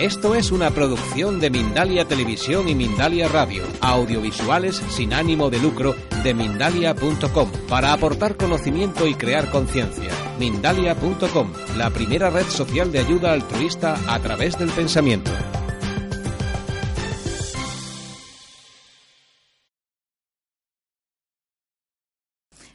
Esto 0.00 0.34
es 0.34 0.50
una 0.50 0.70
producción 0.70 1.40
de 1.40 1.50
Mindalia 1.50 2.08
Televisión 2.08 2.70
y 2.70 2.74
Mindalia 2.74 3.28
Radio, 3.28 3.64
audiovisuales 3.82 4.76
sin 4.76 5.12
ánimo 5.12 5.50
de 5.50 5.58
lucro 5.58 5.94
de 6.24 6.32
mindalia.com, 6.32 7.50
para 7.68 7.92
aportar 7.92 8.38
conocimiento 8.38 9.06
y 9.06 9.12
crear 9.12 9.50
conciencia. 9.50 10.10
Mindalia.com, 10.38 11.52
la 11.76 11.90
primera 11.90 12.30
red 12.30 12.46
social 12.46 12.90
de 12.92 13.00
ayuda 13.00 13.34
altruista 13.34 13.98
a 14.08 14.18
través 14.20 14.58
del 14.58 14.70
pensamiento. 14.70 15.30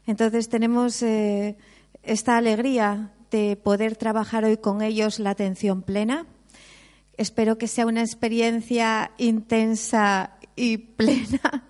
Entonces 0.05 0.47
tenemos 0.47 1.01
eh, 1.01 1.57
esta 2.03 2.37
alegría 2.37 3.13
de 3.31 3.55
poder 3.55 3.95
trabajar 3.95 4.45
hoy 4.45 4.57
con 4.57 4.83
ellos 4.83 5.17
la 5.17 5.31
atención 5.31 5.81
plena. 5.81 6.27
Espero 7.17 7.57
que 7.57 7.67
sea 7.67 7.85
una 7.85 8.01
experiencia 8.01 9.11
intensa 9.17 10.31
y 10.55 10.77
plena. 10.77 11.63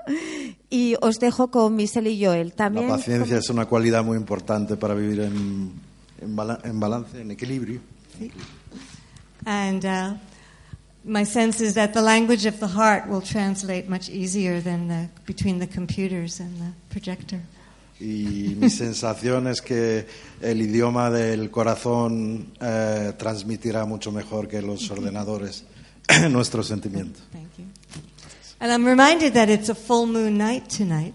Y 0.69 0.95
os 1.01 1.19
dejo 1.19 1.49
con 1.51 1.75
Michelle 1.75 2.09
y 2.11 2.23
Joel. 2.23 2.53
También 2.53 2.87
La 2.87 2.95
paciencia 2.97 3.37
es 3.37 3.49
una 3.49 3.65
cualidad 3.65 4.03
muy 4.03 4.17
importante 4.17 4.75
para 4.75 4.93
vivir 4.95 5.21
en, 5.21 5.71
en, 6.21 6.35
bala- 6.35 6.59
en 6.63 6.79
balance, 6.79 7.21
en 7.21 7.31
equilibrio. 7.31 7.79
And 9.45 9.85
uh, 9.85 10.15
my 11.03 11.23
sense 11.25 11.61
is 11.63 11.75
that 11.75 11.93
the 11.93 12.01
language 12.01 12.45
of 12.47 12.59
the 12.59 12.67
heart 12.67 13.07
will 13.07 13.21
translate 13.21 13.87
much 13.87 14.09
easier 14.09 14.59
than 14.61 14.87
the, 14.87 15.09
between 15.27 15.59
the 15.59 15.67
computers 15.67 16.39
and 16.39 16.51
the 16.59 16.71
projector. 16.89 17.41
Y 17.99 18.55
mi 18.59 18.69
sensación 18.69 19.47
es 19.47 19.61
que 19.61 20.05
el 20.41 20.61
idioma 20.61 21.09
del 21.09 21.49
corazón 21.49 22.51
eh, 22.59 23.13
transmitirá 23.17 23.85
mucho 23.85 24.11
mejor 24.11 24.47
que 24.49 24.61
los 24.61 24.89
ordenadores 24.91 25.63
nuestros 26.29 26.67
sentimientos. 26.67 27.23
Thank 27.31 27.47
you. 27.57 27.65
And 28.59 28.71
I'm 28.71 28.85
reminded 28.85 29.33
that 29.33 29.49
it's 29.49 29.69
a 29.69 29.75
full 29.75 30.07
moon 30.07 30.37
night 30.37 30.67
tonight. 30.67 31.13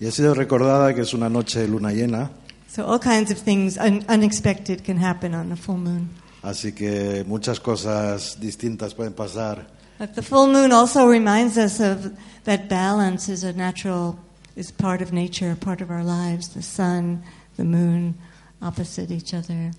Y 0.00 0.06
he 0.06 0.10
sido 0.12 0.34
recordada 0.34 0.94
que 0.94 1.02
es 1.02 1.14
una 1.14 1.28
noche 1.28 1.60
de 1.60 1.68
luna 1.68 1.92
llena, 1.92 2.30
So 2.68 2.84
all 2.86 3.00
kinds 3.00 3.30
of 3.32 3.38
things 3.38 3.76
un- 3.78 4.04
unexpected 4.08 4.82
can 4.84 4.98
happen 5.02 5.34
on 5.34 5.50
a 5.52 5.56
full 5.56 5.78
moon. 5.78 6.08
así 6.42 6.72
que 6.72 7.24
muchas 7.26 7.58
cosas 7.60 8.38
distintas 8.40 8.94
pueden 8.94 9.12
pasar. 9.14 9.66
But 9.98 10.14
the 10.14 10.22
full 10.22 10.48
moon 10.52 10.72
also 10.72 11.08
reminds 11.08 11.56
us 11.56 11.80
of 11.80 12.12
that 12.44 12.68
balance 12.68 13.28
is 13.32 13.42
a 13.42 13.52
natural, 13.52 14.16
is 14.58 14.72
part 14.72 15.00
of 15.00 15.12
nature, 15.12 15.54
part 15.56 15.80
of 15.80 15.90
our 15.90 16.02
lives. 16.04 16.48
The 16.48 16.62
sun, 16.62 17.22
the 17.56 17.64
moon, 17.64 18.14
opposite 18.60 19.10
each 19.12 19.32
other. 19.32 19.70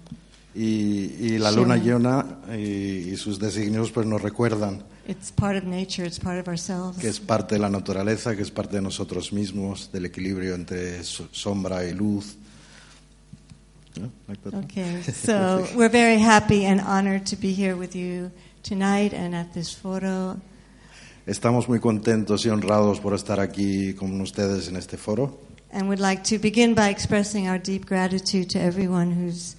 Y, 0.55 1.15
y 1.19 1.37
la 1.37 1.51
luna 1.51 1.75
llena 1.77 2.25
y, 2.49 3.11
y 3.11 3.15
sus 3.17 3.37
designios 3.37 3.91
pues 3.91 4.07
nos 4.07 4.21
recuerdan 4.21 4.81
It's 5.07 5.31
part 5.31 5.55
of 5.55 5.63
nature, 5.63 6.03
it's 6.05 6.19
part 6.19 6.39
of 6.39 6.47
ourselves. 6.47 6.97
que 6.99 7.07
es 7.07 7.19
parte 7.19 7.55
de 7.55 7.59
la 7.61 7.69
naturaleza, 7.69 8.35
que 8.35 8.41
es 8.41 8.51
parte 8.51 8.75
de 8.77 8.81
nosotros 8.81 9.31
mismos, 9.33 9.91
del 9.91 10.05
equilibrio 10.05 10.55
entre 10.55 11.03
so- 11.03 11.27
sombra 11.31 11.83
y 11.85 11.93
luz. 11.93 12.35
¿No? 13.99 14.11
Like 14.27 14.43
that. 14.43 14.53
Okay, 14.65 15.01
so 15.13 15.65
we're 15.75 15.89
very 15.89 16.19
happy 16.19 16.65
and 16.65 16.79
honored 16.79 17.25
to 17.27 17.35
be 17.35 17.53
here 17.53 17.75
with 17.75 17.95
you 17.95 18.31
tonight 18.63 19.13
and 19.13 19.33
at 19.35 19.53
this 19.53 19.73
photo. 19.73 20.39
Estamos 21.25 21.67
muy 21.69 21.79
contentos 21.79 22.45
y 22.45 22.49
honrados 22.49 22.99
por 22.99 23.13
estar 23.13 23.39
aquí 23.39 23.93
con 23.93 24.19
ustedes 24.21 24.67
en 24.67 24.77
este 24.77 24.97
foro 24.97 25.37
And 25.71 25.83
would 25.87 25.99
like 25.99 26.23
to 26.35 26.41
begin 26.41 26.73
by 26.73 26.89
expressing 26.89 27.47
our 27.47 27.59
deep 27.61 27.85
gratitude 27.87 28.49
to 28.49 28.59
everyone 28.59 29.11
who's 29.13 29.55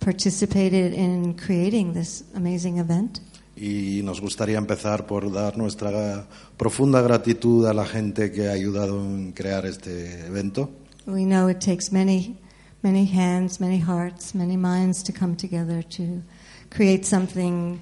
participated 0.00 0.92
in 0.92 1.34
creating 1.34 1.92
this 1.94 2.24
amazing 2.34 2.78
event. 2.78 3.20
y 3.54 4.00
nos 4.02 4.20
gustaría 4.20 4.58
empezar 4.58 5.06
por 5.06 5.30
dar 5.30 5.56
nuestra 5.56 6.26
profunda 6.56 7.00
gratitud 7.02 7.66
a 7.66 7.74
la 7.74 7.84
gente 7.84 8.32
que 8.32 8.48
ha 8.48 8.52
ayudado 8.52 9.00
en 9.04 9.30
crear 9.32 9.66
este 9.66 10.26
evento. 10.26 10.70
We 11.06 11.24
know 11.24 11.48
it 11.48 11.60
takes 11.60 11.92
many, 11.92 12.36
many 12.82 13.06
hands, 13.06 13.60
many 13.60 13.78
hearts, 13.80 14.34
many 14.34 14.56
minds 14.56 15.04
to 15.04 15.12
come 15.12 15.36
together 15.36 15.84
to 15.96 16.22
create 16.70 17.04
something 17.04 17.78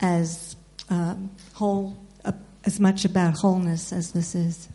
as 0.00 0.56
um, 0.90 1.30
whole, 1.54 1.94
uh, 1.94 2.07
as 2.68 2.78
much 2.78 3.04
about 3.04 3.34
wholeness 3.42 3.92
as 3.92 4.12
this 4.12 4.34
is. 4.34 4.68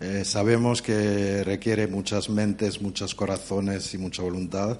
Eh, 0.00 0.24
sabemos 0.24 0.82
que 0.82 1.42
requiere 1.44 1.86
muchas 1.86 2.28
mentes, 2.28 2.82
muchos 2.82 3.14
corazones 3.14 3.94
y 3.94 3.98
mucha 3.98 4.22
voluntad 4.22 4.78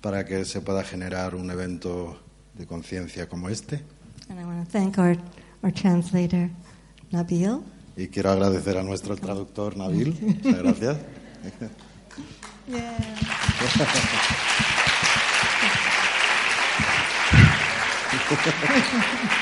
para 0.00 0.24
que 0.24 0.44
se 0.44 0.60
pueda 0.60 0.82
generar 0.82 1.34
un 1.34 1.50
evento 1.50 2.18
de 2.54 2.66
conciencia 2.66 3.28
como 3.28 3.48
este. 3.48 3.82
And 4.28 4.40
I 4.40 4.44
want 4.44 4.66
to 4.66 4.70
thank 4.70 4.98
our, 4.98 5.16
our 5.62 5.72
translator, 5.72 6.50
Nabil. 7.12 7.62
Y 7.96 8.08
quiero 8.08 8.32
agradecer 8.32 8.76
a 8.76 8.82
nuestro 8.82 9.16
traductor 9.16 9.76
Nabil. 9.76 10.18
Muchas 10.20 10.62
gracias. 10.62 10.96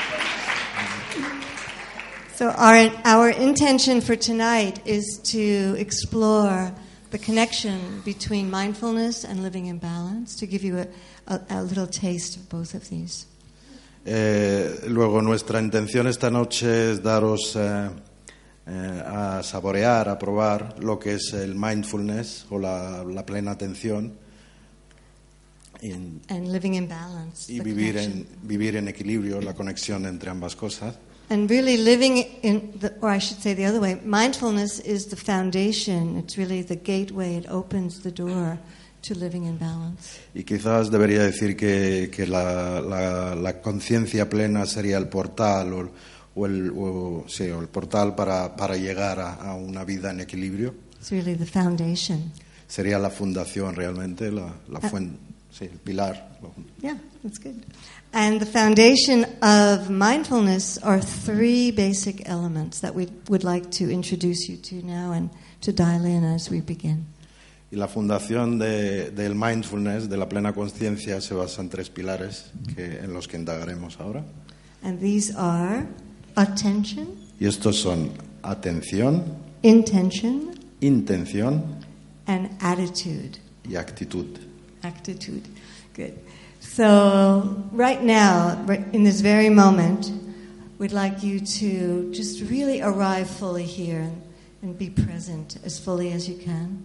So 2.35 2.49
our, 2.49 2.91
our 3.05 3.29
intention 3.29 4.01
for 4.01 4.17
tonight 4.17 4.81
is 4.85 5.21
to 5.31 5.75
explore 5.77 6.73
the 7.11 7.17
connection 7.17 8.01
between 8.03 8.51
mindfulness 8.51 9.23
and 9.23 9.41
living 9.41 9.67
in 9.67 9.77
balance, 9.77 10.35
to 10.39 10.45
give 10.45 10.61
you 10.61 10.79
a, 10.79 10.87
a, 11.27 11.39
a 11.49 11.63
little 11.63 11.87
taste 11.87 12.35
of 12.35 12.49
both 12.49 12.73
of 12.73 12.89
these. 12.89 13.25
Eh, 14.05 14.81
luego, 14.89 15.21
nuestra 15.21 15.61
intención 15.61 16.07
esta 16.07 16.29
noche 16.29 16.91
es 16.91 17.01
daros 17.01 17.55
eh, 17.55 17.89
eh, 18.67 19.03
a 19.05 19.41
saborear, 19.41 20.09
a 20.09 20.19
probar 20.19 20.75
lo 20.83 20.99
que 20.99 21.13
es 21.13 21.31
el 21.33 21.55
mindfulness 21.55 22.47
o 22.49 22.59
la, 22.59 23.01
la 23.05 23.25
plena 23.25 23.51
atención 23.51 24.13
y, 25.81 25.91
And 25.93 26.51
living 26.51 26.73
in 26.73 26.89
balance. 26.89 27.49
y 27.49 27.61
vivir, 27.61 27.95
en, 27.95 28.27
vivir 28.43 28.75
en 28.75 28.89
equilibrio, 28.89 29.39
la 29.39 29.53
conexión 29.53 30.05
entre 30.05 30.29
ambas 30.29 30.57
cosas. 30.57 30.95
And 31.29 31.49
really 31.49 31.77
living 31.77 32.17
in, 32.43 32.71
the, 32.79 32.93
or 33.01 33.09
I 33.09 33.17
should 33.19 33.41
say 33.41 33.55
the 33.55 33.65
other 33.65 33.79
way, 33.79 33.99
mindfulness 34.05 34.79
is 34.79 35.07
the 35.07 35.15
foundation. 35.15 36.17
It's 36.17 36.37
really 36.37 36.61
the 36.61 36.75
gateway. 36.75 37.35
It 37.35 37.47
opens 37.49 38.01
the 38.01 38.11
door 38.11 38.59
to 39.03 39.15
living 39.15 39.45
in 39.45 39.57
balance. 39.57 40.19
Y 40.35 40.43
quizás 40.43 40.91
debería 40.91 41.23
decir 41.23 41.55
que, 41.57 42.09
que 42.11 42.27
la, 42.27 42.79
la- 42.81 43.35
la 43.35 43.61
conciencia 43.61 44.29
plena 44.29 44.65
sería 44.67 44.97
el 44.97 45.07
portal 45.09 45.73
o, 45.73 45.91
o 46.35 46.45
el, 46.45 46.71
o- 46.75 47.25
sí, 47.27 47.49
o 47.49 47.59
el 47.59 47.67
portal 47.69 48.13
para, 48.15 48.55
para 48.55 48.75
llegar 48.77 49.19
a, 49.19 49.33
a 49.33 49.55
una 49.55 49.83
vida 49.83 50.11
en 50.11 50.19
equilibrio. 50.21 50.75
It's 50.99 51.11
really 51.11 51.35
the 51.35 51.45
foundation. 51.45 52.31
Sería 52.67 52.97
la 52.99 53.09
fundación 53.09 53.75
realmente, 53.75 54.31
la, 54.31 54.53
la 54.69 54.79
fuente, 54.81 55.17
sí, 55.51 55.65
el 55.65 55.79
pilar. 55.79 56.37
Yeah, 56.81 56.97
that's 57.23 57.39
good. 57.39 57.55
And 58.17 58.39
the 58.39 58.45
foundation 58.45 59.25
of 59.41 59.89
mindfulness 59.89 60.77
are 60.81 61.01
three 61.01 61.69
basic 61.71 62.29
elements 62.29 62.79
that 62.79 62.95
we 62.95 63.07
would 63.27 63.43
like 63.43 63.69
to 63.71 63.91
introduce 63.91 64.47
you 64.47 64.55
to 64.69 64.75
now 64.85 65.11
and 65.11 65.29
to 65.61 65.73
dial 65.73 66.05
in 66.05 66.23
as 66.23 66.49
we 66.49 66.61
begin. 66.61 67.07
Y 67.71 67.77
la 67.77 67.87
fundación 67.87 68.57
de- 68.57 69.11
del 69.11 69.35
mindfulness, 69.35 70.07
de 70.07 70.15
la 70.15 70.29
plena 70.29 70.53
conciencia, 70.53 71.19
se 71.19 71.33
basa 71.33 71.61
en 71.61 71.67
tres 71.69 71.89
pilares 71.89 72.45
que, 72.73 72.99
en 73.03 73.11
los 73.13 73.27
que 73.27 73.35
indagaremos 73.37 73.99
ahora. 73.99 74.23
And 74.81 74.97
these 75.01 75.35
are 75.35 75.85
attention, 76.37 77.07
Y 77.37 77.47
estos 77.47 77.75
son 77.81 78.11
atención, 78.43 79.23
intention, 79.61 80.51
intención 80.79 81.63
and 82.27 82.49
attitude. 82.61 83.39
y 83.69 83.75
actitud. 83.75 84.37
Attitude. 84.83 85.43
Good. 85.97 86.13
So, 86.75 87.63
right 87.71 88.03
now, 88.03 88.65
in 88.91 89.05
this 89.05 89.21
very 89.21 89.47
moment, 89.47 90.11
we'd 90.77 90.91
like 90.91 91.23
you 91.23 91.39
to 91.39 92.11
just 92.11 92.41
really 92.49 92.81
arrive 92.81 93.29
fully 93.29 93.63
here 93.63 94.11
and, 94.61 94.77
be 94.77 94.89
present 94.89 95.57
as 95.63 95.79
fully 95.79 96.11
as 96.11 96.27
you 96.27 96.35
can. 96.35 96.83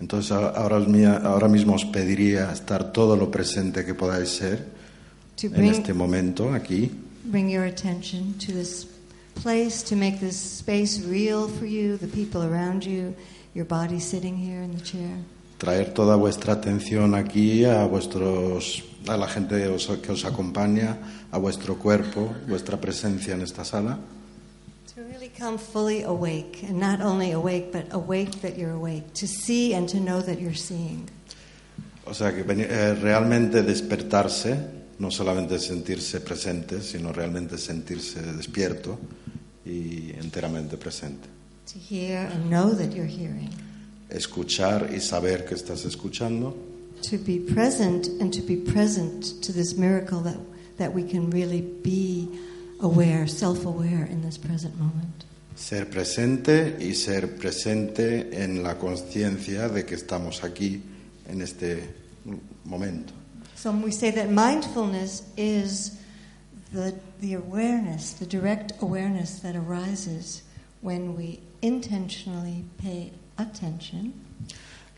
Entonces 0.00 0.30
ahora, 0.30 0.76
ahora 1.24 1.48
mismo 1.48 1.74
os 1.74 1.84
pediría 1.84 2.52
estar 2.52 2.92
todo 2.92 3.16
lo 3.16 3.32
presente 3.32 3.84
que 3.84 3.94
podáis 3.94 4.28
ser, 4.28 4.66
to 5.36 5.48
en 5.48 5.64
este 5.64 5.92
momento 5.94 6.52
aquí, 6.52 6.92
bring 7.24 7.48
your 7.48 7.64
attention 7.64 8.34
to 8.38 8.52
this 8.52 8.86
place, 9.34 9.82
to 9.82 9.96
make 9.96 10.20
this 10.20 10.38
space 10.38 11.00
real 11.00 11.48
for 11.48 11.66
you, 11.66 11.96
the 11.96 12.06
people 12.06 12.44
around 12.44 12.84
you, 12.84 13.12
your 13.52 13.64
body 13.64 13.98
sitting 13.98 14.36
here 14.36 14.62
in 14.62 14.76
the 14.76 14.84
chair. 14.84 15.16
Traer 15.58 15.92
toda 15.94 16.16
vuestra 16.16 16.54
atención 16.54 17.14
aquí 17.14 17.64
a 17.64 17.84
vuestros 17.86 18.84
a 19.06 19.16
la 19.16 19.28
gente 19.28 19.56
que 20.02 20.12
os 20.12 20.24
acompaña, 20.24 20.96
a 21.30 21.38
vuestro 21.38 21.78
cuerpo, 21.78 22.34
vuestra 22.48 22.80
presencia 22.80 23.34
en 23.34 23.42
esta 23.42 23.64
sala, 23.64 23.98
To 24.94 25.02
really 25.02 25.28
come 25.28 25.58
fully 25.58 26.04
awake, 26.04 26.62
and 26.68 26.78
not 26.78 27.00
only 27.00 27.32
awake, 27.32 27.72
but 27.72 27.92
awake 27.92 28.40
that 28.42 28.56
you're 28.56 28.74
awake, 28.74 29.12
to 29.14 29.26
see 29.26 29.74
and 29.74 29.88
to 29.88 29.98
know 29.98 30.22
that 30.22 30.38
you're 30.38 30.54
seeing. 30.56 31.08
o 32.06 32.14
sea 32.14 32.32
que 32.32 32.44
eh, 32.46 32.94
realmente 32.94 33.62
despertarse, 33.62 34.56
no 35.00 35.10
solamente 35.10 35.58
sentirse 35.58 36.20
presente, 36.20 36.80
sino 36.80 37.12
realmente 37.12 37.58
sentirse 37.58 38.22
despierto 38.22 38.98
y 39.66 40.12
enteramente 40.12 40.76
presente. 40.76 41.28
To 41.72 41.78
hear 41.78 42.30
and 42.30 42.48
know 42.48 42.70
that 42.76 42.94
you're 42.94 43.08
hearing. 43.08 43.50
Escuchar 44.14 44.90
y 44.94 45.00
saber 45.00 45.44
que 45.44 45.54
estás 45.54 45.84
escuchando, 45.84 46.54
To 47.10 47.18
be 47.18 47.38
present 47.38 48.08
and 48.20 48.32
to 48.32 48.40
be 48.40 48.56
present 48.56 49.42
to 49.42 49.52
this 49.52 49.76
miracle 49.76 50.20
that, 50.20 50.38
that 50.78 50.94
we 50.94 51.02
can 51.02 51.28
really 51.28 51.60
be 51.60 52.28
aware, 52.80 53.26
self 53.26 53.66
aware 53.66 54.04
in 54.04 54.22
this 54.22 54.38
present 54.38 54.78
moment. 54.78 55.24
ser 55.56 55.88
presente 55.88 56.76
y 56.80 56.94
ser 56.94 57.36
presente 57.36 58.42
en 58.42 58.62
la 58.62 58.76
conciencia 58.76 59.68
de 59.68 59.84
que 59.84 59.94
estamos 59.94 60.42
aquí 60.42 60.82
en 61.28 61.42
este 61.42 61.94
momento. 62.64 63.12
So 63.56 63.70
we 63.70 63.92
say 63.92 64.10
that 64.10 64.30
mindfulness 64.30 65.22
is 65.36 65.98
the, 66.72 66.94
the 67.20 67.34
awareness, 67.34 68.12
the 68.12 68.26
direct 68.26 68.72
awareness 68.82 69.40
that 69.40 69.54
arises 69.56 70.42
when 70.82 71.16
we 71.16 71.40
intentionally 71.62 72.64
pay 72.78 73.12
attention. 73.36 74.12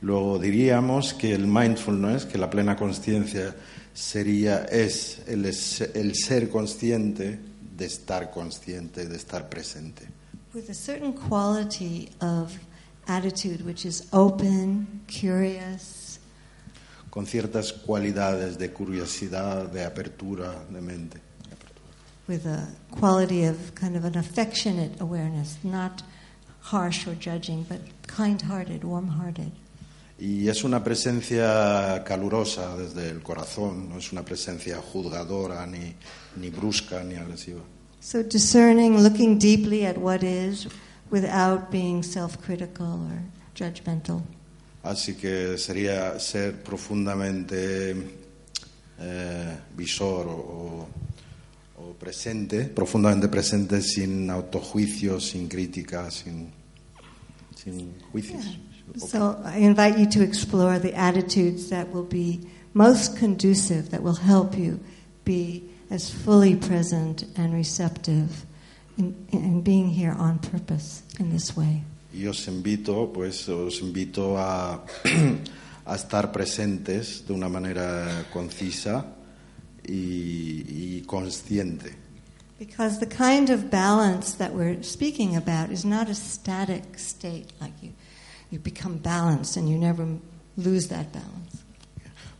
Luego 0.02 0.38
diríamos 0.38 1.14
que 1.14 1.32
el 1.34 1.46
mindfulness, 1.46 2.26
que 2.26 2.38
la 2.38 2.50
plena 2.50 2.76
conciencia 2.76 3.54
sería 3.94 4.64
es 4.64 5.22
el, 5.26 5.46
el 5.46 6.14
ser 6.14 6.50
consciente 6.50 7.38
de 7.76 7.86
estar 7.86 8.30
consciente, 8.30 9.06
de 9.06 9.16
estar 9.16 9.48
presente, 9.48 10.06
with 10.54 10.68
a 10.70 10.74
certain 10.74 11.12
quality 11.12 12.10
of 12.20 12.52
attitude 13.08 13.64
which 13.64 13.86
is 13.86 14.06
open, 14.12 15.02
curious, 15.06 16.18
con 17.10 17.26
ciertas 17.26 17.72
cualidades 17.72 18.58
de 18.58 18.70
curiosidad, 18.72 19.70
de 19.72 19.84
apertura 19.84 20.64
de 20.70 20.80
mente. 20.80 21.20
with 22.28 22.44
a 22.44 22.66
quality 22.90 23.44
of 23.44 23.74
kind 23.74 23.96
of 23.96 24.04
an 24.04 24.16
affectionate 24.18 25.00
awareness, 25.00 25.58
not 25.62 26.02
harsh 26.70 27.06
or 27.06 27.14
judging, 27.14 27.64
but 27.68 27.80
kind 28.06 28.42
hearted, 28.42 28.84
warm 28.84 29.08
hearted. 29.08 29.52
Y 30.18 30.48
es 30.48 30.64
una 30.64 30.82
presencia 30.82 32.02
calurosa 32.04 32.74
desde 32.76 33.10
el 33.10 33.22
corazón, 33.22 33.90
no 33.90 33.98
es 33.98 34.12
una 34.12 34.24
presencia 34.24 34.78
juzgadora, 34.78 35.66
ni, 35.66 35.94
ni 36.36 36.48
brusca, 36.48 37.04
ni 37.04 37.16
agresiva. 37.16 37.60
So 38.00 38.22
discerning, 38.22 39.02
looking 39.02 39.38
deeply 39.38 39.84
at 39.84 39.98
what 39.98 40.22
is 40.22 40.68
without 41.10 41.70
being 41.70 42.02
self 42.02 42.40
critical 42.40 43.00
or 43.10 43.20
judgmental. 43.54 44.22
Así 44.82 45.16
que 45.16 45.58
sería 45.58 46.18
ser 46.18 46.62
profundamente 46.62 47.90
eh, 48.98 49.56
visor 49.76 50.26
o, 50.28 50.88
o 51.78 51.92
presente, 51.98 52.64
profundamente 52.64 53.28
presente 53.28 53.82
sin 53.82 54.30
autojuicio, 54.30 55.20
sin 55.20 55.48
crítica, 55.48 56.10
sin, 56.10 56.52
sin 57.66 57.94
juicios. 58.12 58.56
So 58.96 59.40
I 59.44 59.58
invite 59.58 59.98
you 59.98 60.06
to 60.10 60.22
explore 60.22 60.78
the 60.78 60.94
attitudes 60.94 61.70
that 61.70 61.92
will 61.92 62.04
be 62.04 62.40
most 62.72 63.16
conducive, 63.16 63.90
that 63.90 64.02
will 64.02 64.14
help 64.14 64.56
you 64.56 64.78
be 65.24 65.68
as 65.90 66.08
fully 66.08 66.54
present 66.54 67.24
and 67.36 67.52
receptive 67.52 68.46
in, 68.96 69.14
in 69.32 69.60
being 69.62 69.90
here 69.90 70.12
on 70.12 70.38
purpose 70.38 71.02
in 71.18 71.30
this 71.30 71.56
way. 71.56 71.82
Y 72.14 72.26
os 72.26 72.46
invito, 72.48 73.12
pues, 73.12 73.48
os 73.48 73.80
invito 73.82 74.38
a, 74.38 74.84
a 75.84 75.94
estar 75.94 76.32
presentes 76.32 77.26
de 77.26 77.34
una 77.34 77.48
manera 77.48 78.26
concisa 78.32 79.04
y, 79.84 80.64
y 80.68 81.02
consciente. 81.06 82.05
Because 82.58 82.98
the 83.00 83.06
kind 83.06 83.50
of 83.50 83.70
balance 83.70 84.32
that 84.36 84.54
we're 84.54 84.82
speaking 84.82 85.36
about 85.36 85.70
is 85.70 85.84
not 85.84 86.08
a 86.08 86.14
static 86.14 86.98
state, 86.98 87.52
like 87.60 87.72
you, 87.82 87.92
you 88.50 88.58
become 88.58 88.96
balanced 88.96 89.56
and 89.58 89.68
you 89.68 89.76
never 89.76 90.06
lose 90.56 90.88
that 90.88 91.12
balance. 91.12 91.62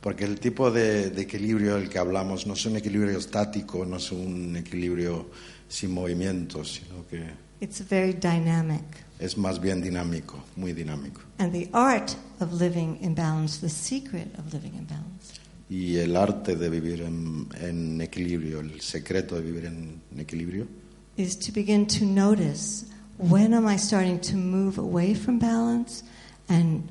Porque 0.01 0.23
el 0.23 0.37
tipo 0.37 0.71
de, 0.71 1.11
de 1.11 1.23
equilibrio 1.23 1.75
del 1.79 1.89
que 1.91 1.99
hablamos 1.99 2.47
no 2.47 2.55
es 2.55 2.65
un 2.65 2.77
equilibrio 2.77 3.19
estático, 3.19 3.85
no 3.85 3.97
es 3.97 4.11
un 4.13 4.57
equilibrio 4.57 5.27
sin 5.69 5.91
movimiento, 5.93 6.65
sino 6.65 7.05
que 7.11 7.25
It's 7.61 7.81
very 7.81 8.13
dynamic. 8.13 8.85
es 9.19 9.37
más 9.37 9.59
bien 9.61 9.83
dinámico, 9.83 10.39
muy 10.57 10.73
dinámico. 10.73 11.21
And 11.39 11.53
the 11.53 11.69
art 11.73 12.15
of 12.41 12.53
living 12.53 12.99
in 13.03 13.15
balance, 13.15 13.59
the 13.61 13.69
secret 13.69 14.29
of 14.39 14.53
living 14.55 14.75
in 14.79 14.85
balance, 14.85 15.41
Y 15.69 15.97
el 15.97 16.15
arte 16.17 16.55
de 16.57 16.71
vivir 16.71 17.03
en, 17.03 17.49
en 17.61 18.01
equilibrio, 18.01 18.61
el 18.61 18.81
secreto 18.81 19.35
de 19.35 19.43
vivir 19.43 19.65
en, 19.67 20.01
en 20.13 20.21
equilibrio, 20.21 20.67
is 21.17 21.37
to 21.39 21.51
begin 21.53 21.87
to 21.87 22.05
notice 22.05 22.87
when 23.19 23.53
am 23.55 23.67
I 23.67 23.77
starting 23.79 24.21
to 24.21 24.37
move 24.37 24.79
away 24.79 25.15
from 25.15 25.39
balance 25.39 26.05
and 26.49 26.83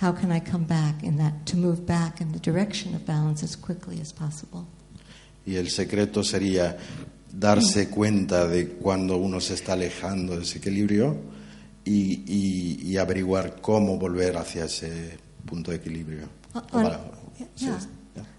how 0.00 0.12
can 0.14 0.30
I 0.30 0.40
come 0.40 0.64
back 0.64 1.02
in 1.02 1.16
that, 1.16 1.44
to 1.46 1.56
move 1.56 1.84
back 1.86 2.20
in 2.20 2.32
the 2.32 2.38
direction 2.38 2.94
of 2.94 3.04
balance 3.04 3.42
as 3.42 3.56
quickly 3.56 4.00
as 4.00 4.12
possible. 4.12 4.66
y 5.46 5.56
el 5.56 5.68
secreto 5.70 6.22
sería 6.22 6.76
darse 7.32 7.88
cuenta 7.88 8.46
de 8.46 8.68
cuando 8.68 9.16
uno 9.16 9.40
se 9.40 9.54
está 9.54 9.72
alejando 9.72 10.36
de 10.36 10.42
ese 10.42 10.58
equilibrio 10.58 11.16
y, 11.84 12.22
y- 12.26 12.78
y 12.84 12.96
averiguar 12.98 13.60
cómo 13.60 13.98
volver 13.98 14.36
hacia 14.36 14.66
ese 14.66 15.16
punto 15.46 15.70
de 15.72 15.78
equilibrio. 15.78 16.28
On- 16.72 16.84
yeah. 17.56 17.78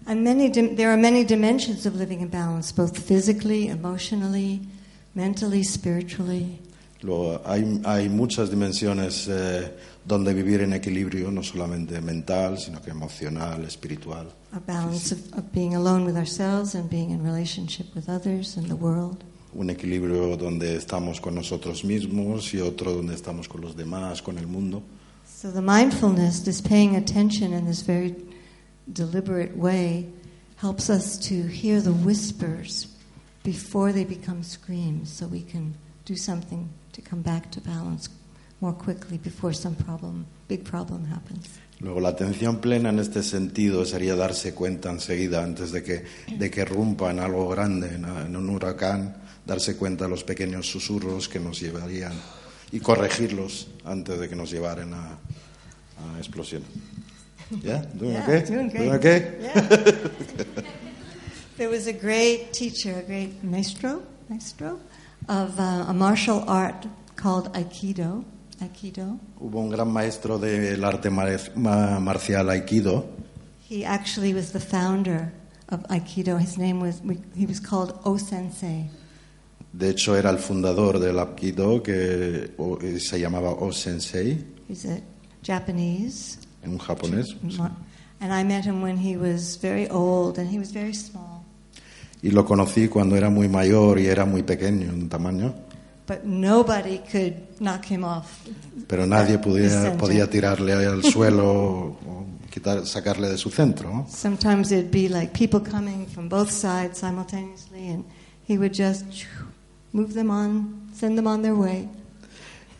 And 0.06 0.24
many 0.24 0.48
there 0.48 0.90
are 0.90 0.96
many 0.96 1.24
dimensions 1.24 1.86
of 1.86 1.94
living 1.94 2.20
in 2.20 2.28
balance, 2.28 2.72
both 2.72 2.98
physically, 2.98 3.68
emotionally, 3.68 4.60
mentally, 5.14 5.62
spiritually. 5.62 6.58
Luego, 7.02 7.40
hay, 7.44 7.80
hay 7.84 8.08
muchas 8.08 8.48
dimensiones 8.48 9.26
eh, 9.28 9.72
donde 10.04 10.32
vivir 10.32 10.62
en 10.62 10.72
equilibrio, 10.72 11.32
no 11.32 11.42
solamente 11.42 12.00
mental, 12.00 12.58
sino 12.58 12.80
que 12.80 12.90
emocional, 12.90 13.64
espiritual. 13.64 14.28
A 14.52 14.60
balance 14.60 15.12
of, 15.12 15.18
of 15.36 15.52
being 15.52 15.74
alone 15.74 16.04
with 16.04 16.16
ourselves 16.16 16.74
and 16.74 16.88
being 16.88 17.10
in 17.10 17.24
relationship 17.24 17.86
with 17.94 18.08
others 18.08 18.56
and 18.56 18.68
the 18.68 18.76
world. 18.76 19.24
Un 19.54 19.68
equilibrio 19.70 20.36
donde 20.36 20.76
estamos 20.76 21.20
con 21.20 21.34
nosotros 21.34 21.84
mismos 21.84 22.54
y 22.54 22.60
otro 22.60 22.92
donde 22.92 23.14
estamos 23.14 23.48
con 23.48 23.60
los 23.60 23.76
demás, 23.76 24.22
con 24.22 24.38
el 24.38 24.46
mundo. 24.46 24.82
So 25.26 25.50
the 25.50 25.60
mindfulness, 25.60 26.44
this 26.44 26.60
paying 26.60 26.94
attention 26.94 27.52
in 27.52 27.66
this 27.66 27.82
very 27.82 28.14
deliberate 28.90 29.56
way, 29.56 30.08
helps 30.56 30.88
us 30.88 31.18
to 31.18 31.42
hear 31.46 31.80
the 31.80 31.92
whispers 31.92 32.86
before 33.42 33.92
they 33.92 34.04
become 34.04 34.42
screams, 34.42 35.10
so 35.10 35.26
we 35.26 35.42
can 35.42 35.74
do 36.04 36.16
something 36.16 36.68
to 36.92 37.00
come 37.00 37.22
back 37.22 37.50
to 37.50 37.60
balance 37.60 38.08
more 38.60 38.72
quickly 38.72 39.18
before 39.18 39.52
some 39.52 39.74
problem, 39.74 40.24
big 40.46 40.64
problem 40.64 41.04
happens. 41.06 41.48
Luego, 41.80 41.98
la 41.98 42.10
atención 42.10 42.60
plena 42.60 42.90
en 42.90 43.00
este 43.00 43.24
sentido 43.24 43.84
sería 43.84 44.14
darse 44.14 44.54
cuenta 44.54 44.88
enseguida, 44.88 45.42
antes 45.42 45.72
de 45.72 45.82
que, 45.82 46.04
de 46.38 46.48
que 46.48 46.64
rumpa 46.64 47.10
en 47.10 47.18
algo 47.18 47.48
grande, 47.48 47.96
en, 47.96 48.36
un 48.36 48.50
huracán, 48.50 49.16
darse 49.44 49.76
cuenta 49.76 50.04
de 50.04 50.10
los 50.10 50.22
pequeños 50.22 50.70
susurros 50.70 51.28
que 51.28 51.40
nos 51.40 51.58
llevarían 51.58 52.12
y 52.70 52.78
corregirlos 52.78 53.66
antes 53.84 54.20
de 54.20 54.28
que 54.28 54.36
nos 54.36 54.52
llevaran 54.52 54.94
a, 54.94 55.08
a 55.08 56.18
explosión. 56.18 56.62
¿Ya? 57.62 57.82
¿Doing 57.94 58.12
Yeah, 58.12 58.22
okay? 58.24 58.42
doing 58.46 58.68
great. 58.68 58.78
Doing 58.78 58.92
okay? 58.94 59.36
Yeah. 59.40 59.60
there 61.56 61.68
was 61.68 61.86
a 61.86 61.92
great 61.92 62.52
teacher, 62.52 62.98
a 62.98 63.02
great 63.02 63.42
maestro, 63.44 64.02
maestro 64.28 64.80
of 65.28 65.58
uh, 65.58 65.84
a 65.88 65.92
martial 65.94 66.42
art 66.48 66.86
called 67.16 67.52
Aikido. 67.54 68.24
Aikido. 68.60 69.18
Hubo 69.40 69.58
un 69.60 69.70
gran 69.70 69.88
maestro 69.92 70.38
del 70.38 70.84
arte 70.84 71.10
mar- 71.10 71.38
ma- 71.56 71.98
marcial 72.00 72.46
Aikido. 72.46 73.04
He 73.60 73.84
actually 73.84 74.34
was 74.34 74.52
the 74.52 74.60
founder 74.60 75.32
of 75.68 75.82
Aikido. 75.88 76.38
His 76.38 76.56
name 76.58 76.80
was, 76.80 77.00
he 77.34 77.46
was 77.46 77.58
called 77.60 77.98
O 78.04 78.16
Sensei. 78.18 78.88
De 79.74 79.88
hecho, 79.90 80.14
era 80.14 80.28
el 80.30 80.36
fundador 80.38 80.98
del 81.00 81.16
Aikido, 81.18 81.82
que 81.82 82.52
o- 82.58 82.78
se 82.98 83.18
llamaba 83.20 83.50
O-Sensei, 83.58 84.36
He's 84.68 84.84
a 84.84 85.00
Japanese. 85.42 86.36
En 86.62 86.78
japonés. 86.78 87.36
And 88.20 88.32
I 88.32 88.44
met 88.44 88.64
him 88.64 88.82
when 88.82 88.96
he 88.96 89.16
was 89.16 89.58
very 89.60 89.88
old 89.90 90.38
and 90.38 90.48
he 90.48 90.58
was 90.58 90.72
very 90.72 90.94
small. 90.94 91.42
Y 92.22 92.30
lo 92.30 92.44
conocí 92.44 92.88
cuando 92.88 93.16
era 93.16 93.30
muy 93.30 93.48
mayor 93.48 93.98
y 93.98 94.06
era 94.06 94.24
muy 94.24 94.44
pequeño 94.44 94.90
en 94.92 95.08
tamaño, 95.08 95.52
but 96.06 96.22
nobody 96.24 96.98
could 96.98 97.34
knock 97.58 97.84
him 97.84 98.04
off. 98.04 98.46
pero 98.86 99.06
nadie 99.06 99.38
the 99.38 99.42
podía, 99.42 99.70
center. 99.70 99.96
podía 99.98 100.30
tirarle 100.30 100.72
al 100.72 101.02
suelo 101.02 101.50
o 101.50 102.26
quitar, 102.48 102.86
sacarle 102.86 103.28
de 103.28 103.36
su 103.36 103.50
centro. 103.50 104.06
Sometimes 104.08 104.70
it'd 104.70 104.92
be 104.92 105.08
like 105.08 105.32
people 105.32 105.58
coming 105.60 106.06
from 106.06 106.28
both 106.28 106.50
sides 106.52 106.98
simultaneously, 106.98 107.88
and 107.88 108.04
he 108.46 108.56
would 108.56 108.72
just 108.72 109.26
move 109.92 110.14
them 110.14 110.30
on, 110.30 110.90
send 110.94 111.16
them 111.18 111.26
on 111.26 111.42
their 111.42 111.56
way. 111.56 111.88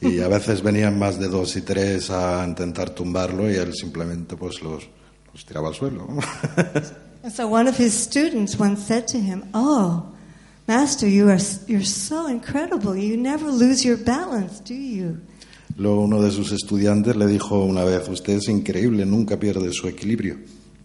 Y 0.03 0.21
a 0.21 0.29
veces 0.29 0.63
venían 0.63 0.99
más 0.99 1.19
de 1.19 1.29
dos 1.29 1.55
y 1.57 1.63
tres 1.63 2.11
a 2.11 2.45
intentar 2.47 2.91
tumbarlo 2.91 3.51
y 3.51 3.55
él 3.55 3.73
simplemente 3.73 4.37
pues 4.37 4.61
los, 4.61 4.89
los 5.33 5.47
tiraba 5.47 5.69
al 5.69 5.75
suelo. 5.75 6.09
so 7.33 7.47
one 7.47 7.69
of 7.69 7.79
his 7.79 7.93
students 7.95 8.59
once 8.59 8.83
said 8.85 9.07
to 9.07 9.19
him, 9.19 9.45
"Oh, 9.55 10.05
master, 10.67 11.09
you 11.09 11.29
are 11.29 11.41
you're 11.69 11.87
so 11.87 12.29
incredible. 12.29 12.97
You 12.97 13.17
never 13.17 13.51
lose 13.51 13.85
your 13.85 13.97
balance, 13.97 14.61
do 14.65 14.75
you?" 14.75 15.19
Luego 15.77 16.03
uno 16.03 16.21
de 16.21 16.31
sus 16.31 16.53
estudiantes 16.53 17.17
le 17.17 17.27
dijo 17.27 17.65
una 17.65 17.85
vez, 17.85 18.09
usted 18.09 18.35
es 18.35 18.49
increíble, 18.49 19.07
nunca 19.07 19.39
pierde 19.39 19.73
su 19.73 19.89
equilibrio. 19.89 20.37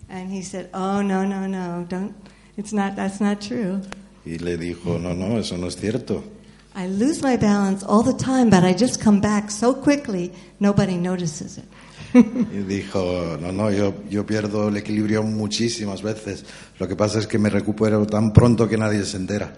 And 0.09 0.31
he 0.31 0.43
said, 0.43 0.69
"Oh, 0.73 1.01
no, 1.01 1.25
no, 1.25 1.47
no. 1.47 1.85
Don't. 1.89 2.13
It's 2.55 2.71
not. 2.71 2.95
That's 2.95 3.19
not 3.19 3.39
true. 3.41 3.81
Y 4.27 4.39
le 4.39 4.57
dijo, 4.57 4.99
no, 4.99 5.13
no, 5.13 5.39
eso 5.39 5.57
no 5.57 5.67
es 5.67 5.77
cierto. 5.77 6.21
I 6.77 6.87
lose 6.87 7.23
my 7.23 7.37
balance 7.37 7.83
all 7.83 8.03
the 8.03 8.13
time, 8.13 8.49
but 8.51 8.63
I 8.63 8.73
just 8.73 9.01
come 9.03 9.19
back 9.19 9.49
so 9.49 9.73
quickly, 9.73 10.31
nobody 10.59 10.95
notices 10.95 11.57
it." 11.57 11.65
Y 12.13 12.63
dijo, 12.67 13.37
no, 13.41 13.51
no, 13.51 13.71
yo, 13.71 13.93
yo 14.09 14.25
pierdo 14.25 14.69
el 14.69 14.77
equilibrio 14.77 15.23
muchísimas 15.23 16.01
veces. 16.01 16.45
Lo 16.79 16.87
que 16.87 16.95
pasa 16.95 17.19
es 17.19 17.27
que 17.27 17.37
me 17.39 17.49
recupero 17.49 18.05
tan 18.05 18.31
pronto 18.31 18.67
que 18.67 18.77
nadie 18.77 19.03
se 19.05 19.17
entera. 19.17 19.53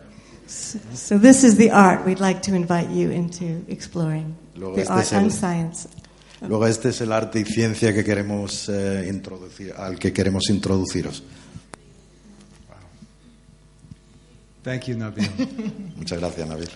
So 0.47 1.19
this 1.19 1.43
is 1.43 1.57
the 1.57 1.69
art 1.71 2.05
we'd 2.07 2.19
like 2.19 2.41
to 2.41 2.55
invite 2.55 2.89
you 2.89 3.11
into 3.11 3.63
exploring. 3.67 4.35
Luego 4.55 4.75
the 4.75 4.81
este 4.81 4.93
art 4.93 5.11
el- 5.11 5.19
and 5.19 5.31
science. 5.31 5.87
Luego 6.41 6.65
este 6.67 6.89
es 6.89 7.01
el 7.01 7.11
arte 7.11 7.41
y 7.41 7.45
ciencia 7.45 7.93
que 7.93 8.03
queremos 8.03 8.69
eh, 8.69 9.07
introducir, 9.09 9.73
al 9.77 9.99
que 9.99 10.13
queremos 10.13 10.49
introduciros. 10.49 11.21
Thank 14.63 14.87
you, 14.87 14.95
Nabil. 14.95 15.29
Muchas 15.97 16.19
gracias, 16.19 16.47
Nabil. 16.47 16.69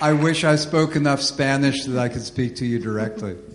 I 0.00 0.12
wish 0.12 0.44
I 0.44 0.56
spoke 0.56 0.96
enough 0.96 1.22
Spanish 1.22 1.84
that 1.84 1.98
I 1.98 2.08
could 2.08 2.24
speak 2.24 2.56
to 2.56 2.66
you 2.66 2.78
directly. 2.78 3.36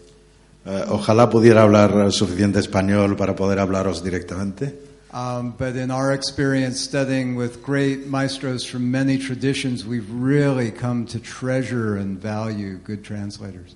Eh, 0.65 0.85
ojalá 0.89 1.29
pudiera 1.29 1.63
hablar 1.63 2.11
suficiente 2.11 2.59
español 2.59 3.15
para 3.15 3.33
poder 3.33 3.59
hablaros 3.59 4.03
directamente. 4.03 4.75
Um, 5.11 5.55
but 5.57 5.75
in 5.77 5.89
our 5.89 6.13
experience 6.13 6.79
studying 6.81 7.35
with 7.35 7.63
great 7.63 8.05
maestros 8.05 8.65
from 8.65 8.91
many 8.91 9.17
traditions, 9.17 9.85
we've 9.85 10.11
really 10.11 10.69
come 10.69 11.05
to 11.07 11.19
treasure 11.19 11.95
and 11.95 12.19
value 12.19 12.75
good 12.77 13.03
translators. 13.03 13.75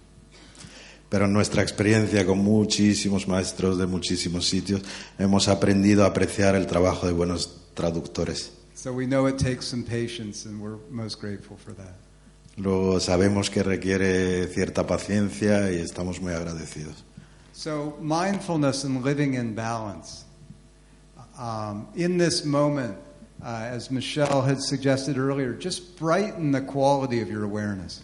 Pero 1.13 1.25
en 1.25 1.33
nuestra 1.33 1.61
experiencia 1.61 2.25
con 2.25 2.39
muchísimos 2.39 3.27
maestros 3.27 3.77
de 3.77 3.85
muchísimos 3.85 4.49
sitios 4.49 4.81
hemos 5.19 5.47
aprendido 5.47 6.05
a 6.05 6.07
apreciar 6.07 6.55
el 6.55 6.65
trabajo 6.65 7.05
de 7.05 7.13
buenos 7.13 7.55
traductores. 7.75 8.51
So 8.73 8.91
we 8.91 9.05
know 9.05 9.27
it 9.27 9.37
takes 9.37 9.67
some 9.67 9.83
patience, 9.83 10.49
and 10.49 10.59
we're 10.59 10.79
most 10.89 11.21
grateful 11.21 11.55
for 11.55 11.75
that. 11.75 11.93
Luego 12.57 12.99
sabemos 12.99 13.51
que 13.51 13.61
requiere 13.61 14.47
cierta 14.47 14.87
paciencia 14.87 15.71
y 15.71 15.75
estamos 15.75 16.19
muy 16.19 16.33
agradecidos. 16.33 17.03
So, 17.53 17.95
mindfulness 18.01 18.83
and 18.83 19.05
living 19.05 19.35
in 19.35 19.53
balance. 19.53 20.25
Um, 21.37 21.89
in 21.93 22.17
this 22.17 22.43
moment, 22.43 22.97
uh, 23.43 23.69
as 23.71 23.91
Michelle 23.91 24.41
had 24.41 24.59
suggested 24.59 25.19
earlier, 25.19 25.53
just 25.53 25.95
brighten 25.95 26.51
the 26.51 26.61
quality 26.61 27.21
of 27.21 27.29
your 27.29 27.43
awareness. 27.43 28.01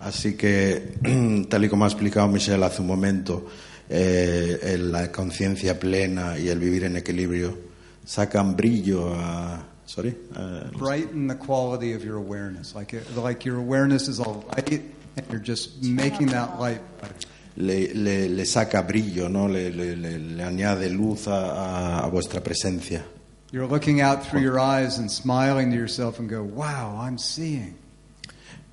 Así 0.00 0.34
que, 0.36 0.94
tal 1.50 1.64
y 1.64 1.68
como 1.68 1.84
ha 1.84 1.88
explicado 1.88 2.28
Michelle 2.28 2.64
hace 2.64 2.80
un 2.82 2.86
momento, 2.88 3.46
eh, 3.88 4.76
la 4.80 5.10
conciencia 5.10 5.78
plena 5.78 6.38
y 6.38 6.48
el 6.48 6.58
vivir 6.58 6.84
en 6.84 6.96
equilibrio 6.96 7.56
sacan 8.04 8.56
brillo 8.56 9.12
a... 9.14 9.64
Sorry, 9.86 10.08
eh, 10.36 10.70
Brighten 10.78 11.26
the 11.28 11.34
quality 11.34 11.94
of 11.94 12.04
your 12.04 12.16
awareness. 12.16 12.74
Like, 12.74 12.92
it, 12.94 13.04
like 13.16 13.44
your 13.46 13.56
awareness 13.58 14.06
is 14.06 14.20
all 14.20 14.44
light, 14.54 14.82
and 15.16 15.26
you're 15.30 15.40
just 15.42 15.82
making 15.82 16.26
that 16.28 16.60
light 16.60 16.80
le, 17.56 17.88
le- 17.94 18.28
le 18.28 18.44
saca 18.44 18.82
brillo, 18.86 19.28
¿no? 19.30 19.46
le, 19.48 19.70
le- 19.70 20.42
añade 20.44 20.90
luz 20.90 21.26
a- 21.26 22.04
a 22.04 22.08
vuestra 22.10 22.40
presencia. 22.42 23.02
You're 23.50 23.66
looking 23.66 24.02
out 24.02 24.24
through 24.26 24.42
your 24.42 24.60
eyes 24.60 24.98
and 24.98 25.10
smiling 25.10 25.70
to 25.70 25.76
yourself 25.76 26.18
and 26.18 26.28
go, 26.28 26.42
wow, 26.42 26.98
I'm 27.00 27.16
seeing. 27.16 27.74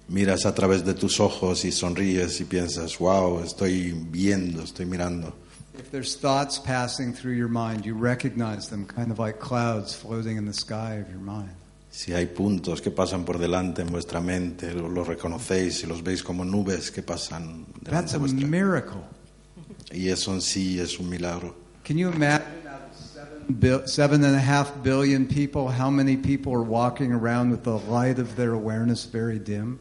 Miras 0.07 0.45
a 0.45 0.53
través 0.53 0.85
de 0.85 0.93
tus 0.93 1.19
ojos 1.19 1.65
y 1.65 1.71
sonríes 1.71 2.39
y 2.39 2.45
piensas, 2.45 2.99
wow, 2.99 3.39
estoy 3.43 3.91
viendo, 4.11 4.61
estoy 4.61 4.85
mirando. 4.85 5.33
If 5.77 5.89
there's 5.91 6.15
thoughts 6.15 6.59
passing 6.59 7.11
through 7.13 7.33
your 7.35 7.49
mind, 7.49 7.85
you 7.85 7.95
recognize 7.95 8.69
them 8.69 8.85
kind 8.85 9.11
of 9.11 9.19
like 9.19 9.39
clouds 9.39 9.93
floating 9.93 10.37
in 10.37 10.45
the 10.45 10.53
sky 10.53 10.95
of 11.01 11.09
your 11.09 11.19
mind. 11.19 11.49
Si 11.89 12.13
hay 12.13 12.27
puntos 12.27 12.81
que 12.81 12.91
pasan 12.91 13.25
por 13.25 13.37
delante 13.39 13.81
en 13.81 13.87
vuestra 13.87 14.21
mente, 14.21 14.73
lo- 14.73 14.87
los 14.89 15.07
reconocéis 15.07 15.83
y 15.83 15.87
los 15.87 16.03
veis 16.03 16.21
como 16.23 16.43
nubes 16.45 16.91
que 16.91 17.01
pasan 17.01 17.65
delante 17.81 17.89
That's 17.91 18.11
de 18.11 18.17
a 18.17 18.19
vuestra 18.19 18.47
miracle. 18.47 19.01
Y 19.91 20.09
eso 20.09 20.33
en 20.33 20.41
sí 20.41 20.79
es 20.79 20.99
un 20.99 21.09
milagro. 21.09 21.55
Can 21.83 21.97
you 21.97 22.09
imagine 22.09 22.45
out 22.67 22.81
of 22.89 22.95
seven, 22.97 23.45
bil- 23.59 23.87
seven 23.87 24.23
and 24.23 24.35
a 24.35 24.39
half 24.39 24.71
billion 24.83 25.25
people, 25.25 25.67
how 25.69 25.89
many 25.89 26.15
people 26.17 26.53
are 26.53 26.63
walking 26.63 27.11
around 27.11 27.49
with 27.49 27.63
the 27.63 27.77
light 27.89 28.19
of 28.19 28.35
their 28.35 28.53
awareness 28.53 29.05
very 29.05 29.39
dim? 29.39 29.79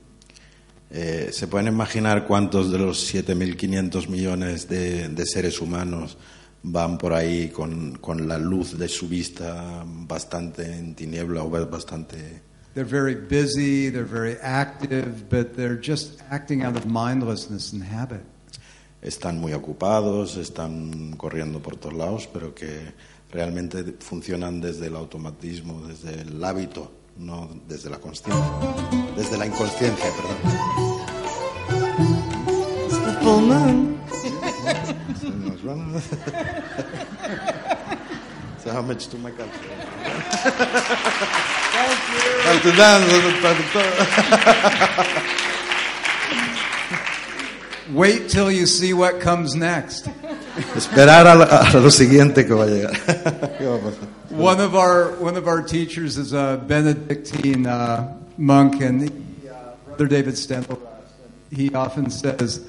Eh, 0.91 1.31
¿Se 1.33 1.49
pueden 1.49 1.69
imaginar 1.69 2.27
cuántos 2.27 2.71
de 2.71 2.79
los 2.79 3.13
7.500 3.13 4.09
millones 4.09 4.69
de, 4.69 5.09
de 5.09 5.27
seres 5.27 5.61
humanos 5.61 6.17
van 6.65 6.97
por 6.97 7.13
ahí 7.13 7.49
con, 7.51 7.99
con 7.99 8.27
la 8.27 8.39
luz 8.39 8.79
de 8.79 8.89
su 8.89 9.07
vista 9.07 9.85
bastante 9.87 10.77
en 10.77 10.95
tiniebla 10.95 11.43
o 11.43 11.51
bastante... 11.51 12.43
They're 12.75 12.89
very 12.89 13.15
busy, 13.15 13.91
they're 13.91 14.05
very 14.05 14.37
active, 14.43 15.29
but 15.29 15.55
they're 15.55 15.79
just 15.81 16.23
acting 16.31 16.65
out 16.65 16.77
of 16.77 16.87
mindlessness 16.87 17.73
and 17.73 17.83
habit. 17.83 18.23
Están 19.01 19.39
muy 19.39 19.53
ocupados, 19.53 20.37
están 20.39 21.15
corriendo 21.17 21.61
por 21.61 21.77
todos 21.77 21.95
lados, 21.95 22.29
pero 22.33 22.55
que 22.55 22.95
realmente 23.31 23.85
funcionan 24.01 24.61
desde 24.61 24.87
el 24.87 24.97
automatismo, 24.97 25.87
desde 25.87 26.23
el 26.23 26.43
hábito, 26.43 26.91
no 27.17 27.49
desde 27.69 27.91
la 27.91 27.99
consciencia. 27.99 28.45
Desde 29.17 29.39
la 29.39 29.47
inconsciencia, 29.47 30.11
perdón. 30.17 30.37
So 38.63 38.71
how 38.71 38.83
much 38.83 39.09
to 39.09 39.19
my 39.19 39.31
country? 39.31 39.69
Thank 41.73 42.65
you. 47.89 47.95
Wait 47.95 48.29
till 48.31 48.51
you 48.51 48.67
see 48.67 48.93
what 48.95 49.21
comes 49.21 49.55
next. 49.55 50.09
Esperar 50.77 51.27
a, 51.27 51.35
lo- 51.35 51.45
a 51.51 51.71
lo 51.81 51.91
siguiente 51.91 52.47
que 52.47 52.53
va 52.55 52.65
a 52.65 52.67
llegar. 52.67 52.93
¿Qué 53.59 53.67
va 53.67 53.77
a 53.77 53.81
pasar? 53.81 54.09
One 54.31 54.61
of 54.61 54.75
our 54.75 55.13
one 55.21 55.37
of 55.37 55.47
our 55.47 55.63
teachers 55.65 56.17
is 56.17 56.33
a 56.33 56.57
Benedictine 56.67 57.67
uh, 57.67 58.17
monk, 58.37 58.81
and 58.83 59.03
he, 59.03 59.09
uh, 59.49 59.75
Brother 59.87 60.07
David 60.09 60.35
Stempel. 60.35 60.79
He 61.51 61.73
often 61.75 62.11
says, 62.11 62.61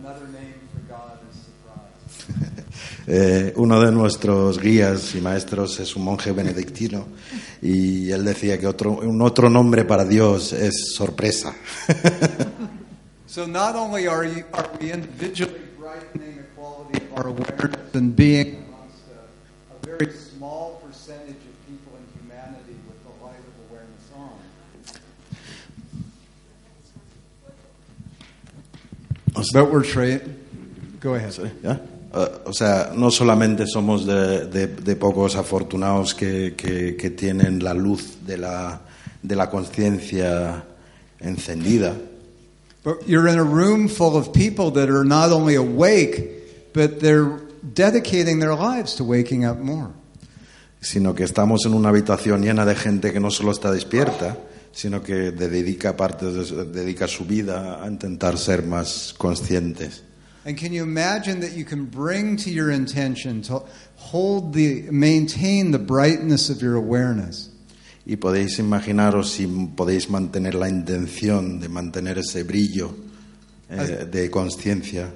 "Another 0.00 0.26
name 0.32 0.54
for 0.72 0.80
God 0.88 1.18
is 1.30 1.36
surprise." 1.46 2.64
Eh, 3.06 3.52
uno 3.56 3.80
de 3.84 3.92
nuestros 3.92 4.58
guías 4.58 5.14
y 5.14 5.20
maestros 5.20 5.78
es 5.78 5.94
un 5.94 6.04
monje 6.04 6.32
benedictino 6.32 7.06
y 7.60 8.10
él 8.10 8.24
decía 8.24 8.58
que 8.58 8.66
otro, 8.66 8.92
un 8.92 9.20
otro 9.20 9.50
nombre 9.50 9.84
para 9.84 10.06
Dios 10.06 10.54
es 10.54 10.94
sorpresa. 10.94 11.54
So 13.26 13.46
not 13.46 13.74
only 13.74 14.06
are 14.06 14.24
you 14.24 14.44
are 14.52 14.68
we 14.80 14.90
individually 14.92 15.60
quality 15.78 16.33
of 16.96 17.18
our 17.18 17.26
awareness 17.28 17.94
and 17.94 18.14
being 18.16 18.64
amongst 18.68 19.02
a, 19.10 19.74
a 19.74 19.96
very 19.98 20.12
small 20.12 20.80
percentage 20.86 21.30
of 21.36 21.66
people 21.68 21.92
in 21.98 22.04
humanity 22.20 22.76
with 22.86 22.98
the 23.04 23.24
light 23.24 23.38
of 23.38 23.70
awareness 23.70 24.10
on. 24.16 24.30
But 29.52 29.70
we're 29.70 29.82
tra- 29.84 30.20
Go 31.00 31.14
ahead. 31.14 31.34
¿Ya? 31.62 31.78
Eh, 32.14 32.28
o 32.46 32.52
sea, 32.52 32.92
no 32.96 33.10
solamente 33.10 33.66
somos 33.66 34.06
de, 34.06 34.46
de- 34.46 34.66
de 34.68 34.96
pocos 34.96 35.34
afortunados 35.36 36.14
que, 36.14 36.54
que- 36.56 36.96
que 36.96 37.10
tienen 37.10 37.62
la 37.62 37.74
luz 37.74 38.24
de 38.24 38.38
la, 38.38 38.80
de 39.22 39.34
la 39.36 39.50
conciencia 39.50 40.64
encendida, 41.20 41.94
But 42.84 43.08
you're 43.08 43.26
in 43.28 43.38
a 43.38 43.44
room 43.44 43.88
full 43.88 44.14
of 44.16 44.32
people 44.34 44.70
that 44.72 44.90
are 44.90 45.04
not 45.04 45.32
only 45.32 45.54
awake, 45.54 46.43
but 46.74 47.00
they're 47.00 47.40
dedicating 47.72 48.40
their 48.40 48.54
lives 48.54 48.96
to 48.96 49.04
waking 49.04 49.46
up 49.46 49.56
more. 49.56 49.94
sino 50.84 51.14
que 51.14 51.24
estamos 51.24 51.64
en 51.64 51.72
una 51.72 51.88
habitación 51.88 52.42
llena 52.42 52.66
de 52.66 52.74
gente 52.74 53.12
que 53.12 53.18
no 53.18 53.30
solo 53.30 53.52
está 53.52 53.72
despierta, 53.72 54.36
sino 54.72 55.02
que 55.02 55.30
dedica 55.32 55.96
parte 55.96 56.26
de 56.26 56.66
dedica 56.66 57.08
su 57.08 57.24
vida 57.24 57.82
a 57.82 57.88
intentar 57.88 58.36
ser 58.36 58.62
más 58.64 59.14
conscientes. 59.16 60.02
And 60.46 60.58
can 60.58 60.72
you 60.72 60.82
imagine 60.82 61.40
that 61.40 61.56
you 61.56 61.64
can 61.64 61.86
bring 61.86 62.36
to 62.36 62.50
your 62.50 62.70
intention 62.70 63.40
to 63.42 63.64
hold 63.96 64.52
the, 64.52 64.90
maintain 64.90 65.70
the 65.70 65.78
brightness 65.78 66.50
of 66.50 66.60
your 66.60 66.76
awareness? 66.76 67.50
Y 68.04 68.16
podéis 68.16 68.58
imaginaros 68.58 69.32
si 69.32 69.46
podéis 69.46 70.10
mantener 70.10 70.54
la 70.54 70.68
intención 70.68 71.58
de 71.60 71.70
mantener 71.70 72.18
ese 72.18 72.42
brillo 72.42 72.94
eh, 73.70 74.06
de 74.10 74.30
conciencia, 74.30 75.10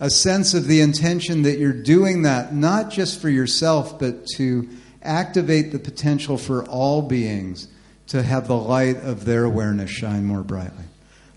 A 0.00 0.10
sense 0.10 0.54
of 0.54 0.66
the 0.66 0.80
intention 0.80 1.42
that 1.42 1.58
you're 1.58 1.72
doing 1.82 2.22
that 2.22 2.52
not 2.54 2.90
just 2.90 3.20
for 3.20 3.28
yourself, 3.30 3.98
but 3.98 4.26
to 4.36 4.68
activate 5.02 5.70
the 5.72 5.78
potential 5.78 6.36
for 6.36 6.64
all 6.66 7.02
beings 7.02 7.68
to 8.08 8.22
have 8.22 8.48
the 8.48 8.56
light 8.56 8.96
of 9.02 9.24
their 9.24 9.44
awareness 9.44 9.90
shine 9.90 10.24
more 10.24 10.42
brightly. 10.42 10.84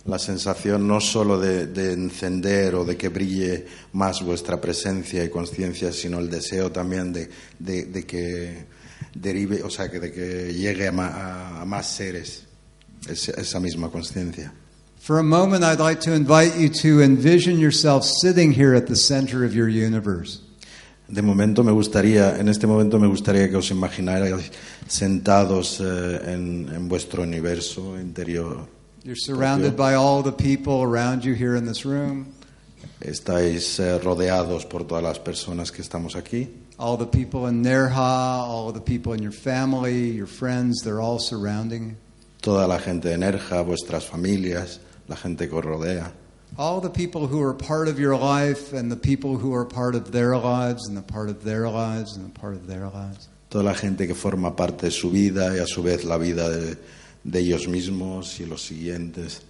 la 0.05 0.17
sensación 0.17 0.87
no 0.87 0.99
solo 0.99 1.37
de, 1.37 1.67
de 1.67 1.91
encender 1.91 2.73
o 2.75 2.85
de 2.85 2.95
que 2.95 3.09
brille 3.09 3.65
más 3.93 4.21
vuestra 4.23 4.55
presencia 4.61 5.21
y 5.23 5.27
conciencia, 5.29 5.91
sino 5.91 6.17
el 6.19 6.29
deseo 6.29 6.71
también 6.71 7.11
de, 7.11 7.29
de- 7.59 7.83
de 7.87 8.03
que 8.05 8.65
derive, 9.13 9.61
o 9.63 9.69
sea, 9.69 9.89
que 9.91 9.99
de 9.99 10.11
que 10.13 10.53
llegue 10.53 10.87
a, 10.87 10.91
a- 10.91 11.61
a 11.61 11.65
más 11.65 11.87
seres 11.87 12.45
ese- 13.09 13.33
esa 13.39 13.59
misma 13.59 13.89
conciencia. 13.91 14.53
For 15.07 15.19
a 15.19 15.23
moment, 15.23 15.63
I'd 15.63 15.79
like 15.79 16.01
to 16.01 16.11
invite 16.11 16.57
you 16.57 16.67
to 16.83 17.01
envision 17.01 17.59
yourself 17.59 18.03
sitting 18.03 18.51
here 18.51 18.75
at 18.75 18.87
the 18.87 18.95
center 18.97 19.45
of 19.45 19.55
your 19.55 19.69
universe. 19.69 20.41
De 21.09 21.21
momento 21.21 21.63
me 21.63 21.71
gustaría, 21.71 22.37
en 22.37 22.49
este 22.49 22.67
momento 22.67 22.99
me 22.99 23.07
gustaría 23.07 23.47
que 23.47 23.55
os 23.55 23.71
imaginarais 23.71 24.51
sentados 24.85 25.79
eh, 25.79 26.33
en, 26.33 26.67
en 26.75 26.89
vuestro 26.89 27.23
universo 27.23 27.95
interior. 27.95 28.67
You're 29.05 29.15
surrounded 29.15 29.77
by 29.77 29.93
all 29.93 30.21
the 30.21 30.33
people 30.33 30.83
around 30.83 31.23
you 31.23 31.33
here 31.35 31.55
in 31.55 31.65
this 31.65 31.85
room, 31.85 32.33
Estáis 32.99 33.79
eh, 33.79 33.99
rodeados 33.99 34.65
por 34.65 34.83
todas 34.83 35.05
las 35.05 35.19
personas 35.19 35.71
que 35.71 35.81
estamos 35.81 36.17
aquí. 36.17 36.49
all 36.77 36.97
the 36.97 37.05
people 37.07 37.47
in 37.47 37.63
Nerha, 37.63 37.95
all 37.95 38.73
the 38.73 38.81
people 38.81 39.13
in 39.13 39.23
your 39.23 39.31
family, 39.31 40.09
your 40.11 40.27
friends, 40.27 40.81
they're 40.83 40.99
all 40.99 41.17
surrounding 41.17 41.91
you. 41.91 41.95
Toda 42.41 42.67
la 42.67 42.79
gente 42.79 43.07
de 43.07 43.17
Nerja, 43.17 43.61
vuestras 43.63 44.03
familias, 44.03 44.81
la 45.07 45.15
gente 45.15 45.47
que 45.47 45.61
rodea. 45.61 46.11
All 46.57 46.79
the 46.81 46.89
people 46.89 47.27
who 47.27 47.41
are 47.41 47.53
part 47.53 47.87
of 47.87 47.99
your 47.99 48.15
life 48.15 48.73
and 48.73 48.91
the 48.91 48.95
people 48.95 49.37
who 49.37 49.53
are 49.53 49.65
part 49.65 49.95
of 49.95 50.11
their 50.11 50.37
lives 50.37 50.87
and 50.87 50.95
the 50.97 51.01
part 51.01 51.29
of 51.29 51.43
their 51.43 51.69
lives 51.69 52.15
and 52.15 52.25
the 52.25 52.39
part 52.39 52.55
of 52.55 52.67
their 52.67 52.87
lives. 52.87 53.27
Toda 53.49 53.63
la 53.63 53.73
gente 53.73 54.07
que 54.07 54.15
forma 54.15 54.51
parte 54.51 54.81
de 54.81 54.91
su 54.91 55.09
vida 55.09 55.51
y 55.51 55.59
a 55.59 55.67
su 55.67 55.81
vez 55.81 56.03
la 56.03 56.17
vida 56.17 56.49
de, 56.49 56.77
de 57.23 57.39
ellos 57.39 57.67
mismos 57.67 58.39
y 58.39 58.45
los 58.45 58.61
siguientes. 58.61 59.41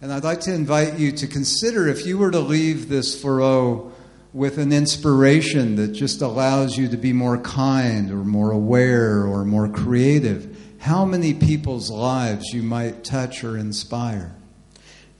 And 0.00 0.12
I'd 0.12 0.24
like 0.24 0.40
to 0.42 0.54
invite 0.54 0.98
you 0.98 1.10
to 1.12 1.26
consider 1.26 1.88
if 1.88 2.06
you 2.06 2.18
were 2.18 2.30
to 2.30 2.40
leave 2.40 2.88
this 2.88 3.20
furrow 3.20 3.92
with 4.32 4.58
an 4.58 4.72
inspiration 4.72 5.76
that 5.76 5.88
just 5.88 6.20
allows 6.20 6.76
you 6.76 6.88
to 6.88 6.96
be 6.96 7.12
more 7.12 7.38
kind 7.38 8.10
or 8.10 8.24
more 8.24 8.52
aware 8.52 9.24
or 9.24 9.44
more 9.44 9.68
creative, 9.68 10.56
how 10.78 11.04
many 11.04 11.34
people's 11.34 11.90
lives 11.90 12.44
you 12.52 12.62
might 12.62 13.02
touch 13.02 13.42
or 13.42 13.56
inspire. 13.56 14.34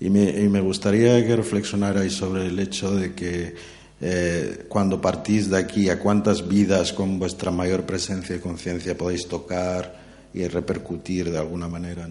Y 0.00 0.10
me, 0.10 0.30
y 0.30 0.48
me 0.48 0.60
gustaría 0.60 1.24
que 1.26 1.34
reflexionarais 1.34 2.12
sobre 2.12 2.46
el 2.46 2.58
hecho 2.58 2.94
de 2.94 3.14
que 3.14 3.54
eh, 4.00 4.66
cuando 4.68 5.00
partís 5.00 5.50
de 5.50 5.58
aquí, 5.58 5.88
a 5.88 5.98
cuántas 5.98 6.46
vidas 6.46 6.92
con 6.92 7.18
vuestra 7.18 7.50
mayor 7.50 7.84
presencia 7.84 8.36
y 8.36 8.38
conciencia 8.38 8.96
podéis 8.96 9.26
tocar 9.26 9.98
y 10.32 10.46
repercutir 10.46 11.30
de 11.30 11.38
alguna 11.38 11.68
manera. 11.68 12.08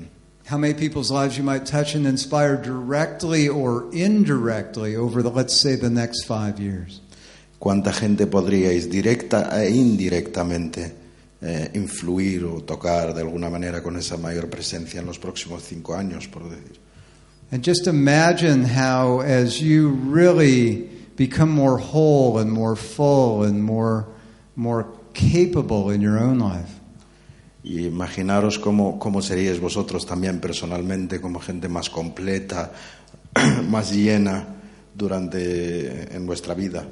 How 0.49 0.57
many 0.57 0.73
people's 0.73 1.12
lives 1.12 1.38
you 1.38 1.43
might 1.43 1.65
touch 1.65 1.95
and 1.95 2.05
inspire 2.05 2.55
directly 2.55 3.49
or 3.49 3.88
indirectly 3.93 4.95
over 4.95 5.21
the, 5.21 5.29
let's 5.29 5.53
say, 5.53 5.75
the 5.75 5.89
next 5.89 6.25
five 6.25 6.59
years. 6.59 7.01
Cuánta 7.59 7.91
gente 7.91 8.27
podríais 8.27 8.89
directa 8.89 9.49
e 9.62 9.71
indirectamente 9.71 10.93
eh, 11.41 11.71
influir 11.73 12.45
o 12.45 12.63
tocar 12.63 13.13
de 13.13 13.21
alguna 13.21 13.49
manera 13.49 13.81
con 13.81 13.97
esa 13.97 14.17
mayor 14.17 14.49
presencia 14.49 14.99
en 14.99 15.05
los 15.07 15.19
próximos 15.19 15.63
cinco 15.63 15.95
años, 15.95 16.27
por 16.27 16.49
decir. 16.49 16.87
And 17.51 17.63
just 17.63 17.88
imagine 17.88 18.63
how, 18.63 19.21
as 19.21 19.62
you 19.62 19.89
really 19.89 20.89
become 21.15 21.49
more 21.49 21.77
whole 21.77 22.39
and 22.39 22.51
more 22.51 22.75
full 22.75 23.43
and 23.43 23.63
more, 23.63 24.07
more 24.55 24.88
capable 25.13 25.89
in 25.89 26.01
your 26.01 26.19
own 26.19 26.39
life, 26.39 26.73
Y 27.63 27.86
imaginaros 27.86 28.60
cómo, 28.60 28.97
cómo 28.97 29.21
seríais 29.21 29.60
vosotros 29.60 30.05
también 30.05 30.39
personalmente, 30.39 31.19
como 31.19 31.39
gente 31.39 31.67
más 31.67 31.89
completa, 31.89 32.71
más 33.67 33.91
llena 33.91 34.47
durante 34.95 36.15
en 36.15 36.25
vuestra 36.25 36.53
vida. 36.53 36.86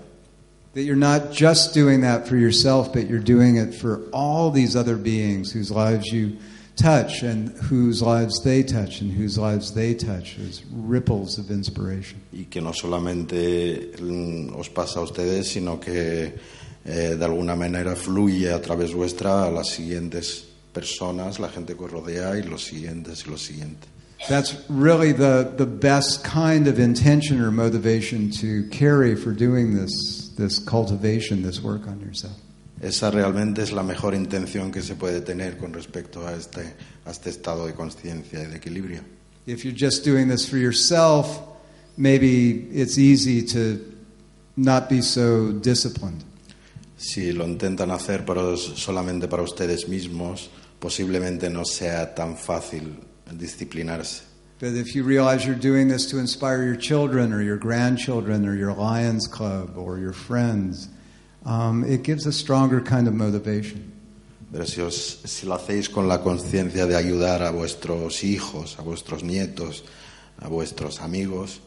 that 0.75 0.83
you're 0.83 0.97
not 0.97 1.31
just 1.31 1.73
doing 1.73 2.01
that 2.01 2.27
for 2.27 2.35
yourself, 2.35 2.91
but 2.91 3.07
you're 3.07 3.17
doing 3.17 3.55
it 3.55 3.73
for 3.73 4.01
all 4.11 4.51
these 4.51 4.75
other 4.75 4.97
beings 4.97 5.53
whose 5.53 5.71
lives 5.71 6.11
you 6.11 6.37
touch 6.75 7.23
and 7.23 7.49
whose 7.69 8.01
lives 8.01 8.41
they 8.43 8.63
touch 8.63 9.01
and 9.01 9.11
whose 9.11 9.37
lives 9.37 9.73
they 9.73 9.93
touch 9.93 10.37
as 10.39 10.63
ripples 10.71 11.37
of 11.37 11.49
inspiration. 11.49 12.21
Y 12.31 12.45
que 12.49 12.61
no 12.61 12.71
solamente 12.71 13.91
os 14.55 14.69
pasa 14.69 14.99
a 14.99 15.03
ustedes, 15.03 15.49
sino 15.49 15.79
que 15.79 16.33
eh, 16.85 17.15
de 17.15 17.25
alguna 17.25 17.55
manera 17.55 17.95
fluye 17.95 18.51
a 18.51 18.61
través 18.61 18.93
vuestra 18.93 19.45
a 19.45 19.51
las 19.51 19.69
siguientes 19.69 20.45
personas, 20.73 21.39
la 21.39 21.49
gente 21.49 21.75
que 21.75 21.83
os 21.83 21.91
rodea 21.91 22.37
y 22.37 22.43
los 22.43 22.63
siguientes 22.63 23.25
y 23.25 23.29
los 23.29 23.41
siguientes. 23.41 23.89
That's 24.27 24.55
really 24.69 25.11
the, 25.11 25.53
the 25.55 25.65
best 25.65 26.23
kind 26.23 26.67
of 26.67 26.79
intention 26.79 27.41
or 27.41 27.51
motivation 27.51 28.31
to 28.41 28.67
carry 28.69 29.15
for 29.15 29.31
doing 29.31 29.75
this, 29.75 30.33
this 30.37 30.57
cultivation, 30.57 31.43
this 31.43 31.61
work 31.61 31.87
on 31.87 31.99
yourself. 31.99 32.37
Esa 32.81 33.09
realmente 33.09 33.61
es 33.61 33.71
la 33.71 33.83
mejor 33.83 34.13
intención 34.13 34.71
que 34.71 34.81
se 34.81 34.95
puede 34.95 35.21
tener 35.21 35.57
con 35.57 35.73
respecto 35.73 36.27
a 36.27 36.33
este, 36.33 36.73
a 37.05 37.11
este 37.11 37.29
estado 37.29 37.65
de 37.65 37.73
conciencia 37.73 38.43
y 38.43 38.47
de 38.47 38.57
equilibrio. 38.57 39.01
If 39.47 39.63
you're 39.63 39.77
just 39.77 40.05
doing 40.05 40.27
this 40.27 40.47
for 40.47 40.57
yourself, 40.57 41.39
maybe 41.97 42.67
it's 42.73 42.97
easy 42.97 43.43
to 43.53 43.79
not 44.55 44.89
be 44.89 45.01
so 45.01 45.51
disciplined. 45.51 46.23
Si 46.97 47.31
lo 47.31 47.45
intentan 47.45 47.91
hacer 47.91 48.25
para, 48.25 48.57
solamente 48.57 49.27
para 49.27 49.43
ustedes 49.43 49.87
mismos, 49.87 50.49
posiblemente 50.79 51.49
no 51.49 51.63
sea 51.65 52.13
tan 52.13 52.37
fácil 52.37 52.99
disciplinarse. 53.31 54.23
But 54.59 54.73
if 54.73 54.95
you 54.95 55.03
realize 55.03 55.45
you're 55.45 55.55
doing 55.55 55.89
this 55.89 56.05
to 56.11 56.17
inspire 56.17 56.63
your 56.63 56.77
children 56.77 57.33
or 57.33 57.41
your 57.41 57.57
grandchildren 57.57 58.47
or 58.47 58.55
your 58.55 58.73
Lions 58.73 59.27
Club 59.27 59.77
or 59.77 59.99
your 59.99 60.13
friends, 60.13 60.87
um, 61.45 61.83
it 61.83 62.03
gives 62.03 62.25
a 62.25 62.31
stronger 62.31 62.81
kind 62.81 63.07
of 63.07 63.13
motivation. 63.13 63.91
Pero 64.51 64.65
si, 64.65 64.81
os, 64.81 65.21
si 65.25 65.45
lo 65.45 65.55
hacéis 65.55 65.89
con 65.89 66.07
la 66.07 66.21
conciencia 66.21 66.85
de 66.85 66.95
ayudar 66.95 67.43
a 67.43 67.51
vuestros 67.51 68.23
hijos, 68.23 68.77
a 68.79 68.83
vuestros 68.83 69.23
nietos, 69.23 69.83
a 70.39 70.47
vuestros 70.47 71.01
amigos, 71.01 71.59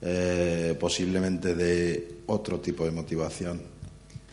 eh, 0.00 0.76
posiblemente 0.78 1.54
de 1.54 2.22
otro 2.26 2.60
tipo 2.60 2.84
de 2.84 2.90
motivación. 2.90 3.60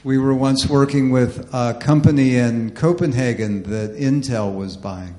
We 0.03 0.19
were 0.19 0.35
once 0.35 0.67
working 0.67 1.11
with 1.11 1.47
a 1.51 1.79
company 1.79 2.35
in 2.35 2.71
Copenhagen 2.71 3.63
that 3.63 3.95
Intel 3.97 4.53
was 4.53 4.77
buying. 4.77 5.15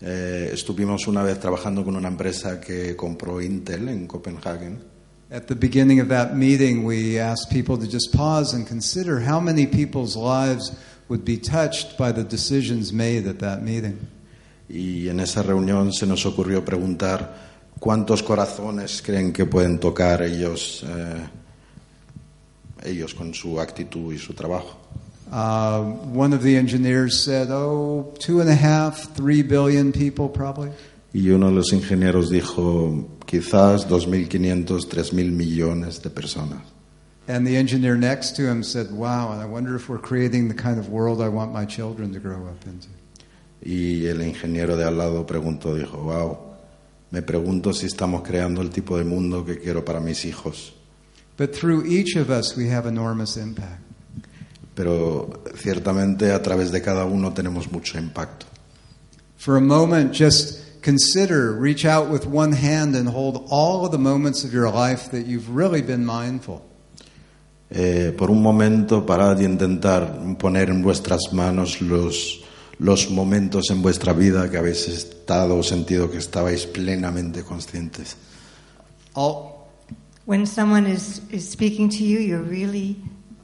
Eh, 0.00 0.50
estuvimos 0.52 1.06
una 1.06 1.22
vez 1.22 1.38
trabajando 1.38 1.84
con 1.84 1.94
una 1.94 2.08
empresa 2.08 2.60
que 2.60 2.96
compró 2.96 3.40
Intel 3.40 3.88
en 3.88 4.08
Copenhague. 4.08 4.91
At 5.32 5.46
the 5.46 5.54
beginning 5.54 5.98
of 5.98 6.08
that 6.08 6.36
meeting, 6.36 6.84
we 6.84 7.18
asked 7.18 7.50
people 7.50 7.78
to 7.78 7.88
just 7.88 8.12
pause 8.12 8.52
and 8.52 8.66
consider 8.66 9.18
how 9.20 9.40
many 9.40 9.66
people's 9.66 10.14
lives 10.14 10.76
would 11.08 11.24
be 11.24 11.38
touched 11.38 11.96
by 11.96 12.12
the 12.12 12.22
decisions 12.22 12.92
made 12.92 13.26
at 13.26 13.38
that 13.38 13.62
meeting. 13.62 13.98
Y 14.68 15.08
en 15.08 15.20
esa 15.20 15.42
reunión 15.42 15.90
se 15.94 16.04
nos 16.04 16.26
ocurrió 16.26 16.62
preguntar 16.62 17.32
cuántos 17.80 18.22
corazones 18.22 19.00
creen 19.00 19.32
que 19.32 19.46
pueden 19.46 19.78
tocar 19.78 20.20
ellos, 20.22 20.84
eh, 20.86 21.26
ellos 22.84 23.14
con 23.14 23.32
su 23.32 23.58
actitud 23.58 24.12
y 24.12 24.18
su 24.18 24.34
trabajo. 24.34 24.76
Uh, 25.32 25.80
one 26.12 26.34
of 26.34 26.42
the 26.42 26.58
engineers 26.58 27.18
said, 27.18 27.50
"Oh, 27.50 28.12
oh, 28.12 28.14
two 28.18 28.42
and 28.42 28.50
a 28.50 28.54
half, 28.54 29.14
three 29.16 29.40
billion 29.40 29.92
people 29.92 30.28
probably. 30.28 30.72
Y 31.12 31.30
uno 31.30 31.48
de 31.48 31.54
los 31.54 31.72
ingenieros 31.72 32.30
dijo 32.30 33.08
quizás 33.26 33.88
2.500, 33.88 34.88
3.000 34.88 35.30
millones 35.30 36.02
de 36.02 36.10
personas. 36.10 36.62
And 37.28 37.46
the 37.46 37.56
engineer 37.56 37.96
next 37.96 38.34
to 38.36 38.42
him 38.42 38.62
said, 38.62 38.90
wow, 38.90 39.30
I 39.30 39.44
wonder 39.44 39.76
if 39.76 39.88
we're 39.88 40.00
creating 40.00 40.48
the 40.48 40.54
kind 40.54 40.78
of 40.78 40.88
world 40.88 41.20
I 41.20 41.28
want 41.28 41.52
my 41.52 41.64
children 41.64 42.12
to 42.12 42.18
grow 42.18 42.48
up 42.48 42.66
into. 42.66 42.88
Y 43.64 44.06
el 44.06 44.22
ingeniero 44.22 44.76
de 44.76 44.84
al 44.84 44.98
lado 44.98 45.24
preguntó, 45.24 45.76
dijo, 45.76 45.98
wow, 45.98 46.52
Me 47.12 47.20
pregunto 47.20 47.74
si 47.74 47.84
estamos 47.84 48.22
creando 48.22 48.62
el 48.62 48.70
tipo 48.70 48.96
de 48.96 49.04
mundo 49.04 49.44
que 49.44 49.58
quiero 49.58 49.84
para 49.84 50.00
mis 50.00 50.24
hijos. 50.24 50.72
But 51.36 51.52
through 51.52 51.84
each 51.86 52.16
of 52.16 52.30
us, 52.30 52.56
we 52.56 52.70
have 52.70 52.88
enormous 52.88 53.36
impact. 53.36 53.82
Pero 54.74 55.42
ciertamente 55.54 56.32
a 56.32 56.42
través 56.42 56.72
de 56.72 56.80
cada 56.80 57.04
uno 57.04 57.34
tenemos 57.34 57.70
mucho 57.70 57.98
impacto. 57.98 58.46
For 59.36 59.58
a 59.58 59.60
moment, 59.60 60.14
just 60.14 60.61
consider, 60.82 61.52
reach 61.52 61.84
out 61.84 62.10
with 62.10 62.26
one 62.26 62.52
hand 62.52 62.94
and 62.94 63.08
hold 63.08 63.46
all 63.50 63.86
of 63.86 63.92
the 63.92 63.98
moments 63.98 64.44
of 64.44 64.52
your 64.52 64.70
life 64.70 65.10
that 65.12 65.26
you've 65.26 65.48
really 65.48 65.80
been 65.80 66.04
mindful. 66.04 66.62
Eh, 67.70 68.12
por 68.16 68.30
un 68.30 68.42
momento, 68.42 69.06
parad 69.06 69.40
y 69.40 69.44
intentar 69.44 70.36
poner 70.38 70.68
en 70.68 70.82
vuestras 70.82 71.32
manos 71.32 71.80
los, 71.80 72.44
los 72.78 73.08
momentos 73.08 73.70
en 73.70 73.80
vuestra 73.80 74.12
vida 74.12 74.50
que 74.50 74.58
habéis 74.58 74.88
estado 74.88 75.56
o 75.56 75.62
sentido 75.62 76.10
que 76.10 76.18
estabais 76.18 76.66
plenamente 76.66 77.42
conscientes. 77.44 78.16
All, 79.14 79.52
When 80.26 80.46
someone 80.46 80.86
is, 80.86 81.20
is 81.30 81.48
speaking 81.48 81.88
to 81.88 82.04
you, 82.04 82.18
you're 82.18 82.42
really 82.42 82.96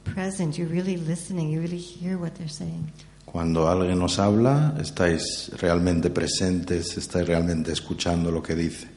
present, 0.05 0.57
you're 0.57 0.69
really 0.69 0.95
listening, 0.95 1.49
you 1.49 1.59
really 1.59 1.77
hear 1.77 2.17
what 2.17 2.35
they're 2.35 2.47
saying. 2.47 2.91
Cuando 3.31 3.69
alguien 3.69 4.01
os 4.01 4.17
habla, 4.17 4.73
estáis 4.81 5.51
realmente 5.61 6.09
presentes, 6.09 6.97
estáis 6.97 7.27
realmente 7.27 7.71
escuchando 7.71 8.31
lo 8.31 8.41
que 8.41 8.55
dice. 8.55 8.87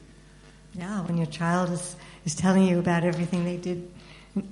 Yeah, 0.75 1.03
when 1.03 1.19
your 1.19 1.29
child 1.29 1.71
is, 1.71 1.97
is 2.25 2.35
telling 2.35 2.67
you 2.67 2.79
about 2.79 3.05
everything 3.05 3.45
they 3.45 3.59
did, 3.59 3.91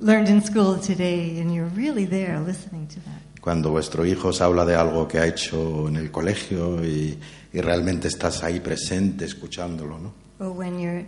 learned 0.00 0.28
in 0.28 0.42
school 0.42 0.78
today, 0.78 1.40
and 1.40 1.54
you're 1.54 1.70
really 1.74 2.04
there 2.04 2.38
listening 2.40 2.88
to 2.88 3.00
that. 3.00 3.40
Cuando 3.40 3.70
vuestro 3.70 4.04
hijo 4.04 4.28
os 4.28 4.42
habla 4.42 4.66
de 4.66 4.74
algo 4.74 5.08
que 5.08 5.18
ha 5.18 5.26
hecho 5.26 5.88
en 5.88 5.96
el 5.96 6.10
colegio 6.10 6.84
y, 6.84 7.18
y 7.50 7.60
realmente 7.62 8.08
estás 8.08 8.42
ahí 8.42 8.60
presente 8.60 9.24
escuchándolo, 9.24 9.98
¿no? 9.98 10.12
Or 10.40 10.52
when 10.52 10.78
you're 10.78 11.06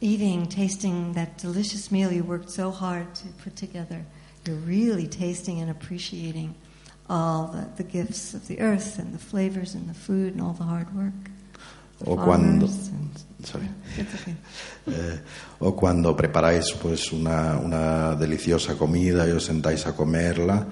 eating, 0.00 0.46
tasting 0.46 1.12
that 1.14 1.42
delicious 1.42 1.90
meal 1.90 2.12
you 2.12 2.22
worked 2.22 2.50
so 2.50 2.70
hard 2.70 3.12
to 3.16 3.24
put 3.42 3.56
together, 3.56 4.04
you're 4.44 4.60
really 4.64 5.08
tasting 5.08 5.60
and 5.60 5.72
appreciating 5.72 6.54
all 7.08 7.48
the, 7.52 7.82
the 7.82 7.84
gifts 7.88 8.34
of 8.34 8.46
the 8.48 8.60
earth 8.60 8.98
and 8.98 9.12
the 9.12 9.18
flavors 9.18 9.74
and 9.74 9.88
the 9.88 9.94
food 9.94 10.32
and 10.34 10.40
all 10.40 10.52
the 10.54 10.64
hard 10.64 10.94
work. 10.94 11.14
The 12.00 12.10
O 12.10 12.16
cuando, 12.16 12.66
farmers 12.66 12.88
and- 12.88 13.46
sorry. 13.46 13.68
It's 13.96 14.14
okay. 14.22 14.34
Eh, 14.88 15.18
o 15.58 15.74
cuando 15.74 16.14
preparáis 16.16 16.72
pues 16.80 17.10
una, 17.12 17.56
una 17.58 18.14
deliciosa 18.14 18.74
comida 18.76 19.26
y 19.26 19.32
os 19.32 19.42
sentáis 19.44 19.84
a 19.84 19.96
comerla, 19.96 20.64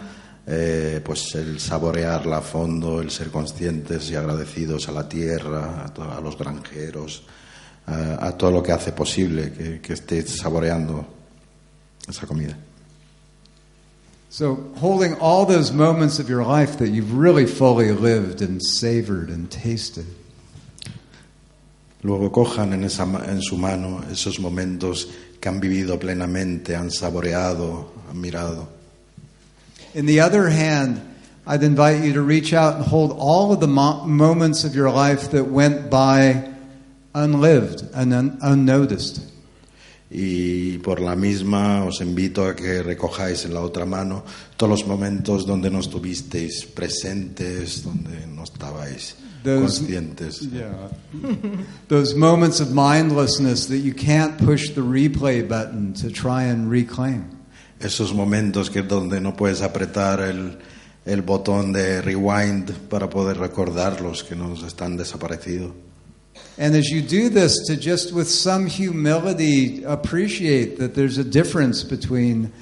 eh, 0.46 1.00
pues 1.04 1.34
el 1.34 1.58
saborearla 1.58 2.36
a 2.36 2.40
fondo, 2.40 3.00
el 3.00 3.10
ser 3.10 3.30
conscientes 3.32 4.08
y 4.10 4.14
agradecidos 4.14 4.88
a 4.88 4.92
la 4.92 5.08
tierra, 5.08 5.82
a, 5.84 5.88
to- 5.92 6.04
a 6.12 6.20
los 6.20 6.38
granjeros, 6.38 7.24
a, 7.86 8.24
a 8.24 8.38
todo 8.38 8.52
lo 8.52 8.62
que 8.62 8.70
hace 8.70 8.92
posible 8.92 9.50
que, 9.52 9.80
que 9.80 9.94
estéis 9.94 10.36
saboreando 10.38 11.04
esa 12.08 12.24
comida. 12.28 12.56
So, 14.34 14.56
holding 14.78 15.14
all 15.20 15.46
those 15.46 15.70
moments 15.70 16.18
of 16.18 16.28
your 16.28 16.44
life 16.44 16.78
that 16.78 16.88
you've 16.88 17.16
really 17.16 17.46
fully 17.46 17.92
lived 17.92 18.42
and 18.42 18.60
savored 18.60 19.28
and 19.28 19.48
tasted. 19.48 20.06
Luego 22.02 22.30
cojan 22.30 22.72
en, 22.72 22.82
esa, 22.82 23.04
en 23.28 23.40
su 23.40 23.56
mano 23.56 24.00
esos 24.10 24.40
momentos 24.40 25.06
que 25.40 25.48
han 25.48 25.60
vivido 25.60 26.00
plenamente, 26.00 26.74
han 26.74 26.90
saboreado, 26.90 27.86
han 28.08 28.20
mirado. 28.20 28.66
In 29.94 30.06
the 30.06 30.18
other 30.18 30.48
hand, 30.48 31.00
I'd 31.46 31.62
invite 31.62 32.02
you 32.02 32.14
to 32.14 32.22
reach 32.22 32.52
out 32.52 32.74
and 32.74 32.84
hold 32.84 33.12
all 33.16 33.52
of 33.52 33.60
the 33.60 33.68
mo- 33.68 34.04
moments 34.04 34.64
of 34.64 34.74
your 34.74 34.90
life 34.90 35.30
that 35.30 35.44
went 35.44 35.90
by 35.90 36.52
unlived 37.14 37.84
and 37.94 38.12
un- 38.12 38.38
unnoticed. 38.42 39.30
Y 40.16 40.78
por 40.78 41.00
la 41.00 41.16
misma 41.16 41.82
os 41.84 42.00
invito 42.00 42.46
a 42.46 42.54
que 42.54 42.84
recojáis 42.84 43.44
en 43.46 43.52
la 43.54 43.60
otra 43.62 43.84
mano 43.84 44.22
todos 44.56 44.70
los 44.70 44.86
momentos 44.86 45.44
donde 45.44 45.70
no 45.70 45.80
estuvisteis 45.80 46.66
presentes, 46.66 47.82
donde 47.82 48.24
no 48.28 48.44
estabais 48.44 49.16
Those- 49.42 49.80
conscientes. 49.80 50.40
Yeah. 50.52 50.88
Those 51.88 52.14
moments 52.14 52.60
of 52.60 52.68
mindlessness 52.72 53.66
that 53.66 53.78
you 53.78 53.92
can't 53.92 54.38
push 54.38 54.70
the 54.74 54.82
replay 54.82 55.42
button 55.42 55.94
to 55.94 56.10
try 56.10 56.44
and 56.44 56.70
reclaim. 56.70 57.24
Esos 57.80 58.14
momentos 58.14 58.70
que 58.70 58.82
donde 58.82 59.20
no 59.20 59.34
puedes 59.34 59.62
apretar 59.62 60.20
el, 60.20 60.58
el 61.06 61.22
botón 61.22 61.72
de 61.72 62.00
rewind 62.02 62.70
para 62.88 63.10
poder 63.10 63.38
recordarlos 63.38 64.22
que 64.22 64.36
nos 64.36 64.62
están 64.62 64.96
desaparecidos. 64.96 65.72
And 66.56 66.76
as 66.76 66.88
you 66.88 67.02
do 67.02 67.28
this, 67.28 67.66
to 67.66 67.76
just 67.76 68.12
with 68.12 68.28
some 68.28 68.66
humility 68.66 69.82
appreciate 69.84 70.78
that 70.78 70.94
there's 70.94 71.18
a 71.18 71.24
difference 71.24 71.82
between 71.82 72.52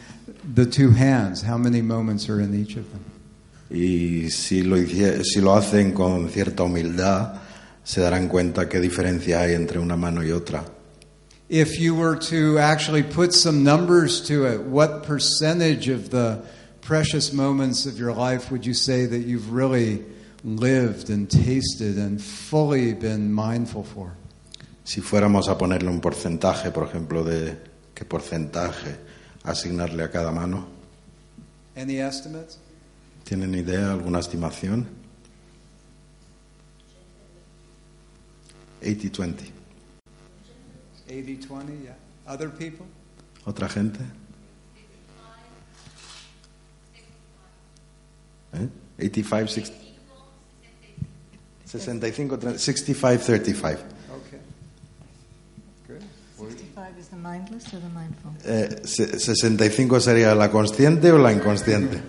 the 0.54 0.66
two 0.66 0.90
hands, 0.90 1.42
how 1.42 1.58
many 1.58 1.82
moments 1.82 2.28
are 2.28 2.40
in 2.40 2.54
each 2.54 2.76
of 2.76 2.90
them. 2.90 3.04
Y 3.70 4.28
si 4.28 4.62
lo, 4.62 4.76
si 4.85 5.40
lo 5.40 5.52
hacen 5.52 5.94
con 5.94 6.28
cierta 6.28 6.62
humildad, 6.62 7.38
se 7.85 8.00
darán 8.00 8.28
cuenta 8.28 8.68
qué 8.68 8.80
diferencia 8.80 9.40
hay 9.40 9.54
entre 9.54 9.78
una 9.78 9.96
mano 9.96 10.20
y 10.20 10.30
otra. 10.30 10.64
If 11.48 11.78
you 11.78 11.94
were 11.94 12.16
to 12.16 12.58
actually 12.58 13.02
put 13.02 13.35
some 13.35 13.62
numbers 13.62 14.26
to 14.28 14.46
it, 14.46 14.62
what 14.62 15.02
percentage 15.04 15.88
of 15.88 16.11
the 16.11 16.42
precious 16.80 17.32
moments 17.32 17.87
of 17.87 17.98
your 17.98 18.12
life 18.12 18.50
would 18.50 18.64
you 18.64 18.74
say 18.74 19.06
that 19.06 19.18
you've 19.18 19.52
really 19.52 20.02
lived 20.44 21.11
and 21.11 21.28
tasted 21.28 21.98
and 21.98 22.20
fully 22.20 22.94
been 22.94 23.33
mindful 23.33 23.85
for? 23.85 24.12
Si 24.85 25.00
fuéramos 25.00 25.48
a 25.48 25.57
ponerle 25.57 25.88
un 25.88 26.00
porcentaje, 26.00 26.70
por 26.70 26.88
ejemplo, 26.88 27.22
de 27.24 27.57
qué 27.94 28.05
porcentaje 28.05 28.96
asignarle 29.44 30.02
a 30.02 30.11
cada 30.11 30.33
mano, 30.33 30.66
Any 31.76 31.98
estimates? 32.00 32.59
¿tienen 33.24 33.55
idea, 33.55 33.92
alguna 33.92 34.18
estimación? 34.18 34.87
80-20. 38.83 39.50
80 41.07 41.48
20, 41.48 41.83
yeah. 41.83 41.96
Other 42.26 42.50
people? 42.50 42.87
¿Otra 43.44 43.68
gente? 43.68 44.00
¿Eh? 48.55 48.68
85, 48.98 49.48
60. 49.48 49.82
65, 51.78 53.22
35. 53.22 53.78
Okay. 53.78 54.38
Good. 55.88 56.02
65 56.38 56.98
is 56.98 57.08
the 57.08 57.16
mindless 57.16 57.72
or 57.72 57.78
the 57.80 57.88
mindful? 57.88 58.32
Eh, 58.44 58.80
se- 58.85 59.18
65 59.18 60.00
sería 60.00 60.35
la 60.35 60.50
consciente 60.50 61.11
o 61.12 61.18
la 61.18 61.32
inconsciente. 61.32 62.00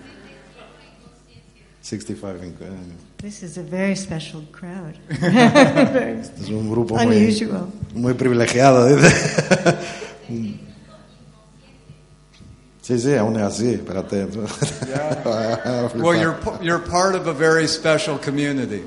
65. 1.82 2.42
inc- 2.42 2.60
eh, 2.60 2.72
This 3.18 3.42
is 3.42 3.56
a 3.58 3.62
very 3.62 3.94
special 3.96 4.42
crowd. 4.52 4.94
Es 5.10 6.48
un 6.50 6.68
grupo 6.70 6.94
muy, 6.96 7.16
Unusual. 7.16 7.66
muy 7.94 8.12
privilegiado. 8.14 8.86
dice. 8.86 9.08
Sí, 12.82 12.98
sí, 12.98 13.14
aún 13.14 13.36
es 13.36 13.42
así, 13.42 13.70
espérate. 13.74 14.26
Well, 15.94 16.20
you're, 16.20 16.36
you're 16.62 16.78
part 16.84 17.14
of 17.14 17.26
a 17.26 17.32
very 17.32 17.66
special 17.66 18.18
community. 18.18 18.82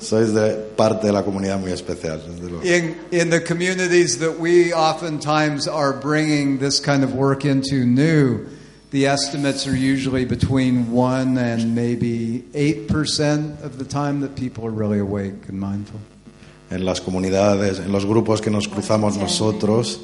Sois 0.00 0.32
de 0.32 0.56
parte 0.76 1.06
de 1.06 1.12
la 1.12 1.22
comunidad 1.22 1.60
muy 1.60 1.72
especial. 1.72 2.20
In, 2.62 2.96
in 3.12 3.30
the 3.30 3.40
communities 3.40 4.18
that 4.18 4.40
we 4.40 4.72
oftentimes 4.72 5.68
are 5.68 5.92
bringing 5.92 6.58
this 6.58 6.80
kind 6.80 7.04
of 7.04 7.14
work 7.14 7.44
into 7.44 7.84
new, 7.84 8.46
the 8.90 9.06
estimates 9.06 9.66
are 9.66 9.76
usually 9.76 10.24
between 10.24 10.90
1 10.90 11.38
and 11.38 11.74
maybe 11.74 12.44
8% 12.54 13.62
of 13.62 13.78
the 13.78 13.84
time 13.84 14.20
that 14.20 14.36
people 14.36 14.66
are 14.66 14.70
really 14.70 14.98
awake 14.98 15.48
and 15.48 15.60
mindful. 15.60 16.00
En 16.70 16.84
las 16.84 17.00
comunidades, 17.00 17.78
en 17.78 17.92
los 17.92 18.06
grupos 18.06 18.40
que 18.40 18.50
nos 18.50 18.68
cruzamos 18.68 19.16
nosotros, 19.18 20.00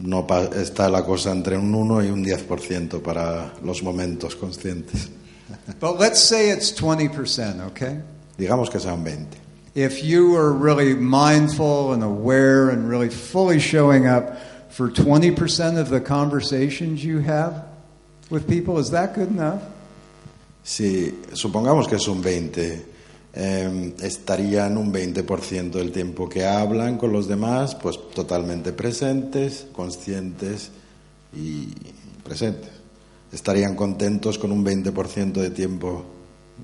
no 0.00 0.26
está 0.54 0.88
la 0.88 1.04
cosa 1.04 1.30
entre 1.30 1.56
un 1.56 1.74
1 1.74 2.04
y 2.04 2.10
un 2.10 2.24
10% 2.24 3.02
para 3.02 3.52
los 3.62 3.82
momentos 3.82 4.34
conscientes. 4.34 5.10
But 5.80 5.98
let's 5.98 6.20
say 6.20 6.50
it's 6.50 6.72
20%, 6.72 7.68
okay? 7.68 8.00
Digamos 8.38 8.70
que 8.70 8.78
sean 8.78 9.02
20. 9.02 9.36
If 9.74 10.04
you 10.04 10.36
are 10.36 10.52
really 10.52 10.94
mindful 10.94 11.92
and 11.92 12.04
aware 12.04 12.70
and 12.70 12.88
really 12.88 13.08
fully 13.08 13.58
showing 13.58 14.06
up 14.06 14.38
for 14.70 14.88
20% 14.88 15.76
of 15.76 15.88
the 15.90 16.00
conversations 16.00 17.04
you 17.04 17.18
have 17.18 17.64
with 18.30 18.48
people, 18.48 18.78
is 18.78 18.90
that 18.90 19.14
good 19.14 19.28
enough? 19.28 19.62
Si 20.62 21.10
supongamos 21.32 21.88
que 21.88 21.96
es 21.96 22.06
un 22.06 22.22
20, 22.22 22.84
eh, 23.34 23.94
estarían 24.02 24.76
un 24.76 24.92
20% 24.92 25.78
del 25.78 25.90
tiempo 25.90 26.28
que 26.28 26.44
hablan 26.44 26.96
con 26.96 27.12
los 27.12 27.26
demás, 27.26 27.74
pues 27.74 27.98
totalmente 28.14 28.72
presentes, 28.72 29.66
conscientes 29.72 30.70
y 31.34 31.72
presentes. 32.22 32.70
Estarían 33.32 33.74
contentos 33.74 34.38
con 34.38 34.52
un 34.52 34.64
20% 34.64 35.40
de 35.40 35.50
tiempo 35.50 36.04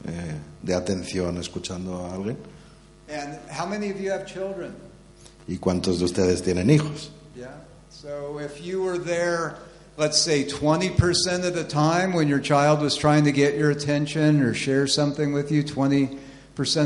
eh, 0.07 0.35
de 0.63 0.75
atención 0.75 1.39
escuchando 1.39 2.05
a 2.05 2.15
alguien. 2.15 2.37
And 3.09 3.39
how 3.51 3.67
many 3.67 3.91
of 3.91 4.01
you 4.01 4.11
have 4.11 4.27
children? 4.27 4.75
¿Y 5.47 5.57
cuántos 5.59 5.99
de 5.99 6.07
ustedes 6.07 6.43
tienen 6.43 6.71
hijos? 6.71 7.11
Yeah. 7.37 7.49
So 7.91 8.39
if 8.39 8.63
you 8.63 8.83
were 8.83 8.99
there, 8.99 9.57
let's 9.97 10.19
say 10.19 10.45
20% 10.45 11.45
of 11.45 11.55
the 11.55 11.65
time 11.65 12.13
when 12.13 12.29
your 12.29 12.41
child 12.41 12.81
was 12.81 12.97
trying 12.97 13.25
to 13.25 13.33
get 13.33 13.57
your 13.57 13.71
attention 13.71 14.41
or 14.41 14.55
share 14.55 14.87
something 14.87 15.33
with 15.33 15.53
you, 15.53 15.63
20% 15.63 16.19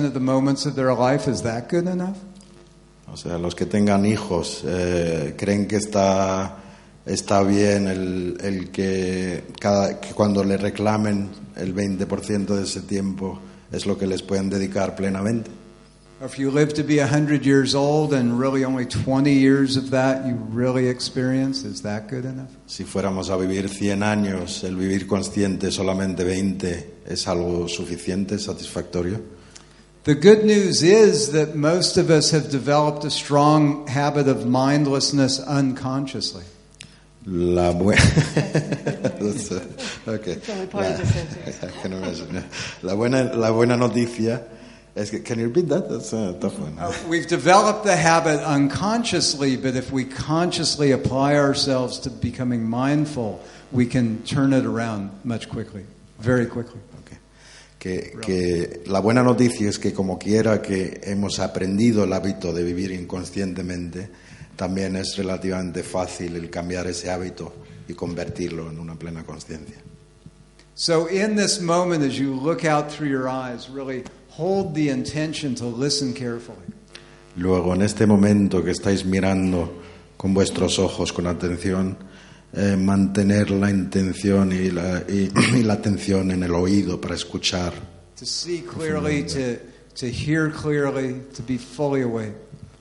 of 0.05 0.15
the 0.15 0.21
moments 0.21 0.67
of 0.67 0.75
their 0.75 0.93
life, 0.95 1.29
is 1.29 1.43
that 1.43 1.69
good 1.69 1.87
enough? 1.87 2.19
O 3.11 3.17
sea, 3.17 3.39
los 3.39 3.55
que 3.55 3.67
tengan 3.67 4.05
hijos, 4.05 4.63
eh, 4.65 5.35
¿creen 5.37 5.67
que 5.67 5.79
está, 5.79 6.57
está 7.07 7.43
bien 7.43 7.87
el, 7.87 8.37
el 8.41 8.71
que, 8.71 9.45
cada, 9.59 9.99
que 9.99 10.13
cuando 10.13 10.45
le 10.45 10.59
reclamen 10.59 11.31
el 11.59 11.75
20% 11.75 12.47
de 12.55 12.63
ese 12.63 12.81
tiempo 12.83 13.39
es 13.71 13.87
lo 13.87 13.99
que 13.99 14.07
les 14.07 14.23
pueden 14.23 14.49
dedicar 14.49 14.97
plenamente? 14.97 15.51
If 16.21 16.37
you 16.37 16.51
live 16.51 16.75
to 16.75 16.83
be 16.83 16.99
100 16.99 17.47
years 17.47 17.77
old 17.77 18.13
and 18.13 18.41
really 18.41 18.65
only 18.65 18.85
20 18.85 19.33
years 19.33 19.77
of 19.77 19.91
that 19.91 20.27
you 20.27 20.35
really 20.51 20.89
experience, 20.89 21.63
is 21.63 21.83
that 21.83 22.09
good 22.09 22.25
enough? 22.25 22.51
Si 22.67 22.83
fuéramos 22.83 23.31
a 23.31 23.37
vivir 23.37 23.69
100 23.69 24.03
años, 24.03 24.65
el 24.65 24.75
vivir 24.75 25.07
consciente 25.07 25.71
solamente 25.71 26.25
20 26.25 27.03
es 27.07 27.29
algo 27.29 27.69
suficiente, 27.69 28.37
satisfactorio. 28.41 29.21
The 30.03 30.17
good 30.17 30.45
news 30.45 30.83
is 30.83 31.31
that 31.33 31.55
most 31.55 31.97
of 31.97 32.11
us 32.11 32.33
have 32.33 32.51
developed 32.51 33.05
a 33.05 33.11
strong 33.11 33.87
habit 33.87 34.27
of 34.27 34.45
mindlessness 34.45 35.39
unconsciously. 35.39 36.43
La, 37.27 37.71
uh, 37.71 37.75
okay. 40.07 40.39
buena, 42.95 43.35
la 43.35 43.51
buena 43.51 43.77
noticia 43.77 44.47
es 44.95 45.11
que, 45.11 45.21
can 45.21 45.39
you 45.39 45.49
repeat 45.49 45.69
that? 45.69 45.89
That's 45.89 46.13
a 46.13 46.37
tough 46.41 46.59
one. 46.59 46.79
Uh, 46.79 46.93
we've 47.09 47.27
developed 47.27 47.85
the 47.85 47.97
habit 47.97 48.41
unconsciously, 48.41 49.57
but 49.57 49.77
if 49.77 49.93
we 49.93 50.05
consciously 50.05 50.93
apply 50.93 51.37
ourselves 51.37 51.99
to 52.01 52.11
becoming 52.11 52.69
mindful, 52.69 53.41
we 53.73 53.87
can 53.87 54.23
turn 54.23 54.53
it 54.53 54.65
around 54.65 55.11
much 55.25 55.49
quickly, 55.49 55.85
very 56.19 56.47
quickly. 56.47 56.81
Que, 57.79 58.17
que 58.21 58.83
la 58.87 59.01
buena 59.01 59.23
noticia 59.23 59.69
es 59.69 59.79
que 59.79 59.93
como 59.93 60.19
quiera 60.19 60.61
que 60.61 61.01
hemos 61.05 61.39
aprendido 61.39 62.03
el 62.03 62.13
hábito 62.13 62.53
de 62.53 62.65
vivir 62.65 62.91
inconscientemente, 62.91 64.11
también 64.59 64.97
es 64.97 65.17
relativamente 65.17 65.83
fácil 65.85 66.35
el 66.37 66.51
cambiar 66.51 66.89
ese 66.89 67.11
hábito 67.11 67.55
y 67.89 67.95
convertirlo 67.95 68.69
en 68.69 68.79
una 68.81 68.97
plena 68.99 69.25
conciencia. 69.25 69.77
So, 70.75 71.09
in 71.09 71.37
this 71.37 71.61
moment, 71.61 72.03
as 72.05 72.19
you 72.19 72.35
look 72.35 72.65
out 72.65 72.91
through 72.91 73.09
your 73.11 73.29
eyes, 73.29 73.69
really 73.71 74.03
hold 74.29 74.75
the 74.75 74.91
intention 74.91 75.55
to 75.57 75.65
listen 75.67 76.13
carefully. 76.13 76.59
Luego, 77.37 77.73
en 77.75 77.83
este 77.83 78.05
momento 78.07 78.63
que 78.65 78.73
estáis 78.73 79.05
mirando 79.05 79.73
con 80.17 80.35
vuestros 80.35 80.79
ojos 80.81 81.13
con 81.13 81.27
atención, 81.29 81.97
eh, 82.53 82.77
mantener 82.77 83.51
la 83.51 83.71
intención 83.71 84.51
y 84.53 84.71
la, 84.73 85.05
y- 85.09 85.31
y 85.57 85.63
la 85.63 85.75
atención 85.75 86.31
en 86.33 86.43
el 86.43 86.53
oído 86.55 87.01
para 87.01 87.15
escuchar, 87.15 87.73
To 88.19 88.27
see 88.27 88.63
clearly, 88.63 89.23
to, 89.25 89.59
to 89.95 90.07
hear 90.11 90.51
clearly, 90.51 91.21
to 91.37 91.43
be 91.45 91.57
fully 91.57 92.03
awake. 92.03 92.35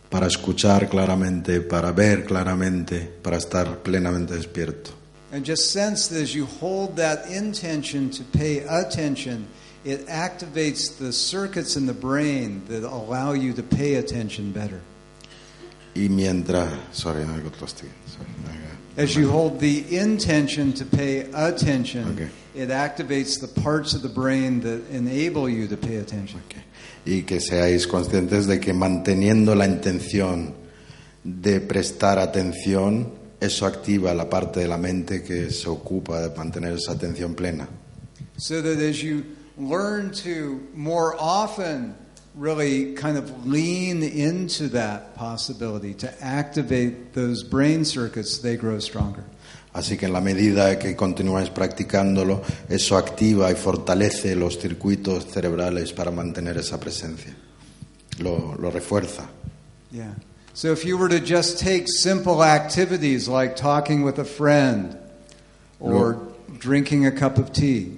Para 0.10 0.28
escuchar 0.28 0.90
claramente, 0.90 1.62
para 1.62 1.92
ver 1.92 2.26
claramente, 2.26 3.10
para 3.22 3.38
estar 3.38 3.78
plenamente 3.84 4.34
despierto. 4.34 4.92
And 5.32 5.46
just 5.46 5.72
sense 5.72 6.08
that 6.10 6.22
as 6.22 6.34
you 6.34 6.46
hold 6.46 6.96
that 6.96 7.30
intention 7.30 8.10
to 8.12 8.24
pay 8.24 8.60
attention, 8.60 9.48
it 9.84 10.08
activates 10.08 10.98
the 10.98 11.12
circuits 11.12 11.76
in 11.76 11.86
the 11.86 11.94
brain 11.94 12.64
that 12.70 12.84
allow 12.84 13.34
you 13.34 13.54
to 13.54 13.64
pay 13.64 13.96
attention 13.96 14.52
better. 14.52 14.80
Y 15.96 16.08
mientras, 16.10 16.72
sorry, 16.92 17.24
I 17.24 17.40
got 17.40 17.60
lost 17.60 17.82
again. 17.82 17.94
Sorry. 18.06 18.28
As 18.98 19.16
you 19.16 19.30
hold 19.30 19.60
the 19.60 19.84
intention 19.96 20.74
to 20.74 20.84
pay 20.86 21.28
attention, 21.34 22.08
Okay. 22.14 22.30
it 22.56 22.70
activates 22.70 23.40
the 23.40 23.48
parts 23.62 23.94
of 23.94 24.02
the 24.02 24.10
brain 24.10 24.60
that 24.62 24.82
enable 24.92 25.48
you 25.48 25.68
to 25.68 25.78
pay 25.78 25.98
attention. 25.98 26.40
Ok. 26.50 26.58
Y 27.06 27.22
que 27.22 27.40
seáis 27.40 27.86
conscientes 27.88 28.48
de 28.48 28.60
que 28.60 28.74
manteniendo 28.74 29.54
la 29.56 29.66
intención 29.68 30.54
de 31.24 31.60
prestar 31.62 32.18
atención, 32.18 33.12
eso 33.40 33.68
activa 33.68 34.14
la 34.16 34.28
parte 34.30 34.62
de 34.62 34.68
la 34.68 34.78
mente 34.78 35.22
que 35.22 35.52
se 35.52 35.70
ocupa 35.70 36.20
de 36.22 36.36
mantener 36.36 36.74
esa 36.74 36.94
atención 36.94 37.36
plena. 37.36 37.68
So 38.38 38.62
that 38.64 38.80
as 38.80 39.02
you 39.04 39.24
learn 39.58 40.12
to 40.24 40.60
more 40.74 41.16
often 41.20 41.96
really 42.38 42.94
kind 42.94 43.18
of 43.18 43.48
lean 43.48 44.04
into 44.04 44.70
that 44.70 45.16
possibility 45.16 45.94
to 45.96 46.24
activate 46.24 47.14
those 47.14 47.44
brain 47.44 47.84
circuits, 47.84 48.40
they 48.40 48.56
grow 48.56 48.80
stronger. 48.80 49.24
Así 49.74 49.98
que 49.98 50.08
en 50.08 50.14
la 50.14 50.22
medida 50.22 50.80
que 50.80 50.96
continuáis 50.96 51.50
practicándolo, 51.50 52.42
eso 52.70 52.98
activa 52.98 53.52
y 53.52 53.56
fortalece 53.56 54.36
los 54.36 54.58
circuitos 54.58 55.26
cerebrales 55.26 55.94
para 55.94 56.10
mantener 56.10 56.58
esa 56.58 56.80
presencia. 56.80 57.36
Lo, 58.20 58.56
lo 58.58 58.72
refuerza. 58.72 59.30
Yeah. 59.92 60.16
So 60.54 60.72
if 60.72 60.84
you 60.86 60.98
were 60.98 61.10
to 61.10 61.20
just 61.20 61.60
take 61.60 61.86
simple 61.88 62.44
activities 62.44 63.28
like 63.28 63.56
talking 63.56 64.04
with 64.04 64.18
a 64.18 64.26
friend 64.26 64.98
or 65.80 66.20
drinking 66.58 67.06
a 67.06 67.12
cup 67.12 67.38
of 67.38 67.54
tea, 67.54 67.97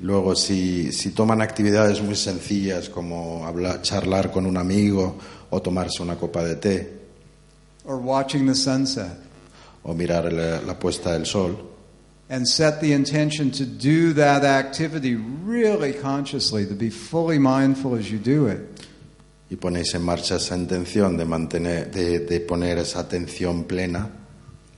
Luego, 0.00 0.36
si, 0.36 0.92
si 0.92 1.10
toman 1.10 1.42
actividades 1.42 2.00
muy 2.00 2.14
sencillas 2.14 2.88
como 2.88 3.44
hablar, 3.44 3.82
charlar 3.82 4.30
con 4.30 4.46
un 4.46 4.56
amigo 4.56 5.18
o 5.50 5.60
tomarse 5.60 6.02
una 6.02 6.16
copa 6.16 6.44
de 6.44 6.56
té. 6.56 6.92
Or 7.84 7.96
watching 7.96 8.46
the 8.46 8.54
sunset, 8.54 9.18
o 9.82 9.94
mirar 9.94 10.32
la, 10.32 10.60
la 10.60 10.78
puesta 10.78 11.12
del 11.12 11.26
sol, 11.26 11.56
and 12.28 12.46
set 12.46 12.80
the 12.80 12.92
intention 12.92 13.50
to 13.50 13.64
do 13.64 14.12
that 14.12 14.44
activity 14.44 15.16
really 15.16 15.92
consciously, 15.92 16.66
to 16.66 16.74
be 16.74 16.90
fully 16.90 17.38
mindful 17.38 17.94
as 17.94 18.10
you 18.10 18.18
do 18.18 18.46
it, 18.46 18.60
y 19.50 19.56
ponéis 19.56 19.94
en 19.94 20.02
marcha 20.02 20.36
esa 20.36 20.54
intención 20.56 21.16
de, 21.16 21.24
mantener, 21.24 21.90
de, 21.90 22.20
de 22.20 22.40
poner 22.40 22.78
esa 22.78 23.00
atención 23.00 23.64
plena, 23.64 24.10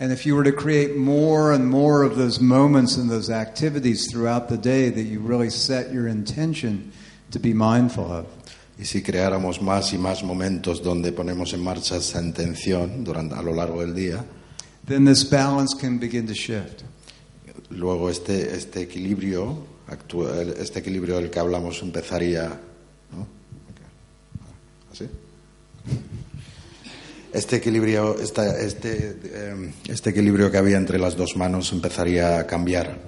and 0.01 0.11
if 0.13 0.25
you 0.27 0.35
were 0.35 0.43
to 0.45 0.53
create 0.53 0.97
more 0.97 1.53
and 1.53 1.69
more 1.71 2.03
of 2.03 2.17
those 2.17 2.41
moments 2.41 2.97
and 2.97 3.09
those 3.11 3.31
activities 3.31 4.11
throughout 4.11 4.49
the 4.49 4.57
day 4.57 4.89
that 4.91 5.03
you 5.03 5.21
really 5.21 5.51
set 5.51 5.93
your 5.93 6.09
intention 6.09 6.91
to 7.31 7.39
be 7.39 7.53
mindful 7.53 8.11
of, 8.11 8.27
y 8.79 8.85
si 8.85 9.03
creáramos 9.03 9.61
más 9.61 9.93
y 9.93 9.99
más 9.99 10.23
momentos 10.25 10.83
donde 10.83 11.13
ponemos 11.13 11.53
en 11.53 11.61
marcha 11.63 11.97
esa 11.97 12.19
intención 12.21 13.05
durante, 13.05 13.35
a 13.35 13.43
lo 13.43 13.53
largo 13.53 13.81
del 13.83 13.95
día, 13.95 14.25
then 14.87 15.05
this 15.05 15.23
balance 15.23 15.75
can 15.75 15.99
begin 15.99 16.27
to 16.27 16.35
shift. 16.35 16.83
luego 17.71 18.09
este, 18.11 18.53
este 18.57 18.81
equilibrio, 18.81 19.65
actua- 19.87 20.41
este 20.59 20.79
equilibrio 20.81 21.17
del 21.17 21.31
que 21.31 21.39
hablamos 21.39 21.83
empezaría, 21.83 22.59
¿no? 23.13 23.27
¿Así? 24.91 25.07
Este 27.33 27.57
equilibrio, 27.57 28.19
esta- 28.19 28.59
este, 28.61 29.17
eh, 29.25 29.73
este 29.89 30.11
equilibrio 30.11 30.51
que 30.51 30.59
había 30.59 30.77
entre 30.77 30.99
las 30.99 31.17
dos 31.17 31.37
manos 31.37 31.73
empezaría 31.73 32.39
a 32.41 32.47
cambiar. 32.47 32.99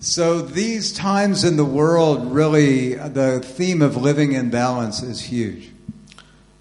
So 0.00 0.42
these 0.44 0.92
times 0.92 1.42
in 1.44 1.56
the 1.56 1.64
world, 1.64 2.32
really, 2.32 2.94
the 2.94 3.40
theme 3.40 3.82
of 3.82 3.96
living 3.96 4.32
in 4.34 4.50
balance 4.50 5.02
is 5.02 5.20
huge. 5.20 5.72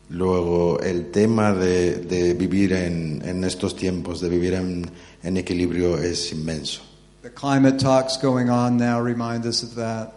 Luego, 0.10 0.80
el 0.80 1.12
tema 1.12 1.54
de, 1.54 1.98
de 1.98 2.34
vivir 2.34 2.72
en, 2.72 3.22
en 3.26 3.44
estos 3.44 3.76
tiempos, 3.76 4.22
de 4.22 4.30
vivir 4.30 4.54
en, 4.54 4.90
en 5.22 5.38
equilibrio, 5.38 5.98
es 5.98 6.32
inmenso. 6.32 6.82
The 7.22 7.30
climate 7.30 7.78
talks 7.78 8.18
going 8.18 8.50
on 8.50 8.78
now 8.78 9.02
remind 9.02 9.46
us 9.46 9.62
of 9.62 9.76
that. 9.76 10.14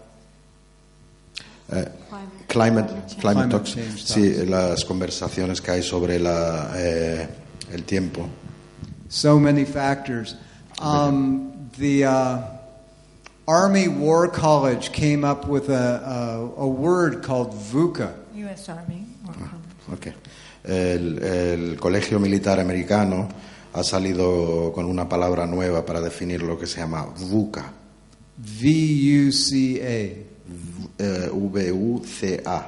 Eh, 1.72 1.88
climate, 2.48 2.92
climate 3.20 3.50
talks, 3.50 3.74
change 3.74 4.04
sí, 4.04 4.46
las 4.46 4.85
conversaciones 4.85 5.61
que 5.61 5.70
hay 5.70 5.83
sobre 5.83 6.18
la, 6.18 6.72
eh, 6.76 7.28
el 7.72 7.85
tiempo. 7.85 8.28
So 9.09 9.38
many 9.38 9.64
factors. 9.64 10.37
Um, 10.80 11.70
the 11.78 12.04
uh, 12.04 12.38
Army 13.46 13.88
War 13.88 14.28
College 14.28 14.92
came 14.92 15.24
up 15.24 15.46
with 15.46 15.68
a, 15.68 16.00
a, 16.04 16.62
a 16.62 16.66
word 16.66 17.22
called 17.22 17.52
VUCA. 17.52 18.14
U.S. 18.35 18.68
Army. 18.68 19.06
War 19.24 19.35
College. 19.35 19.61
Ok. 19.92 20.14
El, 20.64 21.18
el 21.22 21.76
Colegio 21.78 22.18
Militar 22.18 22.61
Americano 22.61 23.28
ha 23.72 23.83
salido 23.83 24.72
con 24.72 24.87
una 24.87 25.09
palabra 25.09 25.46
nueva 25.46 25.85
para 25.85 26.00
definir 26.00 26.42
lo 26.42 26.59
que 26.59 26.66
se 26.66 26.80
llama 26.80 27.04
VUCA. 27.04 27.72
V-U-C-A. 28.38 30.29
V-U-C-A. 31.40 32.64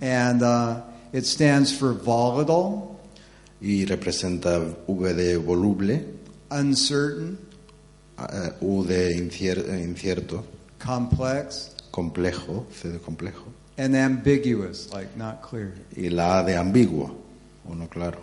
And 0.00 0.42
uh, 0.42 0.80
it 1.12 1.26
stands 1.26 1.76
for 1.76 1.92
volatile, 1.92 2.88
Y 3.60 3.84
representa 3.86 4.58
V 4.88 5.12
de 5.14 5.36
voluble, 5.38 6.00
uncertain, 6.50 7.38
eh, 8.18 8.50
U 8.62 8.84
de 8.84 9.14
incier- 9.16 9.68
incierto, 9.68 10.44
complex, 10.78 11.70
complejo, 11.92 12.66
C 12.72 12.88
de 12.90 12.98
complejo, 12.98 13.44
and 13.78 13.94
ambiguous, 13.94 14.92
like 14.92 15.16
not 15.16 15.42
clear. 15.42 15.74
y 15.96 16.08
la 16.08 16.40
A 16.40 16.44
de 16.44 16.52
ambiguo. 16.54 17.14
uno 17.68 17.86
claro. 17.86 18.18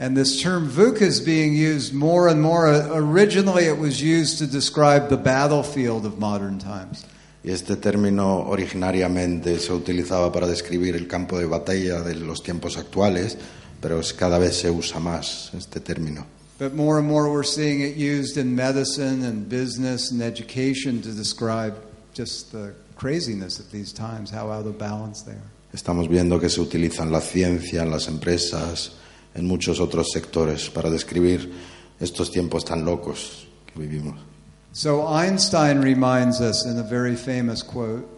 And 0.00 0.16
this 0.16 0.42
term 0.42 0.68
VUCA 0.68 1.02
is 1.02 1.20
being 1.20 1.54
used 1.54 1.94
more 1.94 2.26
and 2.26 2.42
more. 2.42 2.66
Originally, 2.92 3.66
it 3.66 3.78
was 3.78 4.02
used 4.02 4.38
to 4.38 4.48
describe 4.48 5.08
the 5.10 5.16
battlefield 5.16 6.04
of 6.04 6.18
modern 6.18 6.58
times. 6.58 7.04
Y 7.44 7.50
este 7.50 7.76
término 7.76 8.48
originariamente 8.48 9.58
se 9.58 9.72
utilizaba 9.72 10.30
para 10.30 10.46
describir 10.46 10.94
el 10.94 11.08
campo 11.08 11.38
de 11.38 11.46
batalla 11.46 12.00
de 12.00 12.14
los 12.14 12.42
tiempos 12.42 12.76
actuales, 12.76 13.36
pero 13.80 14.00
cada 14.16 14.38
vez 14.38 14.56
se 14.56 14.70
usa 14.70 15.00
más 15.00 15.50
este 15.54 15.80
término. 15.80 16.24
But 16.58 16.74
more 16.74 16.98
and 16.98 17.08
more, 17.08 17.28
we're 17.28 17.42
seeing 17.42 17.80
it 17.80 17.96
used 17.96 18.36
in 18.36 18.54
medicine 18.54 19.24
and 19.24 19.48
business 19.48 20.12
and 20.12 20.22
education 20.22 21.02
to 21.02 21.12
describe 21.12 21.74
just 22.14 22.52
the 22.52 22.72
craziness 22.96 23.58
of 23.58 23.72
these 23.72 23.92
times, 23.92 24.30
how 24.30 24.52
out 24.52 24.66
of 24.66 24.78
balance 24.78 25.24
they 25.24 25.32
are. 25.32 25.50
Estamos 25.72 26.08
viendo 26.08 26.38
que 26.38 26.48
se 26.48 26.60
utiliza 26.60 27.02
en 27.02 27.10
la 27.10 27.20
ciencia, 27.20 27.82
en 27.82 27.90
las 27.90 28.06
empresas, 28.06 28.92
en 29.34 29.46
muchos 29.46 29.80
otros 29.80 30.10
sectores 30.12 30.70
para 30.70 30.90
describir 30.90 31.50
estos 31.98 32.30
tiempos 32.30 32.64
tan 32.64 32.84
locos 32.84 33.48
que 33.66 33.80
vivimos. 33.80 34.31
So 34.74 35.06
Einstein 35.06 35.80
reminds 35.82 36.40
us 36.40 36.64
in 36.64 36.78
a 36.78 36.82
very 36.82 37.14
famous 37.16 37.62
quote 37.62 38.08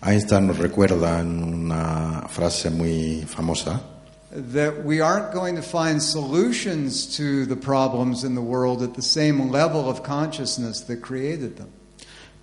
Einstein 0.00 0.46
nos 0.46 0.56
recuerda 0.58 1.18
en 1.20 1.42
una 1.42 2.26
frase 2.28 2.70
muy 2.70 3.24
famosa 3.26 3.80
that 4.52 4.84
we 4.84 5.00
aren't 5.00 5.32
going 5.32 5.56
to 5.56 5.62
find 5.62 6.00
solutions 6.00 7.16
to 7.16 7.44
the 7.46 7.56
problems 7.56 8.22
in 8.24 8.34
the 8.34 8.40
world 8.42 8.82
at 8.82 8.94
the 8.94 9.02
same 9.02 9.50
level 9.50 9.88
of 9.90 10.02
consciousness 10.04 10.82
that 10.82 11.00
created 11.02 11.56
them. 11.56 11.68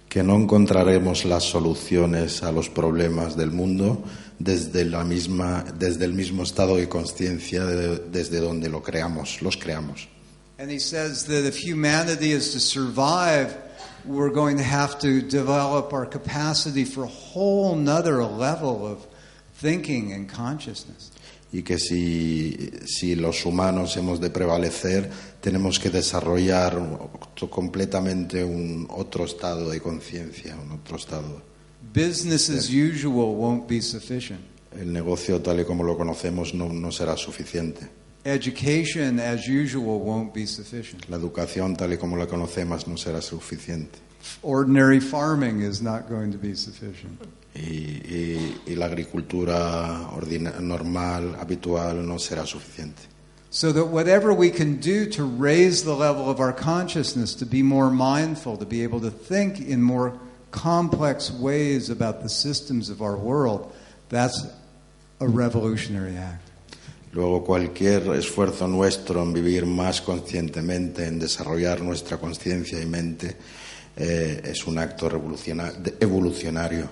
que 0.10 0.22
no 0.24 0.36
encontraremos 0.36 1.26
las 1.26 1.44
soluciones 1.46 2.42
a 2.44 2.52
los 2.52 2.70
problemas 2.70 3.36
del 3.38 3.52
mundo 3.52 4.04
desde, 4.40 4.84
la 4.86 5.04
misma, 5.04 5.64
desde 5.78 6.06
el 6.06 6.14
mismo 6.14 6.44
estado 6.44 6.76
de 6.78 6.88
conciencia 6.90 7.66
de- 7.66 8.00
desde 8.12 8.40
donde 8.40 8.70
lo 8.70 8.82
creamos, 8.82 9.42
los 9.42 9.56
creamos. 9.58 10.08
And 10.58 10.72
he 10.72 10.80
says 10.80 11.26
that 11.26 11.46
if 11.46 11.58
humanity 11.58 12.32
is 12.32 12.54
to 12.54 12.60
survive, 12.60 13.58
we're 14.06 14.30
going 14.30 14.58
to 14.58 14.64
have 14.64 15.00
to 15.00 15.22
develop 15.22 15.92
our 15.92 16.06
capacity 16.06 16.86
for 16.86 17.04
a 17.04 17.08
whole 17.08 17.76
nother 17.76 18.24
level 18.24 18.86
of 18.86 19.06
thinking 19.56 20.14
and 20.14 20.30
consciousness. 20.30 21.12
Y 21.52 21.62
que 21.62 21.78
si, 21.78 22.72
si 22.86 23.16
los 23.16 23.46
humanos 23.46 23.96
hemos 23.96 24.20
de 24.20 24.30
prevalecer, 24.30 25.10
tenemos 25.42 25.80
que 25.80 25.90
desarrollar 25.90 26.78
completamente 27.50 28.44
un 28.44 28.88
otro 28.90 29.26
estado 29.26 29.70
de 29.70 29.80
conciencia, 29.80 30.56
un 30.56 30.72
otro 30.72 30.98
estado. 30.98 31.42
Business 31.94 32.50
as 32.50 32.70
usual 32.70 33.36
won't 33.36 33.68
be 33.68 33.82
sufficient. 33.82 34.42
El 34.78 34.92
negocio 34.92 35.42
tal 35.42 35.62
y 35.62 35.66
como 35.66 35.84
lo 35.84 35.96
conocemos 35.96 36.54
no, 36.54 36.68
no 36.68 36.92
será 36.92 37.16
suficiente. 37.16 37.88
Education 38.26 39.20
as 39.20 39.46
usual 39.48 40.00
won't 40.00 40.34
be 40.34 40.46
sufficient. 40.48 41.08
La 41.10 41.18
educación 41.18 41.78
tal 41.78 41.92
y 41.92 41.98
como 41.98 42.18
la 42.18 42.26
conocemos 42.26 42.88
no 42.88 42.96
será 42.96 43.22
suficiente. 43.22 44.00
Ordinary 44.42 45.00
farming 45.00 45.62
is 45.62 45.82
not 45.82 46.10
going 46.10 46.32
to 46.32 46.38
be 46.40 46.56
sufficient. 46.56 47.22
y, 47.54 48.02
y- 48.10 48.56
y 48.68 48.74
la 48.76 48.88
agricultura 48.88 50.10
normal, 50.60 51.36
habitual, 51.40 52.04
no 52.06 52.16
será 52.18 52.46
suficiente. 52.48 53.08
So 53.52 53.72
that 53.72 53.86
whatever 53.86 54.34
we 54.34 54.50
can 54.50 54.78
do 54.82 55.06
to 55.12 55.24
raise 55.24 55.84
the 55.84 55.94
level 55.96 56.28
of 56.30 56.40
our 56.40 56.52
consciousness, 56.52 57.36
to 57.36 57.46
be 57.46 57.62
more 57.62 57.90
mindful, 57.92 58.58
to 58.58 58.66
be 58.66 58.82
able 58.84 59.00
to 59.02 59.12
think 59.12 59.62
in 59.62 59.82
more 59.84 60.20
complex 60.52 61.32
ways 61.32 61.90
about 61.92 62.22
the 62.24 62.30
systems 62.30 62.90
of 62.90 63.02
our 63.02 63.16
world, 63.16 63.72
that's 64.10 64.48
a 65.22 65.28
revolutionary 65.28 66.18
act. 66.18 66.45
Luego, 67.16 67.46
cualquier 67.46 68.08
esfuerzo 68.16 68.68
nuestro 68.68 69.24
en 69.24 69.32
vivir 69.32 69.66
más 69.66 70.02
conscientemente, 70.02 71.08
en 71.08 71.18
desarrollar 71.18 71.82
nuestra 71.82 72.18
conciencia 72.18 72.82
y 72.82 72.86
mente, 72.86 73.38
eh, 73.96 74.42
es 74.44 74.68
un 74.68 74.78
acto 74.78 75.08
evolucionario. 76.02 76.90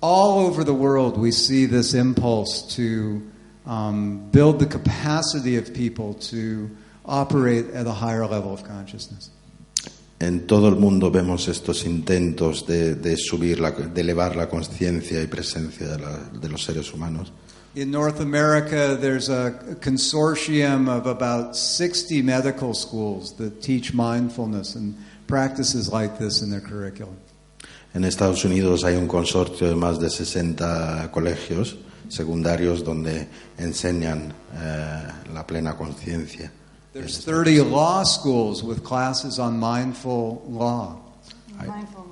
All 0.00 0.46
over 0.46 0.64
the 0.64 0.70
world, 0.70 1.16
we 1.18 1.32
see 1.32 1.66
this 1.66 1.92
impulse 1.92 2.62
to 2.76 3.20
um, 3.68 4.30
build 4.30 4.60
the 4.60 4.66
capacity 4.68 5.56
of 5.56 5.72
people 5.72 6.14
to 6.30 6.70
operate 7.04 7.74
at 7.74 7.88
a 7.88 7.92
higher 7.92 8.28
level 8.28 8.52
of 8.52 8.62
consciousness. 8.62 9.32
En 10.20 10.46
todo 10.46 10.68
el 10.68 10.76
mundo 10.76 11.10
vemos 11.10 11.48
estos 11.48 11.84
intentos 11.84 12.64
de, 12.66 12.94
de 12.94 13.16
subir, 13.16 13.58
la, 13.58 13.72
de 13.72 14.00
elevar 14.00 14.36
la 14.36 14.48
conciencia 14.48 15.20
y 15.20 15.26
presencia 15.26 15.88
de, 15.88 15.98
la- 15.98 16.30
de 16.40 16.48
los 16.48 16.62
seres 16.62 16.94
humanos. 16.94 17.32
In 17.76 17.90
North 17.90 18.20
America, 18.20 18.96
there's 18.98 19.28
a 19.28 19.50
consortium 19.80 20.88
of 20.88 21.06
about 21.06 21.54
60 21.54 22.22
medical 22.22 22.72
schools 22.72 23.34
that 23.34 23.60
teach 23.60 23.92
mindfulness 23.92 24.74
and 24.74 24.96
practices 25.26 25.92
like 25.92 26.18
this 26.18 26.40
in 26.40 26.48
their 26.48 26.62
curriculum. 26.62 27.18
En 27.92 28.04
Estados 28.04 28.46
Unidos 28.46 28.82
hay 28.82 28.96
un 28.96 29.06
consorcio 29.06 29.68
de 29.68 29.74
más 29.74 30.00
de 30.00 30.08
60 30.08 31.10
colegios 31.12 31.76
secundarios 32.08 32.82
donde 32.82 33.28
enseñan 33.58 34.32
eh, 34.54 35.12
la 35.34 35.46
plena 35.46 35.76
conciencia. 35.76 36.50
There's 36.94 37.18
30 37.18 37.62
law 37.62 38.04
schools 38.04 38.62
with 38.62 38.82
classes 38.84 39.38
on 39.38 39.60
mindful 39.60 40.42
law. 40.48 40.96
Mindful 41.58 42.04
lawyer. 42.04 42.05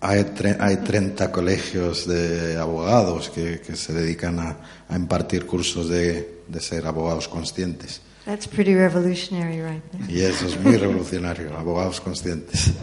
Hay, 0.00 0.22
tre- 0.36 0.56
hay 0.60 0.76
30 0.76 1.32
colegios 1.32 2.06
de 2.06 2.56
abogados 2.56 3.30
que, 3.30 3.60
que 3.60 3.74
se 3.76 3.92
dedican 3.92 4.38
a, 4.38 4.56
a 4.88 4.94
impartir 4.96 5.44
cursos 5.46 5.88
de, 5.88 6.42
de 6.46 6.60
ser 6.60 6.86
abogados 6.86 7.26
conscientes. 7.28 8.00
That's 8.24 8.46
pretty 8.46 8.74
revolutionary 8.74 9.60
right 9.62 9.82
there. 9.90 10.04
Y 10.08 10.20
eso 10.20 10.46
es 10.46 10.60
muy 10.60 10.76
revolucionario, 10.76 11.56
abogados 11.56 12.00
conscientes. 12.00 12.70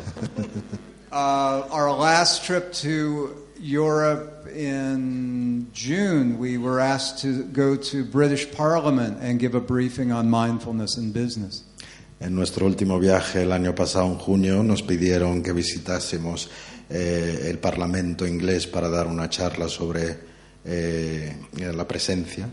Uh, 1.12 1.66
our 1.72 1.92
last 1.98 2.44
trip 2.44 2.74
to 2.74 3.30
Europe 3.58 4.48
in 4.54 5.66
June, 5.72 6.38
we 6.38 6.58
were 6.58 6.82
asked 6.82 7.20
to 7.22 7.44
go 7.54 7.78
to 7.78 8.04
British 8.04 8.52
Parliament 8.52 9.20
and 9.22 9.40
give 9.40 9.56
a 9.56 9.62
briefing 9.62 10.12
on 10.12 10.30
mindfulness 10.30 10.98
in 10.98 11.14
business. 11.14 11.64
En 12.20 12.36
nuestro 12.36 12.66
último 12.66 13.00
viaje 13.00 13.44
el 13.44 13.54
año 13.54 13.74
pasado, 13.74 14.08
en 14.08 14.18
junio, 14.18 14.62
nos 14.62 14.82
pidieron 14.82 15.42
que 15.42 15.54
visitásemos 15.54 16.50
eh, 16.90 17.48
el 17.50 17.58
Parlamento 17.58 18.26
inglés 18.26 18.68
para 18.68 18.90
dar 18.90 19.08
una 19.08 19.30
charla 19.30 19.68
sobre 19.68 20.18
eh, 20.64 21.36
la 21.74 21.88
presencia. 21.88 22.50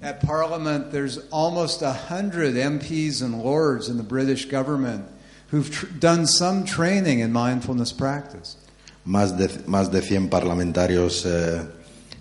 At 0.00 0.20
Parliament, 0.20 0.92
there's 0.92 1.18
almost 1.32 1.82
a 1.82 1.92
hundred 1.92 2.54
MPs 2.54 3.20
and 3.20 3.42
lords 3.42 3.88
in 3.88 3.96
the 3.96 4.04
British 4.04 4.46
government 4.48 5.04
who've 5.50 5.70
tr- 5.70 5.86
done 5.98 6.24
some 6.26 6.64
training 6.64 7.18
in 7.18 7.32
mindfulness 7.32 7.92
practice. 7.92 8.56
Más 9.04 9.36
de, 9.36 9.48
más 9.66 9.90
de 9.90 10.00
100 10.02 10.28
parlamentarios 10.28 11.24
eh, 11.26 11.66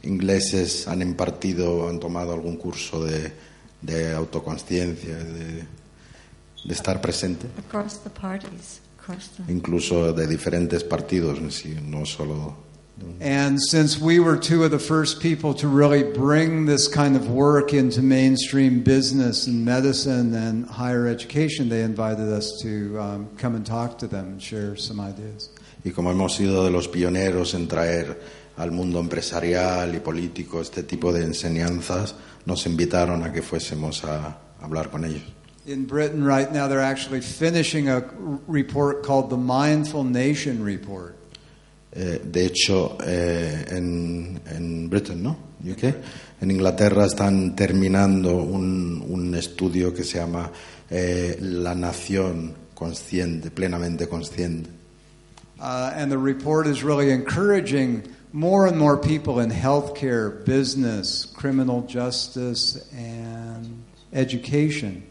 ingleses 0.04 0.88
han 0.88 1.02
impartido, 1.02 1.88
han 1.88 2.00
tomado 2.00 2.34
algún 2.34 2.58
curso 2.58 3.04
de, 3.04 3.32
de 3.82 4.14
autoconsciencia, 4.14 5.16
de, 5.16 5.66
de 6.66 6.74
estar 6.74 7.00
presente, 7.00 7.48
Across 7.68 8.00
the 8.04 8.10
parties. 8.10 8.82
Incluso 9.48 10.14
de 10.14 10.28
diferentes 10.28 10.84
partidos, 10.84 11.40
no 11.84 12.06
solo. 12.06 12.68
And 13.20 13.60
since 13.62 14.00
we 14.00 14.20
were 14.20 14.38
two 14.38 14.64
of 14.64 14.72
the 14.72 14.80
first 14.80 15.22
people 15.22 15.54
to 15.56 15.68
really 15.68 16.04
bring 16.04 16.66
this 16.66 16.88
kind 16.88 17.16
of 17.16 17.30
work 17.30 17.74
into 17.74 18.02
mainstream 18.02 18.82
business 18.82 19.46
and 19.48 19.64
medicine 19.64 20.34
and 20.34 20.66
higher 20.66 21.08
education, 21.08 21.70
they 21.70 21.84
invited 21.84 22.28
us 22.28 22.60
to 22.64 23.00
um, 23.00 23.30
come 23.38 23.56
and 23.56 23.66
talk 23.66 24.00
to 24.00 24.08
them 24.08 24.26
and 24.26 24.42
share 24.42 24.76
some 24.76 25.00
ideas. 25.00 25.50
Y 25.84 25.92
como 25.92 26.12
hemos 26.12 26.36
sido 26.36 26.64
de 26.64 26.72
los 26.72 26.88
pioneros 26.88 27.54
en 27.54 27.68
traer 27.68 28.20
al 28.58 28.72
mundo 28.72 29.00
empresarial 29.00 29.94
y 29.94 30.00
político 30.00 30.60
este 30.60 30.84
tipo 30.84 31.14
de 31.14 31.24
enseñanzas, 31.24 32.16
nos 32.46 32.66
invitaron 32.66 33.24
a 33.24 33.32
que 33.32 33.44
fuésemos 33.44 34.04
a 34.04 34.40
hablar 34.60 34.90
con 34.90 35.06
ellos. 35.06 35.37
In 35.68 35.84
Britain 35.84 36.24
right 36.24 36.50
now, 36.50 36.70
they're 36.70 36.80
actually 36.80 37.20
finishing 37.20 37.90
a 37.90 38.10
report 38.48 39.04
called 39.04 39.30
the 39.30 39.36
Mindful 39.36 40.06
Nation 40.06 40.64
Report. 40.64 41.14
Eh, 41.94 42.20
de 42.20 42.46
hecho, 42.46 42.98
eh, 43.02 43.66
en, 43.72 44.40
en 44.46 44.88
Britain, 44.88 45.22
¿no? 45.22 45.36
UK, 45.70 45.94
en 46.40 46.52
Inglaterra 46.52 47.06
están 47.06 47.54
terminando 47.58 48.38
un, 48.38 49.04
un 49.10 49.36
estudio 49.36 49.94
que 49.94 50.06
se 50.06 50.20
llama 50.20 50.50
eh, 50.90 51.38
La 51.42 51.76
Nación 51.76 52.56
Consciente, 52.74 53.52
plenamente 53.52 54.08
consciente. 54.08 54.70
Uh, 55.60 55.92
and 55.96 56.10
the 56.10 56.18
report 56.18 56.66
is 56.66 56.82
really 56.82 57.12
encouraging 57.12 58.04
more 58.32 58.68
and 58.68 58.78
more 58.78 58.96
people 58.96 59.42
in 59.42 59.52
healthcare, 59.52 60.46
business, 60.46 61.26
criminal 61.26 61.82
justice, 61.82 62.88
and 62.94 63.84
education 64.14 65.04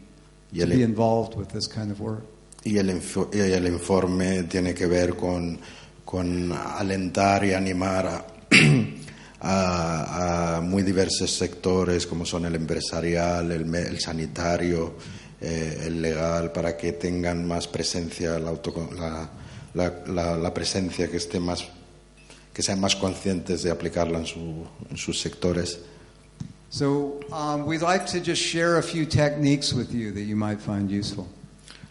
Y 0.51 0.61
el- 0.61 0.69
be 0.69 0.81
involved 0.83 1.35
with 1.37 1.47
this 1.47 1.67
kind 1.67 1.91
of 1.91 1.99
work. 1.99 2.23
Y 2.63 2.77
el, 2.77 2.89
info- 2.89 3.29
y 3.33 3.39
el 3.39 3.67
informe 3.67 4.43
tiene 4.43 4.73
que 4.73 4.87
ver 4.87 5.15
con, 5.15 5.59
con 6.03 6.51
alentar 6.51 7.45
y 7.45 7.53
animar 7.53 8.05
a, 8.07 8.25
a, 9.41 10.57
a 10.57 10.61
muy 10.61 10.83
diversos 10.83 11.31
sectores 11.31 12.05
como 12.07 12.25
son 12.25 12.45
el 12.45 12.55
empresarial, 12.55 13.51
el, 13.51 13.73
el 13.73 13.99
sanitario, 13.99 14.95
eh, 15.39 15.83
el 15.85 16.01
legal, 16.01 16.51
para 16.51 16.75
que 16.75 16.93
tengan 16.93 17.47
más 17.47 17.67
presencia, 17.67 18.39
la, 18.39 18.59
la- 20.07 20.37
la 20.37 20.53
presencia, 20.53 21.07
que 21.09 21.17
esté 21.17 21.39
más, 21.39 21.63
que 22.53 22.63
sean 22.63 22.79
más 22.81 22.95
conscientes 22.95 23.63
de 23.63 23.71
aplicarla 23.71 24.19
en, 24.19 24.25
su- 24.25 24.65
en 24.89 24.97
sus 24.97 25.19
sectores. 25.21 25.79
So 26.69 27.19
um, 27.31 27.65
we'd 27.65 27.81
like 27.81 28.05
to 28.07 28.19
just 28.19 28.41
share 28.41 28.77
a 28.77 28.83
few 28.83 29.05
techniques 29.05 29.73
with 29.73 29.93
you 29.93 30.11
that 30.11 30.23
you 30.23 30.35
might 30.35 30.59
find 30.59 30.89
useful. 30.91 31.27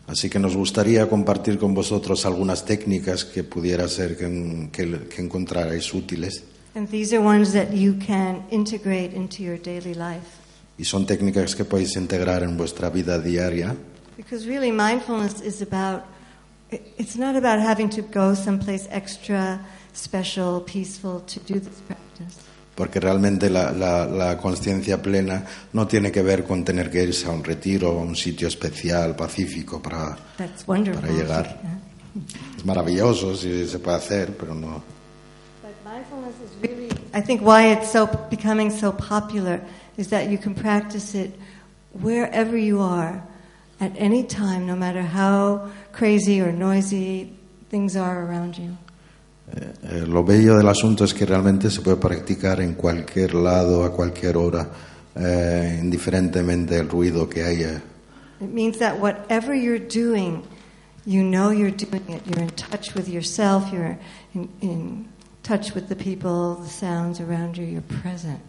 Así 0.07 0.31
que 0.31 0.39
nos 0.39 0.55
gustaría 0.55 1.09
compartir 1.09 1.59
con 1.59 1.75
vosotros 1.75 2.25
algunas 2.27 2.65
técnicas 2.65 3.25
que 3.25 3.43
pudiera 3.43 3.89
ser 3.89 4.17
que, 4.17 4.69
que- 4.73 5.09
que 5.09 5.21
encontrarais 5.23 5.93
útiles. 5.95 6.45
And 6.77 6.89
these 6.91 7.13
are 7.17 7.21
ones 7.25 7.53
that 7.55 7.73
you 7.73 7.95
can 7.95 8.45
integrate 8.51 9.15
into 9.17 9.43
your 9.43 9.57
daily 9.59 9.95
life. 9.95 10.39
Y 10.79 10.85
son 10.85 11.07
técnicas 11.07 11.57
que 11.57 11.65
podéis 11.65 11.97
integrar 11.97 12.43
en 12.43 12.57
vuestra 12.57 12.91
vida 12.91 13.19
diaria, 13.19 13.75
Because 14.17 14.47
really, 14.47 14.71
mindfulness 14.71 15.41
is 15.43 15.61
about, 15.61 16.05
it's 16.71 17.17
not 17.17 17.35
about 17.37 17.61
having 17.61 17.89
to 17.91 18.03
go 18.03 18.35
someplace 18.35 18.87
extra 18.91 19.59
special, 19.93 20.61
peaceful 20.61 21.21
to 21.27 21.41
do 21.41 21.59
this 21.61 21.81
practice. 21.87 22.37
Porque 22.77 23.01
realmente 23.01 23.51
la, 23.51 23.73
la- 23.73 24.07
la 24.07 24.37
conciencia 24.37 25.01
plena 25.03 25.45
no 25.73 25.87
tiene 25.89 26.13
que 26.13 26.23
ver 26.23 26.45
con 26.45 26.63
tener 26.63 26.91
que 26.91 27.03
irse 27.03 27.27
a 27.27 27.31
un 27.31 27.43
retiro 27.43 27.91
o 27.91 28.01
a 28.01 28.03
un 28.03 28.15
sitio 28.15 28.47
especial, 28.47 29.17
pacífico, 29.17 29.81
para... 29.83 30.17
That's 30.37 30.69
wonderful. 30.69 31.01
Para 31.01 31.13
llegar. 31.13 31.59
Es 32.57 32.65
maravilloso 32.65 33.35
si 33.35 33.67
se 33.67 33.79
puede 33.79 33.97
hacer, 33.97 34.37
pero 34.37 34.55
no... 34.55 34.83
But 35.63 35.75
mindfulness 35.85 36.35
is 36.45 36.53
really, 36.63 36.91
I 37.15 37.21
think 37.23 37.41
why 37.43 37.73
it's 37.73 37.91
so 37.91 38.07
becoming 38.31 38.71
so 38.71 38.93
popular 38.93 39.61
is 39.97 40.09
that 40.11 40.29
you 40.31 40.37
can 40.39 40.55
practice 40.55 41.15
it 41.15 41.35
wherever 42.03 42.57
you 42.59 42.81
are, 42.83 43.23
at 43.81 43.93
any 43.97 44.23
time, 44.23 44.67
no 44.67 44.77
matter 44.77 45.03
how 45.03 45.71
crazy 45.93 46.41
or 46.43 46.53
noisy 46.53 47.33
things 47.71 47.97
are 47.97 48.23
around 48.27 48.57
you. 48.59 48.77
Eh, 49.53 50.05
lo 50.07 50.25
bello 50.25 50.57
del 50.57 50.69
asunto 50.69 51.05
es 51.05 51.15
que 51.15 51.25
realmente 51.25 51.71
se 51.71 51.81
puede 51.81 51.97
practicar 51.97 52.61
en 52.61 52.75
cualquier 52.75 53.35
lado, 53.35 53.85
a 53.85 53.93
cualquier 53.93 54.37
hora, 54.37 54.69
eh, 55.15 55.79
indiferentemente 55.81 56.75
del 56.75 56.89
ruido 56.89 57.29
que 57.29 57.45
haya. 57.45 57.83
It 58.41 58.53
means 58.53 58.79
that 58.79 58.99
whatever 59.01 59.55
you're 59.55 59.79
doing, 59.79 60.43
you 61.07 61.23
know 61.23 61.51
you're 61.51 61.71
doing 61.71 62.03
it. 62.09 62.23
You're 62.27 62.43
in 62.43 62.51
touch 62.51 62.95
with 62.95 63.09
yourself, 63.09 63.73
you're 63.73 63.99
in, 64.35 64.49
in 64.61 65.09
touch 65.43 65.75
with 65.75 65.89
the 65.89 65.97
people, 65.97 66.57
the 66.63 66.69
sounds 66.69 67.21
around 67.21 67.57
you, 67.57 67.65
you're 67.65 68.01
present. 68.03 68.41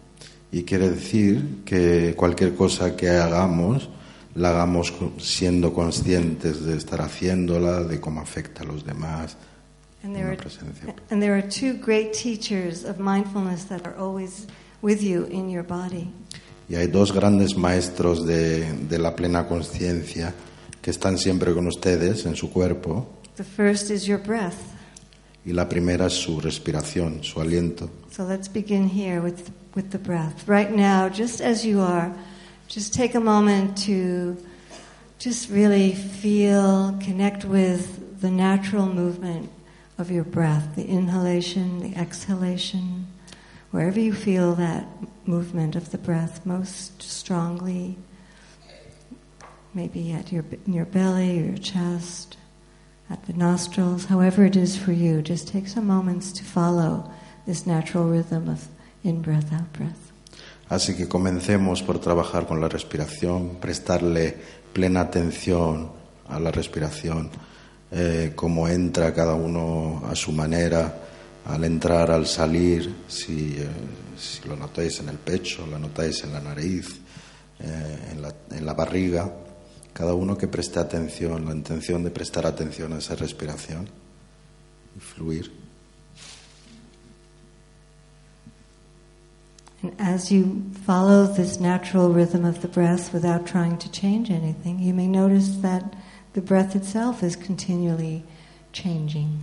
Y 0.52 0.64
quiere 0.64 0.90
decir 0.90 1.64
que 1.64 2.16
cualquier 2.16 2.56
cosa 2.56 2.96
que 2.96 3.10
hagamos, 3.10 3.90
la 4.36 4.50
hagamos 4.50 4.94
siendo 5.20 5.74
conscientes 5.74 6.66
de 6.66 6.76
estar 6.76 7.02
haciéndola, 7.02 7.84
de 7.84 8.00
cómo 8.00 8.22
afecta 8.22 8.64
a 8.64 8.66
los 8.66 8.86
demás. 8.86 9.38
And 10.04 10.16
there, 10.16 10.32
are, 10.32 10.38
and 11.10 11.22
there 11.22 11.36
are 11.36 11.42
two 11.42 11.74
great 11.74 12.14
teachers 12.14 12.86
of 12.86 13.00
mindfulness 13.00 13.66
that 13.66 13.86
are 13.86 13.96
always 13.96 14.48
with 14.82 15.02
you 15.02 15.26
in 15.26 15.50
your 15.50 15.64
body. 15.64 16.12
Y 16.70 16.76
hay 16.76 16.88
dos 16.88 17.12
grandes 17.12 17.58
maestros 17.58 18.26
de, 18.26 18.72
de 18.74 19.00
la 19.00 19.16
plena 19.16 19.48
conciencia 19.48 20.34
que 20.82 20.92
están 20.92 21.18
siempre 21.18 21.54
con 21.54 21.68
ustedes 21.68 22.26
en 22.26 22.36
su 22.36 22.52
cuerpo. 22.52 23.08
The 23.38 23.44
first 23.44 23.90
is 23.90 24.06
your 24.06 24.20
breath. 24.20 24.58
Y 25.46 25.54
la 25.54 25.68
primera 25.68 26.08
es 26.08 26.14
su 26.14 26.40
respiración, 26.40 27.24
su 27.24 27.40
aliento. 27.40 27.90
So 28.12 28.24
let's 28.24 28.48
begin 28.48 28.88
here 28.88 29.22
with, 29.22 29.50
with 29.76 29.92
the 29.92 29.98
breath. 29.98 30.48
Right 30.48 30.72
now, 30.72 31.10
just 31.10 31.42
as 31.42 31.66
you 31.66 31.82
are, 31.82 32.14
just 32.68 32.94
take 32.94 33.16
a 33.16 33.20
moment 33.20 33.78
to 33.86 34.38
just 35.20 35.50
really 35.50 35.94
feel, 35.94 36.98
connect 37.04 37.46
with 37.46 38.20
the 38.22 38.30
natural 38.30 38.86
movement 38.86 39.50
of 39.98 40.12
your 40.12 40.24
breath, 40.24 40.76
the 40.76 40.86
inhalation, 40.86 41.80
the 41.80 41.96
exhalation, 41.98 43.08
wherever 43.72 44.00
you 44.00 44.14
feel 44.14 44.56
that 44.56 44.88
movement 45.26 45.76
of 45.76 45.92
the 45.92 45.98
breath 45.98 46.46
most 46.46 47.02
strongly, 47.02 47.98
maybe 49.74 50.12
at 50.12 50.32
your, 50.32 50.46
in 50.66 50.74
your 50.74 50.86
belly 50.86 51.40
or 51.40 51.46
your 51.46 51.58
chest, 51.58 52.38
at 53.10 53.26
the 53.26 53.34
nostrils, 53.34 54.06
however 54.06 54.46
it 54.46 54.56
is 54.56 54.76
for 54.78 54.92
you. 54.92 55.22
Just 55.22 55.48
take 55.48 55.68
some 55.68 55.88
moments 55.88 56.32
to 56.34 56.44
follow 56.44 57.10
this 57.46 57.66
natural 57.66 58.06
rhythm 58.06 58.50
of 58.50 58.68
in 59.04 59.22
breath, 59.22 59.54
out 59.54 59.72
breath. 59.74 60.12
Así 60.70 60.96
que 60.98 61.08
comencemos 61.08 61.82
por 61.82 62.00
trabajar 62.00 62.46
con 62.46 62.60
la 62.60 62.68
respiración, 62.68 63.58
prestarle 63.62 64.36
plena 64.74 65.02
atención 65.02 65.92
a 66.28 66.40
la 66.40 66.52
respiración, 66.52 67.30
eh, 67.92 68.34
cómo 68.36 68.68
entra 68.68 69.14
cada 69.14 69.34
uno 69.36 70.04
a 70.10 70.16
su 70.16 70.32
manera, 70.32 71.04
al 71.46 71.64
entrar, 71.64 72.12
al 72.12 72.28
salir, 72.28 72.94
si, 73.08 73.56
eh, 73.58 73.68
si 74.18 74.48
lo 74.48 74.56
notáis 74.56 75.00
en 75.00 75.10
el 75.10 75.18
pecho, 75.18 75.66
lo 75.66 75.80
notáis 75.80 76.24
en 76.24 76.34
la 76.34 76.42
nariz, 76.42 77.00
eh, 77.60 78.10
en, 78.12 78.22
la, 78.22 78.34
en 78.52 78.66
la 78.66 78.74
barriga, 78.74 79.32
cada 79.94 80.14
uno 80.14 80.38
que 80.38 80.48
preste 80.48 80.80
atención, 80.80 81.46
la 81.46 81.54
intención 81.54 82.04
de 82.04 82.12
prestar 82.12 82.46
atención 82.46 82.94
a 82.94 82.98
esa 82.98 83.16
respiración 83.16 83.88
y 84.96 85.00
fluir. 85.00 85.52
And 89.84 89.94
as 90.00 90.32
you 90.32 90.64
follow 90.86 91.28
this 91.28 91.60
natural 91.60 92.12
rhythm 92.12 92.46
of 92.46 92.62
the 92.62 92.68
breath 92.68 93.14
without 93.14 93.46
trying 93.46 93.78
to 93.78 93.92
change 93.92 94.32
anything, 94.32 94.80
you 94.80 94.94
may 94.94 95.08
notice 95.08 95.62
that 95.62 95.84
the 96.38 96.42
breath 96.44 96.76
itself 96.76 97.24
is 97.24 97.36
continually 97.36 98.24
changing. 98.72 99.40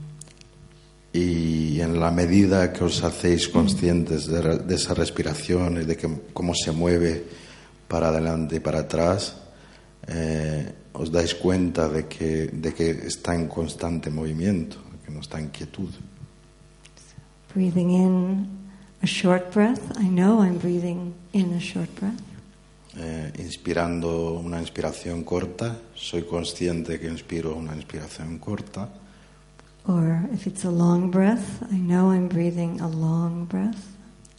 Y 1.12 1.80
en 1.80 1.98
la 1.98 2.12
medida 2.12 2.72
que 2.72 2.84
os 2.84 3.02
hacéis 3.02 3.48
conscientes 3.48 4.26
de, 4.28 4.58
de 4.58 4.74
esa 4.74 4.94
respiración 4.94 5.82
y 5.82 5.84
de 5.84 5.96
que, 5.96 6.08
cómo 6.32 6.54
se 6.54 6.70
mueve 6.70 7.24
para 7.88 8.08
adelante 8.08 8.56
y 8.56 8.60
para 8.60 8.80
atrás, 8.80 9.34
eh, 10.06 10.72
os 10.92 11.10
dais 11.10 11.34
cuenta 11.34 11.88
de 11.88 12.06
que, 12.06 12.46
de 12.52 12.72
que 12.72 12.90
está 12.90 13.34
en 13.34 13.48
constante 13.48 14.08
movimiento, 14.08 14.76
que 15.04 15.10
no 15.10 15.18
está 15.18 15.40
en 15.40 15.48
quietud. 15.48 15.90
Breathing 17.52 17.90
in 17.90 18.48
a 19.02 19.06
short 19.06 19.52
breath, 19.52 19.82
I 19.98 20.08
know 20.08 20.40
I'm 20.40 20.58
breathing 20.58 21.14
in 21.32 21.54
a 21.54 21.60
short 21.60 21.90
breath. 21.98 22.33
Eh, 22.96 23.32
inspirando 23.38 24.34
una 24.34 24.60
inspiración 24.60 25.24
corta, 25.24 25.76
soy 25.94 26.22
consciente 26.22 27.00
que 27.00 27.08
inspiro 27.08 27.56
una 27.56 27.74
inspiración 27.74 28.38
corta. 28.38 28.88
Or 29.86 30.28
if 30.32 30.46
it's 30.46 30.64
a 30.64 30.70
long 30.70 31.10
breath, 31.10 31.62
I 31.72 31.78
know 31.78 32.12
I'm 32.12 32.28
breathing 32.28 32.80
a 32.80 32.88
long 32.88 33.46
breath. 33.48 33.96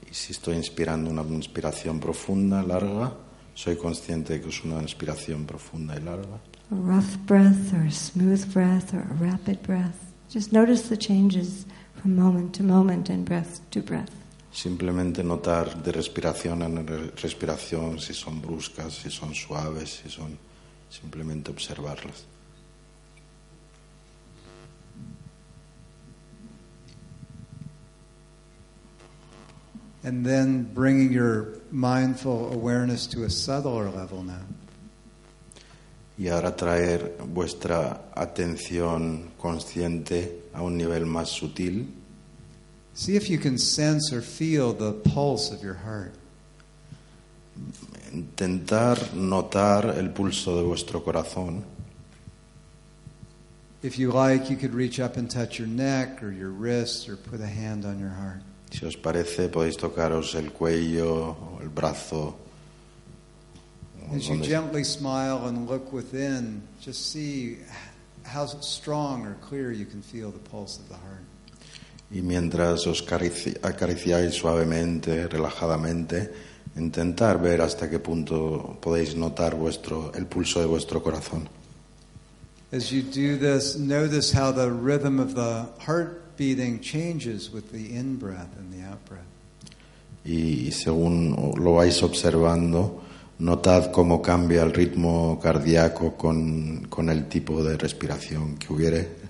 Y 0.10 0.14
si 0.14 0.32
estoy 0.32 0.56
inspirando 0.56 1.10
una 1.10 1.24
inspiración 1.24 2.00
profunda, 2.00 2.64
larga, 2.64 3.14
soy 3.54 3.76
consciente 3.76 4.40
que 4.40 4.50
es 4.50 4.64
una 4.64 4.82
inspiración 4.82 5.46
profunda 5.46 5.98
y 5.98 6.02
larga. 6.02 6.40
A 6.72 6.76
rough 6.76 7.18
breath 7.28 7.74
or 7.74 7.86
a 7.86 7.92
smooth 7.92 8.52
breath 8.54 8.94
or 8.94 9.02
a 9.02 9.14
rapid 9.20 9.62
breath. 9.64 10.14
Just 10.34 10.54
notice 10.54 10.88
the 10.88 10.98
changes 10.98 11.66
from 12.02 12.16
moment 12.16 12.56
to 12.56 12.64
moment 12.64 13.10
and 13.10 13.26
breath 13.26 13.60
to 13.72 13.82
breath. 13.82 14.25
Simplemente 14.56 15.22
notar 15.22 15.84
de 15.84 15.92
respiración 15.92 16.64
en 16.64 16.88
re- 16.88 17.12
respiración 17.12 18.00
si 18.00 18.14
son 18.14 18.42
bruscas, 18.42 18.94
si 18.94 19.12
son 19.12 19.36
suaves, 19.36 20.00
si 20.02 20.10
son 20.10 20.38
simplemente 20.90 21.52
observarlas. 21.52 22.24
And 30.04 30.26
then 30.26 30.64
bringing 30.74 31.12
your 31.12 31.58
mindful 31.72 32.54
awareness 32.54 33.08
to 33.08 33.24
a 33.24 33.30
subtler 33.30 33.90
level 33.94 34.24
now. 34.24 34.46
Y 36.18 36.30
ahora 36.30 36.56
traer 36.56 37.18
vuestra 37.28 38.10
atención 38.16 39.32
consciente 39.38 40.44
a 40.54 40.62
un 40.62 40.78
nivel 40.78 41.06
más 41.06 41.28
sutil. 41.30 41.94
See 42.96 43.18
if 43.18 43.30
you 43.30 43.38
can 43.38 43.58
sense 43.58 44.14
or 44.14 44.22
feel 44.22 44.72
the 44.72 44.94
pulse 44.94 45.52
of 45.52 45.62
your 45.62 45.74
heart. 45.74 46.14
Intentar 48.14 48.96
notar 49.14 49.98
el 49.98 50.10
pulso 50.14 50.56
de 50.56 50.64
vuestro 50.64 51.02
corazón. 51.02 51.64
If 53.84 54.00
you 54.00 54.12
like, 54.12 54.50
you 54.50 54.56
could 54.56 54.74
reach 54.74 55.02
up 55.02 55.18
and 55.18 55.30
touch 55.30 55.60
your 55.60 55.68
neck 55.68 56.24
or 56.24 56.32
your 56.32 56.50
wrist 56.50 57.10
or 57.10 57.18
put 57.18 57.42
a 57.42 57.46
hand 57.46 57.86
on 57.86 58.00
your 58.00 58.10
heart. 58.10 58.42
Si 58.72 58.86
os 58.86 58.96
parece, 58.96 59.50
podéis 59.50 59.76
tocaros 59.76 60.34
el 60.36 60.52
cuello 60.52 61.36
o 61.36 61.60
el 61.62 61.68
brazo. 61.68 62.34
As 64.14 64.30
you 64.30 64.42
gently 64.42 64.86
smile 64.86 65.48
and 65.48 65.68
look 65.68 65.92
within, 65.92 66.62
just 66.80 67.12
see 67.12 67.58
how 68.24 68.46
strong 68.46 69.26
or 69.26 69.34
clear 69.42 69.74
you 69.74 69.86
can 69.86 70.02
feel 70.02 70.32
the 70.32 70.40
pulse 70.50 70.80
of 70.80 70.88
the 70.88 70.96
heart. 70.96 71.25
Y 72.16 72.22
mientras 72.22 72.88
os 72.88 73.04
acarici- 73.06 73.60
acariciáis 73.62 74.34
suavemente, 74.34 75.28
relajadamente, 75.28 76.32
intentar 76.78 77.42
ver 77.42 77.60
hasta 77.62 77.90
qué 77.90 78.00
punto 78.00 78.78
podéis 78.80 79.18
notar 79.18 79.56
vuestro, 79.56 80.14
el 80.16 80.26
pulso 80.26 80.62
de 80.62 80.66
vuestro 80.66 81.04
corazón. 81.04 81.50
As 82.72 82.90
you 82.90 83.02
do 83.02 83.38
this, 83.38 83.78
notice 83.78 84.32
how 84.34 84.54
the 84.54 84.70
rhythm 84.72 85.20
of 85.20 85.36
the 85.36 85.66
heart 85.86 86.38
beating 86.38 86.80
changes 86.80 87.52
with 87.52 87.72
the 87.74 87.94
in 87.98 88.18
breath 88.18 88.48
and 88.58 88.72
the 88.72 88.82
out 88.88 89.00
breath. 89.10 89.28
Y 90.24 90.72
según 90.72 91.54
lo 91.58 91.74
vais 91.74 92.02
observando, 92.02 93.04
notad 93.40 93.92
cómo 93.92 94.22
cambia 94.22 94.64
el 94.64 94.72
ritmo 94.72 95.38
cardíaco 95.44 96.16
con, 96.16 96.88
con 96.90 97.10
el 97.10 97.28
tipo 97.28 97.62
de 97.62 97.78
respiración 97.78 98.56
que 98.58 98.72
hubiere. 98.72 99.25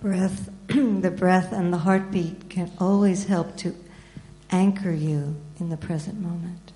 Breath, 0.00 0.50
the 0.68 1.10
breath 1.10 1.52
and 1.52 1.72
the 1.72 1.78
heartbeat 1.78 2.48
can 2.48 2.70
always 2.78 3.24
help 3.26 3.56
to 3.58 3.74
anchor 4.50 4.92
you 4.92 5.36
in 5.58 5.68
the 5.68 5.76
present 5.76 6.20
moment. 6.20 6.72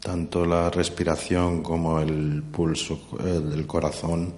Tanto 0.00 0.44
la 0.44 0.68
respiración 0.70 1.62
como 1.62 2.00
el 2.00 2.42
pulso 2.42 2.98
eh, 3.20 3.40
del 3.40 3.66
corazón 3.66 4.34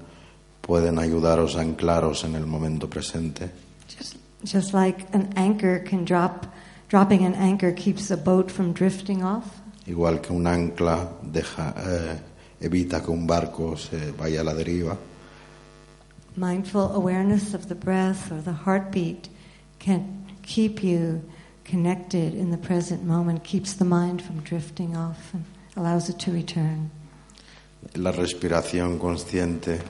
pueden 0.61 0.99
ayudaros 0.99 1.57
a 1.57 1.61
anclaros 1.61 2.25
en 2.25 2.35
el 2.35 2.47
momento 2.47 2.89
presente. 2.89 3.51
Just, 3.89 4.17
just 4.45 4.75
like 4.75 5.07
an 5.15 5.33
anchor 5.37 5.79
can 5.79 6.05
drop, 6.05 6.47
dropping 6.89 7.25
an 7.25 7.35
anchor 7.35 7.73
keeps 7.73 8.11
a 8.11 8.17
boat 8.17 8.51
from 8.51 8.73
drifting 8.75 9.23
off. 9.23 9.63
Igual 9.87 10.21
que 10.21 10.35
un 10.35 10.47
ancla 10.47 11.09
deja, 11.23 11.75
eh, 11.79 12.19
evita 12.61 13.03
que 13.03 13.11
un 13.11 13.27
barco 13.27 13.77
se 13.77 14.13
vaya 14.13 14.41
a 14.41 14.45
la 14.45 14.55
deriva, 14.55 14.97
Mindful 16.37 16.93
awareness 16.95 17.55
of 17.55 17.69
the 17.69 17.75
breath 17.75 18.33
or 18.33 18.41
the 18.41 18.53
heartbeat 18.53 19.29
can 19.79 20.27
keep 20.43 20.83
you 20.83 21.23
connected 21.65 22.35
in 22.35 22.51
the 22.51 22.59
present 22.59 23.05
moment, 23.05 23.45
keeps 23.45 23.75
the 23.75 23.85
mind 23.85 24.21
from 24.23 24.41
drifting 24.41 24.97
off 24.97 25.33
and 25.33 25.45
allows 25.77 26.09
it 26.09 26.19
to 26.21 26.33
return. 26.33 26.91
la 27.95 28.11
respiración 28.11 28.99
consciente 28.99 29.81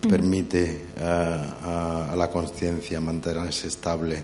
permite 0.00 0.88
eh, 0.96 1.04
a, 1.04 2.10
a 2.10 2.16
la 2.16 2.28
conciencia 2.28 3.00
mantenerse 3.00 3.68
estable, 3.68 4.22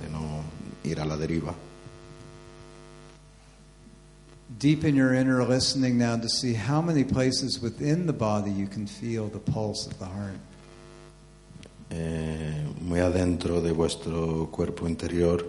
de 0.00 0.08
no 0.10 0.42
ir 0.84 1.00
a 1.00 1.04
la 1.04 1.16
deriva. 1.16 1.54
Deepen 4.58 4.94
your 4.94 5.14
inner 5.14 5.44
listening 5.44 5.96
now 5.96 6.16
to 6.16 6.28
see 6.28 6.54
how 6.54 6.82
many 6.82 7.04
places 7.04 7.60
within 7.60 8.06
the 8.06 8.12
body 8.12 8.50
you 8.50 8.66
can 8.66 8.86
feel 8.86 9.28
the 9.28 9.38
pulse 9.38 9.86
of 9.86 9.98
the 9.98 10.04
heart. 10.04 10.38
Eh, 11.90 12.66
muy 12.80 13.00
adentro 13.00 13.60
de 13.60 13.72
vuestro 13.72 14.48
cuerpo 14.50 14.86
interior, 14.86 15.44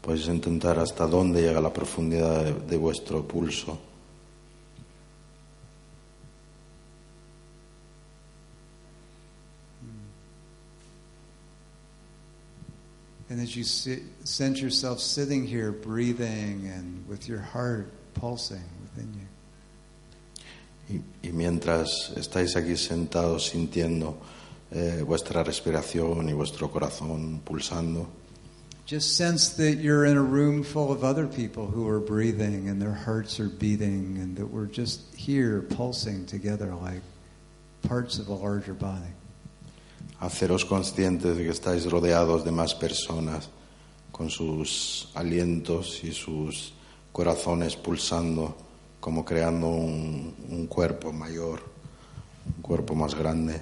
podéis 0.00 0.28
intentar 0.28 0.78
hasta 0.78 1.06
dónde 1.06 1.42
llega 1.42 1.60
la 1.60 1.72
profundidad 1.72 2.44
de, 2.44 2.52
de 2.52 2.76
vuestro 2.76 3.26
pulso. 3.26 3.78
And 13.30 13.42
as 13.42 13.56
you 13.56 13.64
sit, 13.64 14.00
sense 14.22 14.60
yourself 14.60 15.00
sitting 15.00 15.44
here, 15.44 15.72
breathing 15.72 16.70
and 16.72 17.04
with 17.08 17.26
your 17.26 17.40
heart 17.40 17.88
pulsing 18.14 18.62
within 18.82 19.12
you. 19.12 19.26
Y, 21.22 21.28
y 21.28 21.32
mientras 21.32 22.12
estáis 22.16 22.54
aquí 22.54 22.76
sentados 22.76 23.48
sintiendo 23.48 24.18
eh, 24.74 25.02
vuestra 25.06 25.42
respiración 25.42 26.28
y 26.28 26.32
vuestro 26.32 26.70
corazón 26.70 27.40
pulsando, 27.44 28.08
Just 28.86 29.16
sense 29.16 29.56
that 29.56 29.78
you're 29.78 30.04
in 30.04 30.18
a 30.18 30.22
room 30.22 30.62
full 30.62 30.92
of 30.92 31.04
other 31.04 31.26
people 31.26 31.66
who 31.66 31.88
are 31.88 32.00
breathing 32.00 32.68
and 32.68 32.82
their 32.82 32.92
hearts 32.92 33.40
are 33.40 33.48
beating, 33.48 34.18
and 34.18 34.36
that 34.36 34.46
we're 34.46 34.66
just 34.66 35.14
here 35.14 35.62
pulsing 35.62 36.26
together 36.26 36.74
like 36.74 37.00
parts 37.88 38.18
of 38.18 38.28
a 38.28 38.34
larger 38.34 38.74
body. 38.74 39.14
haceros 40.20 40.64
conscientes 40.64 41.36
de 41.36 41.44
que 41.44 41.50
estáis 41.50 41.90
rodeados 41.90 42.44
de 42.44 42.50
más 42.50 42.74
personas 42.74 43.48
con 44.12 44.30
sus 44.30 45.08
alientos 45.14 46.04
y 46.04 46.12
sus 46.12 46.72
corazones 47.12 47.76
pulsando, 47.76 48.56
como 49.00 49.24
creando 49.24 49.68
un, 49.68 50.34
un 50.50 50.66
cuerpo 50.66 51.12
mayor, 51.12 51.60
un 52.56 52.62
cuerpo 52.62 52.94
más 52.94 53.14
grande. 53.14 53.60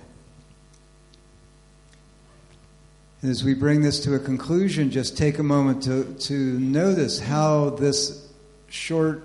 As 3.25 3.45
we 3.45 3.55
bring 3.55 3.83
this 3.83 4.01
to 4.01 4.17
a 4.17 4.19
conclusion, 4.19 4.91
just 4.91 5.17
take 5.17 5.39
a 5.39 5.45
moment 5.45 5.85
to, 5.85 6.13
to 6.27 6.35
notice 6.59 7.21
how 7.21 7.71
this 7.71 8.29
short 8.69 9.23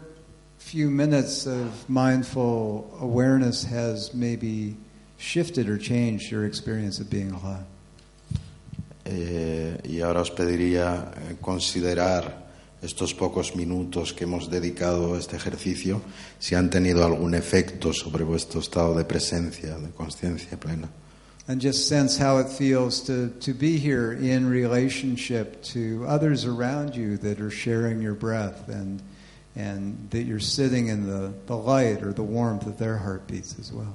few 0.59 0.91
minutes 0.91 1.47
of 1.47 1.89
mindful 1.89 2.95
awareness 3.01 3.63
has 3.63 4.13
maybe 4.13 4.77
shifted 5.17 5.67
or 5.67 5.79
changed 5.79 6.29
your 6.29 6.45
experience 6.45 6.99
of 6.99 7.09
being 7.09 7.31
alive. 7.31 7.65
Eh, 9.03 9.81
y 9.83 10.01
ahora 10.01 10.21
os 10.21 10.29
pediría 10.29 11.11
eh, 11.15 11.35
considerar 11.41 12.45
estos 12.83 13.15
pocos 13.15 13.55
minutos 13.55 14.13
que 14.13 14.25
hemos 14.25 14.51
dedicado 14.51 15.15
a 15.15 15.17
este 15.17 15.37
ejercicio, 15.37 16.03
si 16.37 16.53
han 16.53 16.69
tenido 16.69 17.03
algún 17.03 17.33
efecto 17.33 17.93
sobre 17.93 18.23
vuestro 18.23 18.59
estado 18.59 18.93
de 18.93 19.05
presencia, 19.05 19.75
de 19.79 19.89
conciencia 19.89 20.55
plena. 20.59 20.87
And 21.49 21.61
just 21.61 21.87
sense 21.87 22.17
how 22.17 22.39
it 22.39 22.49
feels 22.49 22.99
to, 23.03 23.29
to 23.39 23.53
be 23.53 23.77
here 23.77 24.11
in 24.11 24.49
relationship 24.49 25.63
to 25.63 26.05
others 26.05 26.43
around 26.43 26.93
you 26.93 27.15
that 27.17 27.39
are 27.39 27.49
sharing 27.49 28.01
your 28.01 28.15
breath 28.15 28.67
and, 28.67 29.01
and 29.55 30.09
that 30.09 30.23
you're 30.23 30.41
sitting 30.41 30.87
in 30.87 31.07
the, 31.07 31.33
the 31.45 31.55
light 31.55 32.03
or 32.03 32.11
the 32.11 32.23
warmth 32.23 32.67
of 32.67 32.77
their 32.77 32.97
heartbeats 32.97 33.57
as 33.59 33.71
well. 33.71 33.93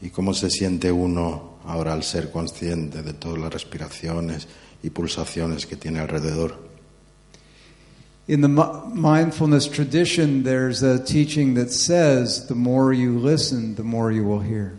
Y 0.00 0.08
cómo 0.08 0.34
se 0.34 0.48
siente 0.48 0.90
uno 0.90 1.58
ahora 1.66 1.92
al 1.92 2.02
ser 2.02 2.30
consciente 2.30 3.02
de 3.02 3.12
todas 3.12 3.38
las 3.38 3.52
respiraciones 3.52 4.46
y 4.82 4.90
pulsaciones 4.90 5.66
que 5.66 5.76
tiene 5.76 6.00
alrededor. 6.00 6.54
In 8.28 8.40
the 8.40 8.48
mindfulness 8.48 9.68
tradition, 9.68 10.42
there's 10.42 10.82
a 10.82 10.98
teaching 10.98 11.54
that 11.54 11.70
says 11.70 12.48
the 12.48 12.56
more 12.56 12.92
you 12.92 13.18
listen, 13.18 13.76
the 13.76 13.84
more 13.84 14.10
you 14.10 14.24
will 14.24 14.40
hear. 14.40 14.76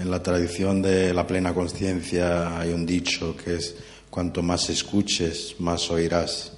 En 0.00 0.10
la 0.10 0.22
tradición 0.22 0.80
de 0.80 1.12
la 1.12 1.26
plena 1.26 1.52
conciencia 1.52 2.58
hay 2.58 2.72
un 2.72 2.86
dicho 2.86 3.36
que 3.36 3.56
es 3.56 3.74
cuanto 4.08 4.42
más 4.42 4.70
escuches, 4.70 5.56
más 5.58 5.90
oirás. 5.90 6.52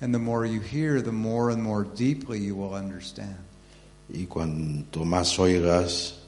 And 0.00 0.14
the 0.14 0.20
more 0.20 0.46
you 0.46 0.60
hear, 0.60 1.02
the 1.02 1.10
more 1.10 1.50
and 1.52 1.60
more 1.60 1.84
deeply 1.84 2.38
you 2.38 2.54
will 2.54 2.74
understand. 2.74 3.36
Y 4.08 4.26
cuanto 4.26 5.04
más 5.04 5.40
oigas, 5.40 6.20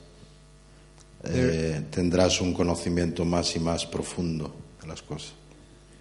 eh, 1.23 1.83
tendrás 1.93 2.41
un 2.41 2.53
conocimiento 2.53 3.25
más 3.25 3.55
y 3.55 3.61
más 3.61 3.87
profundo 3.87 4.53
de 4.83 4.89
las 4.89 5.03
cosas. 5.03 5.35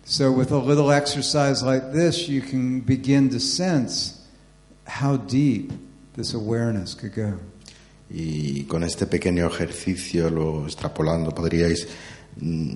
So, 0.06 0.32
with 0.32 0.52
a 0.52 0.58
little 0.58 0.92
exercise 0.92 1.62
like 1.62 1.94
this, 1.94 2.28
you 2.28 2.42
can 2.42 2.80
begin 2.80 3.30
to 3.30 3.40
sense 3.40 4.20
how 4.88 5.16
deep 5.16 5.72
this 6.16 6.34
awareness 6.34 6.96
could 6.96 7.14
go. 7.14 7.38
Y 8.10 8.64
con 8.64 8.84
este 8.84 9.06
pequeño 9.06 9.48
ejercicio, 9.48 10.30
lo 10.30 10.66
extrapolando, 10.66 11.32
podríais 11.32 11.88
mm, 12.38 12.72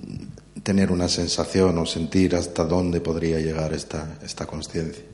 tener 0.62 0.92
una 0.92 1.08
sensación 1.08 1.78
o 1.78 1.86
sentir 1.86 2.36
hasta 2.36 2.64
dónde 2.64 3.00
podría 3.00 3.40
llegar 3.40 3.72
esta, 3.72 4.18
esta 4.22 4.46
conciencia. 4.46 5.04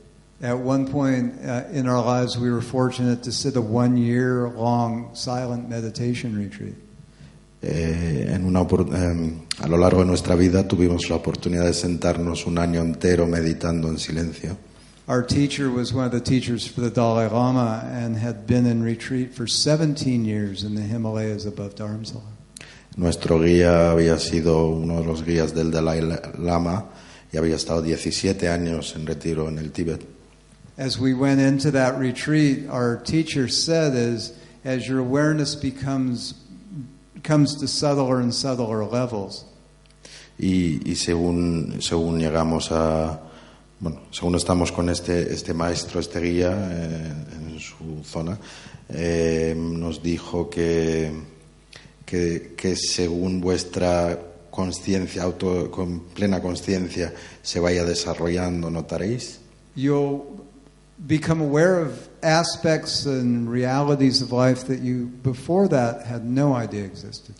At 0.43 0.57
one 0.57 0.87
point 0.87 1.35
uh, 1.43 1.65
in 1.71 1.87
our 1.87 2.03
lives, 2.03 2.35
we 2.35 2.49
were 2.49 2.63
fortunate 2.63 3.21
to 3.23 3.31
sit 3.31 3.55
a 3.55 3.61
one 3.61 3.95
year 3.95 4.49
long 4.55 5.13
silent 5.13 5.69
meditation 5.69 6.35
retreat. 6.35 6.73
Eh, 7.61 8.25
en 8.33 8.45
una, 8.45 8.61
em, 8.61 9.41
a 9.59 9.67
lo 9.67 9.77
largo 9.77 9.99
de 9.99 10.07
nuestra 10.07 10.35
vida 10.35 10.67
tuvimos 10.67 11.11
la 11.11 11.17
oportunidad 11.17 11.65
de 11.65 11.73
sentarnos 11.75 12.47
un 12.47 12.57
año 12.57 12.81
entero 12.81 13.27
meditando 13.27 13.87
en 13.87 13.99
silencio. 13.99 14.57
Our 15.11 15.23
teacher 15.23 15.69
was 15.69 15.93
one 15.93 16.05
of 16.05 16.13
the 16.13 16.21
teachers 16.21 16.65
for 16.65 16.79
the 16.79 16.89
Dalai 16.89 17.27
Lama 17.27 17.83
and 17.91 18.15
had 18.15 18.47
been 18.47 18.65
in 18.65 18.81
retreat 18.81 19.33
for 19.33 19.45
17 19.45 20.23
years 20.23 20.63
in 20.63 20.73
the 20.73 20.81
Himalayas 20.81 21.45
above 21.45 21.75
Dharamsala. 21.75 22.21
Nuestro 22.95 23.39
guía 23.39 23.91
había 23.91 24.17
sido 24.17 24.69
uno 24.69 25.01
de 25.01 25.07
los 25.09 25.21
guías 25.23 25.53
del 25.53 25.69
Dalai 25.69 25.99
Lama 26.37 26.85
y 27.33 27.37
había 27.37 27.55
estado 27.55 27.81
17 27.81 28.47
años 28.47 28.95
en 28.95 29.05
retiro 29.05 29.49
en 29.49 29.57
el 29.57 29.71
Tíbet. 29.73 30.07
As 30.77 30.97
we 30.97 31.13
went 31.13 31.41
into 31.41 31.71
that 31.71 31.99
retreat, 31.99 32.69
our 32.69 32.95
teacher 32.95 33.49
said, 33.49 33.93
as, 33.93 34.39
as 34.63 34.87
your 34.87 34.99
awareness 34.99 35.55
becomes 35.55 36.35
comes 37.21 37.55
to 37.55 37.67
subtler 37.67 38.21
and 38.21 38.33
subtler 38.33 38.85
levels, 38.85 39.43
Y, 40.39 40.79
y 40.85 40.95
según, 40.95 41.81
según 41.81 42.17
llegamos 42.17 42.71
a, 42.71 43.19
bueno, 43.81 43.99
según 44.11 44.35
estamos 44.35 44.71
con 44.71 44.89
este, 44.89 45.33
este 45.33 45.53
maestro, 45.53 45.99
este 45.99 46.21
guía 46.21 46.51
eh, 46.71 47.13
en 47.33 47.59
su 47.59 48.03
zona, 48.05 48.37
eh, 48.87 49.53
nos 49.57 50.01
dijo 50.01 50.49
que, 50.49 51.11
que, 52.05 52.53
que 52.55 52.75
según 52.77 53.41
vuestra 53.41 54.17
conciencia, 54.49 55.23
auto, 55.23 55.69
con 55.69 55.99
plena 56.13 56.41
conciencia, 56.41 57.13
se 57.41 57.59
vaya 57.59 57.83
desarrollando, 57.83 58.69
notaréis 58.69 59.41
you'll 59.75 60.45
become 61.07 61.41
aware 61.41 61.79
of 61.79 62.09
aspects 62.23 63.05
and 63.05 63.49
realities 63.49 64.21
of 64.21 64.31
life 64.31 64.65
that 64.67 64.79
you 64.79 65.07
before 65.23 65.67
that 65.67 66.05
had 66.05 66.25
no 66.25 66.53
idea 66.53 66.83
existed. 66.83 67.35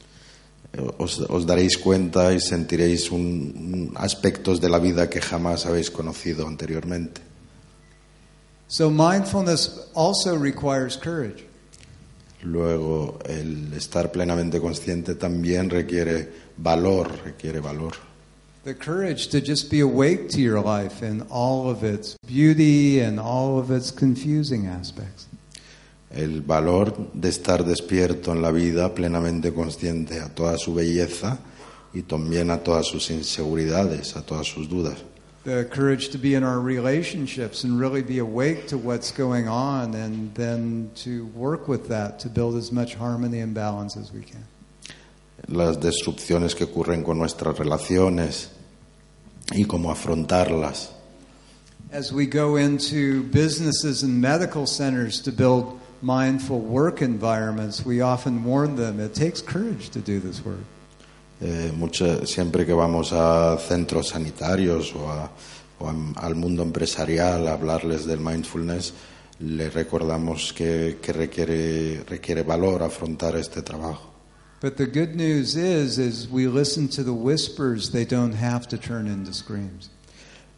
Os, 0.97 1.19
os 1.19 1.45
daréis 1.45 1.77
cuenta 1.77 2.33
y 2.33 2.39
sentiréis 2.39 3.11
un- 3.11 3.91
aspectos 3.95 4.59
de 4.61 4.69
la 4.69 4.79
vida 4.79 5.09
que 5.09 5.19
jamás 5.21 5.65
habéis 5.65 5.89
conocido 5.91 6.47
anteriormente. 6.47 7.21
So 8.67 8.89
mindfulness 8.89 9.89
also 9.93 10.37
requires 10.37 10.95
courage. 10.97 11.45
Luego, 12.43 13.19
el 13.25 13.71
estar 13.73 14.11
plenamente 14.11 14.59
consciente 14.59 15.15
también 15.15 15.69
requiere 15.69 16.29
valor, 16.57 17.11
requiere 17.23 17.59
valor. 17.59 17.93
The 18.63 18.75
courage 18.75 19.27
to 19.29 19.41
just 19.41 19.69
be 19.69 19.81
awake 19.81 20.29
to 20.29 20.39
your 20.39 20.61
life 20.61 21.03
in 21.03 21.23
all 21.29 21.69
of 21.69 21.83
its 21.83 22.15
beauty 22.27 22.99
and 22.99 23.19
all 23.19 23.59
of 23.59 23.71
its 23.71 23.91
confusing 23.91 24.67
aspects. 24.67 25.27
El 26.13 26.41
valor 26.41 27.11
de 27.13 27.29
estar 27.29 27.63
despierto 27.63 28.31
en 28.33 28.41
la 28.41 28.51
vida, 28.51 28.93
plenamente 28.93 29.53
consciente 29.53 30.19
a 30.19 30.29
toda 30.29 30.57
su 30.57 30.73
belleza 30.73 31.39
y 31.93 32.01
también 32.03 32.51
a 32.51 32.57
todas 32.57 32.87
sus 32.87 33.09
inseguridades, 33.11 34.15
a 34.15 34.21
todas 34.21 34.47
sus 34.47 34.67
dudas. 34.69 34.97
The 35.43 35.65
courage 35.65 36.09
to 36.11 36.19
be 36.19 36.35
in 36.35 36.43
our 36.43 36.59
relationships 36.59 37.63
and 37.63 37.79
really 37.79 38.03
be 38.03 38.19
awake 38.19 38.67
to 38.67 38.77
what's 38.77 39.11
going 39.11 39.47
on 39.47 39.95
and 39.95 40.31
then 40.35 40.91
to 41.03 41.25
work 41.33 41.67
with 41.67 41.87
that 41.87 42.19
to 42.19 42.29
build 42.29 42.55
as 42.55 42.71
much 42.71 42.93
harmony 42.93 43.39
and 43.39 43.55
balance 43.55 43.97
as 43.97 44.11
we 44.13 44.21
can. 44.21 44.45
Las 45.47 45.79
destrucciones 45.79 46.53
que 46.53 46.65
ocurren 46.65 47.03
con 47.03 47.17
nuestras 47.17 47.57
relaciones 47.57 48.49
y 49.51 49.63
cómo 49.65 49.91
afrontarlas. 49.91 50.91
As 51.91 52.13
we 52.13 52.27
go 52.27 52.57
into 52.57 53.23
businesses 53.23 54.03
and 54.03 54.21
medical 54.21 54.67
centers 54.67 55.21
to 55.21 55.31
build 55.31 55.79
mindful 56.01 56.59
work 56.59 57.01
environments, 57.01 57.85
we 57.85 58.01
often 58.01 58.43
warn 58.43 58.75
them 58.75 58.99
it 58.99 59.13
takes 59.13 59.41
courage 59.41 59.89
to 59.91 59.99
do 59.99 60.19
this 60.19 60.43
work. 60.43 60.63
Eh, 61.41 61.71
mucha- 61.75 62.25
siempre 62.25 62.65
que 62.65 62.73
vamos 62.73 63.11
a 63.13 63.57
centros 63.57 64.09
sanitarios 64.09 64.93
o, 64.95 65.09
a- 65.09 65.29
o 65.79 65.87
a- 65.87 66.25
al 66.25 66.35
mundo 66.35 66.61
empresarial 66.63 67.47
a 67.47 67.53
hablarles 67.53 68.05
del 68.05 68.19
mindfulness, 68.19 68.93
le 69.39 69.69
recordamos 69.71 70.53
que, 70.53 70.97
que 71.01 71.11
requiere, 71.13 72.03
requiere 72.07 72.43
valor 72.43 72.83
afrontar 72.83 73.35
este 73.35 73.61
trabajo. 73.63 74.09
But 74.61 74.77
the 74.77 74.85
good 74.85 75.15
news 75.15 75.55
is 75.55 75.97
is 75.97 76.27
we 76.29 76.45
listen 76.47 76.87
to 76.89 77.03
the 77.03 77.11
whispers, 77.13 77.89
they 77.91 78.05
don't 78.05 78.35
have 78.35 78.67
to 78.67 78.77
turn 78.77 79.07
into 79.07 79.33
screams. 79.33 79.89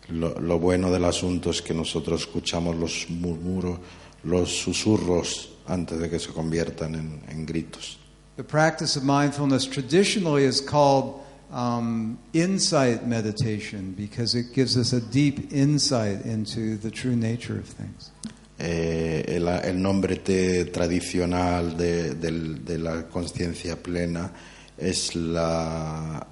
Lo, 0.09 0.37
lo 0.41 0.59
bueno 0.59 0.91
del 0.91 1.05
asunto 1.05 1.49
es 1.51 1.61
que 1.61 1.73
nosotros 1.73 2.23
escuchamos 2.27 2.75
los 2.75 3.05
murmuros, 3.09 3.79
los 4.23 4.49
susurros 4.49 5.49
antes 5.67 5.99
de 5.99 6.09
que 6.09 6.19
se 6.19 6.29
conviertan 6.31 6.95
en, 6.95 7.21
en 7.29 7.45
gritos. 7.45 7.97
The 8.35 8.43
practice 8.43 8.95
of 8.97 9.03
mindfulness 9.03 9.65
traditionally 9.67 10.43
is 10.45 10.59
called 10.59 11.21
um, 11.51 12.17
insight 12.33 13.05
meditation 13.05 13.93
because 13.95 14.33
it 14.33 14.53
gives 14.53 14.75
us 14.75 14.91
a 14.93 14.99
deep 14.99 15.51
insight 15.53 16.25
into 16.25 16.77
the 16.77 16.89
true 16.89 17.15
nature 17.15 17.57
of 17.57 17.65
things. 17.67 18.11
Eh, 18.59 19.23
el, 19.27 19.47
el 19.47 19.75
nombre 19.81 20.15
te- 20.17 20.65
tradicional 20.65 21.75
de, 21.77 22.13
del- 22.15 22.63
de 22.63 22.77
la 22.77 23.03
conciencia 23.03 23.75
plena 23.75 24.31
es 24.77 25.15
la 25.15 26.25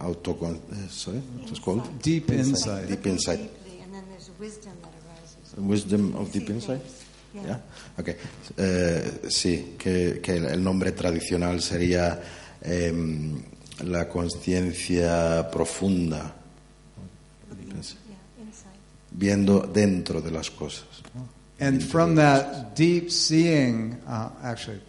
autocon... 0.00 0.56
eh, 0.72 0.86
sorry, 0.90 1.18
what 1.40 1.50
is 1.52 1.58
called? 1.60 1.82
Deep 2.02 2.30
insight. 2.30 2.88
Deep 2.88 3.06
insight. 3.06 3.40
Wisdom 4.38 4.72
that 4.82 4.92
arises. 5.08 5.54
Wisdom 5.56 6.14
of 6.16 6.30
deep 6.32 6.48
insight. 6.50 6.80
Yeah. 7.34 7.42
Yeah? 7.46 7.58
Okay. 7.98 8.16
Eh, 8.56 9.28
sí, 9.28 9.74
que, 9.78 10.20
que 10.22 10.36
el 10.36 10.62
nombre 10.62 10.92
tradicional 10.92 11.60
sería 11.60 12.20
em, 12.62 13.42
la 13.84 14.08
conciencia 14.08 15.48
profunda, 15.50 16.34
Yeah, 17.50 18.44
insight. 18.44 18.74
viendo 19.12 19.60
dentro 19.72 20.20
de 20.20 20.30
las 20.30 20.50
cosas. 20.50 20.84
And 21.60 21.82
from 21.82 22.14
that 22.16 22.76
deep 22.76 23.10
seeing, 23.10 23.96
uh, 24.06 24.30
actually, 24.42 24.80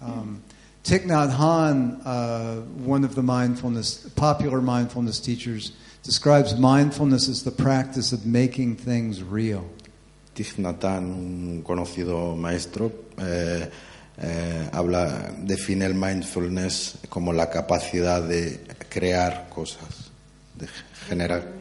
um, 0.00 0.42
Thich 0.84 1.04
Nhat 1.06 1.32
Hanh, 1.32 2.00
uh, 2.04 2.60
one 2.84 3.04
of 3.04 3.14
the 3.14 3.22
mindfulness, 3.22 4.08
popular 4.14 4.60
mindfulness 4.60 5.18
teachers, 5.18 5.72
describes 6.04 6.56
mindfulness 6.56 7.28
as 7.28 7.42
the 7.42 7.50
practice 7.50 8.12
of 8.12 8.26
making 8.26 8.76
things 8.76 9.22
real. 9.22 9.64
Thich 10.34 10.58
Nhat 10.58 10.84
Hanh, 10.84 11.04
un 11.04 11.62
conocido 11.62 12.36
maestro, 12.36 12.90
eh, 13.18 13.70
eh, 14.18 14.68
habla, 14.72 15.32
define 15.38 15.86
el 15.86 15.94
mindfulness 15.94 16.98
como 17.08 17.32
la 17.32 17.48
capacidad 17.48 18.22
de 18.22 18.60
crear 18.88 19.48
cosas, 19.48 20.10
de 20.54 20.66
generar, 21.08 21.52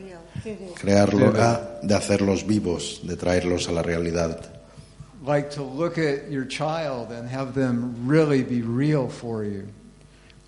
crearlo, 0.80 1.34
ah, 1.38 1.80
de 1.82 1.96
hacerlos 1.96 2.46
vivos, 2.46 3.02
de 3.04 3.16
traerlos 3.16 3.70
a 3.70 3.72
la 3.72 3.82
realidad. 3.82 4.40
Like 5.26 5.50
to 5.56 5.64
look 5.64 5.98
at 5.98 6.30
your 6.30 6.46
child 6.46 7.12
and 7.12 7.30
have 7.30 7.54
them 7.54 8.08
really 8.08 8.44
be 8.44 8.62
real 8.62 9.08
for 9.08 9.46
you. 9.46 9.68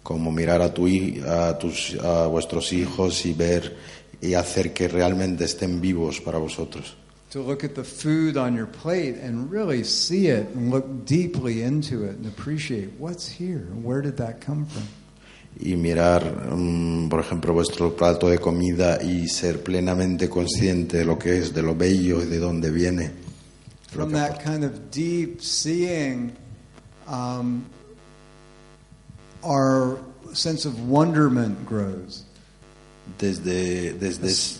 como 0.06 0.32
mirar 0.32 0.62
a, 0.62 0.72
tu, 0.72 0.88
a, 1.28 1.58
tus, 1.58 1.98
a 2.00 2.28
vuestros 2.28 2.72
hijos 2.74 3.26
y 3.26 3.34
ver 3.34 3.76
y 4.22 4.36
hacer 4.36 4.72
que 4.72 4.88
realmente 4.88 5.46
estén 5.46 5.82
vivos 5.82 6.22
para 6.22 6.38
vosotros. 6.38 6.96
To 7.36 7.42
look 7.42 7.66
at 7.66 7.76
the 7.76 7.84
food 7.84 8.38
on 8.38 8.56
your 8.56 8.66
plate 8.66 9.16
and 9.16 9.52
really 9.52 9.84
see 9.84 10.28
it 10.28 10.48
and 10.56 10.72
look 10.72 11.04
deeply 11.04 11.64
into 11.64 12.06
it 12.06 12.16
and 12.16 12.26
appreciate 12.26 12.92
what's 12.98 13.28
here 13.28 13.58
and 13.58 13.84
where 13.84 14.02
did 14.02 14.16
that 14.16 14.40
come 14.40 14.66
from. 14.66 14.88
Y 15.60 15.76
mirar, 15.76 16.24
mm, 16.24 17.10
por 17.10 17.20
ejemplo, 17.20 17.52
vuestro 17.52 17.94
plato 17.94 18.30
de 18.30 18.38
comida 18.38 19.04
y 19.04 19.28
ser 19.28 19.62
plenamente 19.62 20.30
consciente 20.30 21.00
de 21.00 21.04
lo 21.04 21.20
que 21.20 21.38
es, 21.38 21.54
de 21.54 21.62
lo 21.62 21.76
bello 21.76 22.22
y 22.22 22.26
de 22.26 22.40
dónde 22.40 22.72
viene. 22.72 23.12
From 23.90 24.14
that 24.14 24.42
kind 24.42 24.64
of 24.64 24.90
deep 24.90 25.42
seeing, 25.42 26.32
um, 27.06 27.66
our 29.44 30.00
sense 30.32 30.64
of 30.64 30.88
wonderment 30.88 31.66
grows. 31.66 32.25
Desde, 33.20 33.94
desde, 33.94 34.60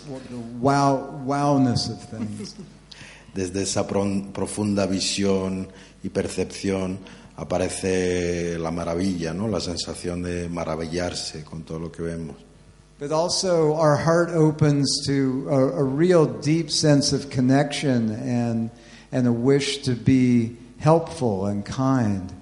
wow, 0.60 1.20
wowness 1.24 1.90
of 1.90 2.02
things. 2.08 2.54
desde 3.34 3.62
esa 3.62 3.86
profunda 3.86 4.86
visión 4.86 5.68
y 6.02 6.08
percepción 6.08 6.98
aparece 7.36 8.58
la 8.58 8.70
maravilla, 8.70 9.34
¿no? 9.34 9.46
la 9.46 9.60
sensación 9.60 10.22
de 10.22 10.48
maravillarse 10.48 11.44
con 11.44 11.62
todo 11.62 11.78
lo 11.78 11.92
que 11.92 12.02
vemos. 12.02 12.36
But 12.98 13.12
also, 13.12 13.74
our 13.74 13.96
heart 13.96 14.30
opens 14.30 15.04
to 15.06 15.46
a, 15.50 15.80
a 15.80 15.84
real 15.84 16.24
deep 16.24 16.70
sense 16.70 17.12
of 17.12 17.28
connection 17.28 18.10
and, 18.10 18.70
and 19.12 19.26
a 19.26 19.32
wish 19.32 19.82
to 19.82 19.94
be 19.94 20.56
helpful 20.78 21.44
and 21.44 21.62
kind. 21.62 22.32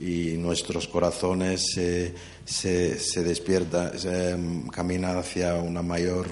Y 0.00 0.38
nuestros 0.38 0.88
corazones 0.88 1.72
se, 1.74 2.14
se, 2.44 2.98
se 2.98 3.22
despiertan, 3.22 3.98
se, 3.98 4.30
em, 4.30 4.66
caminan 4.68 5.18
hacia 5.18 5.54
una 5.56 5.82
mayor 5.82 6.26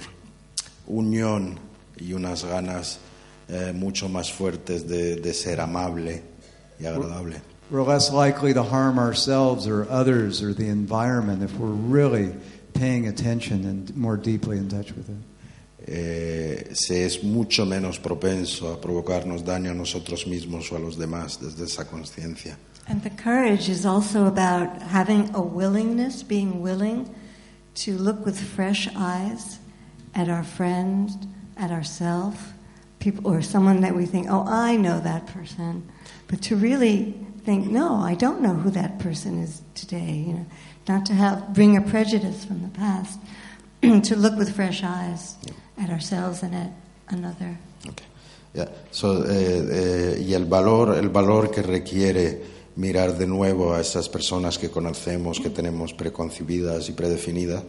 unión 0.87 1.59
y 1.99 2.15
unas 2.15 2.45
ganas 2.45 2.99
eh, 3.49 3.73
mucho 3.75 4.09
más 4.09 4.33
fuertes 4.33 4.89
de, 4.89 5.17
de 5.17 5.35
ser 5.35 5.61
amable 5.61 6.23
y 6.81 6.87
agradable. 6.87 7.43
We're 7.71 7.85
less 7.85 8.11
likely 8.11 8.55
to 8.55 8.63
harm 8.63 8.99
ourselves 8.99 9.67
or 9.67 9.87
others 9.91 10.43
or 10.43 10.55
the 10.55 10.69
environment 10.69 11.43
if 11.43 11.53
we're 11.59 11.69
really 11.69 12.33
paying 12.73 13.07
attention 13.09 13.67
and 13.67 13.95
more 13.95 14.17
deeply 14.17 14.57
in 14.57 14.69
touch 14.69 14.93
with 14.93 15.11
it. 15.11 15.17
Eh, 15.91 16.69
se 16.73 17.07
es 17.07 17.23
mucho 17.23 17.65
menos 17.65 17.99
propenso 17.99 18.73
a 18.73 18.81
provocarnos 18.81 19.45
daño 19.45 19.71
a 19.71 19.75
nosotros 19.75 20.27
mismos 20.27 20.71
o 20.73 20.77
a 20.77 20.79
los 20.79 20.99
demás 20.99 21.41
desde 21.41 21.65
esa 21.65 21.87
conciencia. 21.87 22.59
And 22.89 23.03
the 23.03 23.11
courage 23.11 23.69
is 23.69 23.85
also 23.85 24.27
about 24.27 24.81
having 24.81 25.35
a 25.35 25.43
willingness, 25.43 26.23
being 26.23 26.63
willing 26.63 27.15
to 27.77 27.99
look 27.99 28.25
with 28.25 28.41
fresh 28.41 28.89
eyes 28.97 29.59
at 30.15 30.31
our 30.31 30.43
friend, 30.43 31.11
at 31.59 31.71
ourselves, 31.71 32.39
people, 32.99 33.31
or 33.31 33.43
someone 33.43 33.83
that 33.83 33.95
we 33.95 34.07
think, 34.07 34.27
oh, 34.31 34.45
I 34.47 34.77
know 34.77 35.01
that 35.01 35.27
person, 35.27 35.87
but 36.29 36.41
to 36.43 36.57
really 36.57 37.15
think, 37.45 37.67
no, 37.67 37.97
I 37.97 38.15
don't 38.15 38.41
know 38.41 38.55
who 38.55 38.71
that 38.71 38.99
person 38.99 39.39
is 39.39 39.61
today. 39.75 40.25
You 40.27 40.33
know, 40.33 40.47
not 40.89 41.05
to 41.07 41.15
have 41.15 41.53
bring 41.53 41.77
a 41.77 41.83
prejudice 41.83 42.45
from 42.45 42.63
the 42.63 42.69
past, 42.69 43.21
to 43.83 44.17
look 44.17 44.37
with 44.37 44.57
fresh 44.57 44.83
eyes 44.83 45.37
at 45.77 45.91
ourselves 45.91 46.43
and 46.43 46.55
at 46.55 46.73
another. 47.09 47.59
Okay. 47.87 48.05
Yeah. 48.55 48.69
So, 48.91 49.23
eh, 49.23 49.61
eh, 49.71 50.25
y 50.27 50.33
el 50.33 50.47
valor, 50.47 50.95
el 50.95 51.11
valor 51.11 51.51
que 51.51 51.63
requiere 51.63 52.58
mirar 52.79 53.19
de 53.19 53.27
nuevo 53.27 53.75
a 53.75 53.81
esas 53.81 54.09
personas 54.09 54.57
que 54.57 54.71
conocemos, 54.71 55.41
que 55.41 55.51
tenemos 55.51 55.93
preconcebidas 55.93 56.89
y 56.89 56.93
predefinidas, 56.93 57.65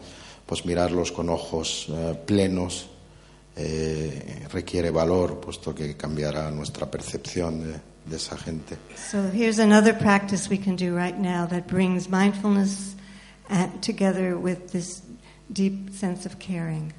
pues 0.45 0.65
mirarlos 0.65 1.11
con 1.11 1.29
ojos 1.29 1.87
eh, 1.89 2.13
plenos 2.27 2.87
eh, 3.55 4.45
requiere 4.53 4.91
valor, 4.91 5.39
puesto 5.39 5.73
que 5.73 5.97
cambiará 5.97 6.51
nuestra 6.51 6.85
percepción 6.85 7.59
de, 7.59 7.73
de 8.05 8.15
esa 8.15 8.37
gente. 8.37 8.77
So 9.09 9.17
here's 9.33 9.57
another 9.57 9.97
practice 9.97 10.47
we 10.47 10.59
can 10.59 10.75
do 10.75 10.95
right 10.95 11.17
now 11.17 11.47
that 11.47 11.67
brings 11.67 12.07
mindfulness 12.07 12.95
at, 13.49 13.81
together 13.81 14.37
with 14.37 14.71
this 14.71 15.01
deep 15.51 15.89
sense 15.91 16.27
of 16.27 16.37
caring. 16.37 16.93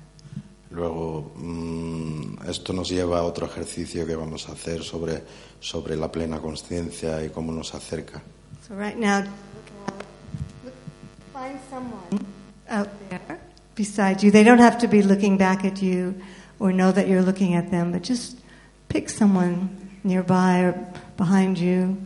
Luego, 0.70 1.32
mm, 1.36 2.48
esto 2.48 2.72
nos 2.72 2.88
lleva 2.90 3.18
a 3.18 3.22
otro 3.22 3.46
ejercicio 3.46 4.06
que 4.06 4.14
vamos 4.14 4.48
a 4.48 4.52
hacer 4.52 4.84
sobre, 4.84 5.22
sobre 5.60 5.96
la 5.96 6.10
plena 6.10 6.40
conciencia 6.40 7.22
y 7.24 7.28
cómo 7.28 7.52
nos 7.52 7.74
acerca. 7.74 8.20
So 8.66 8.74
right 8.74 8.96
now, 8.96 9.20
look, 10.64 10.74
find 11.32 11.58
someone 11.70 12.24
out 12.68 12.88
there 13.08 13.38
beside 13.74 14.22
you. 14.22 14.30
They 14.30 14.44
don't 14.44 14.60
have 14.60 14.78
to 14.78 14.88
be 14.88 15.02
looking 15.02 15.36
back 15.36 15.64
at 15.64 15.82
you 15.82 16.14
or 16.58 16.72
know 16.72 16.92
that 16.92 17.08
you're 17.08 17.22
looking 17.22 17.54
at 17.54 17.70
them, 17.70 17.92
but 17.92 18.02
just 18.02 18.38
pick 18.88 19.08
someone 19.10 19.68
nearby 20.02 20.60
or 20.60 20.74
behind 21.16 21.58
you. 21.58 21.96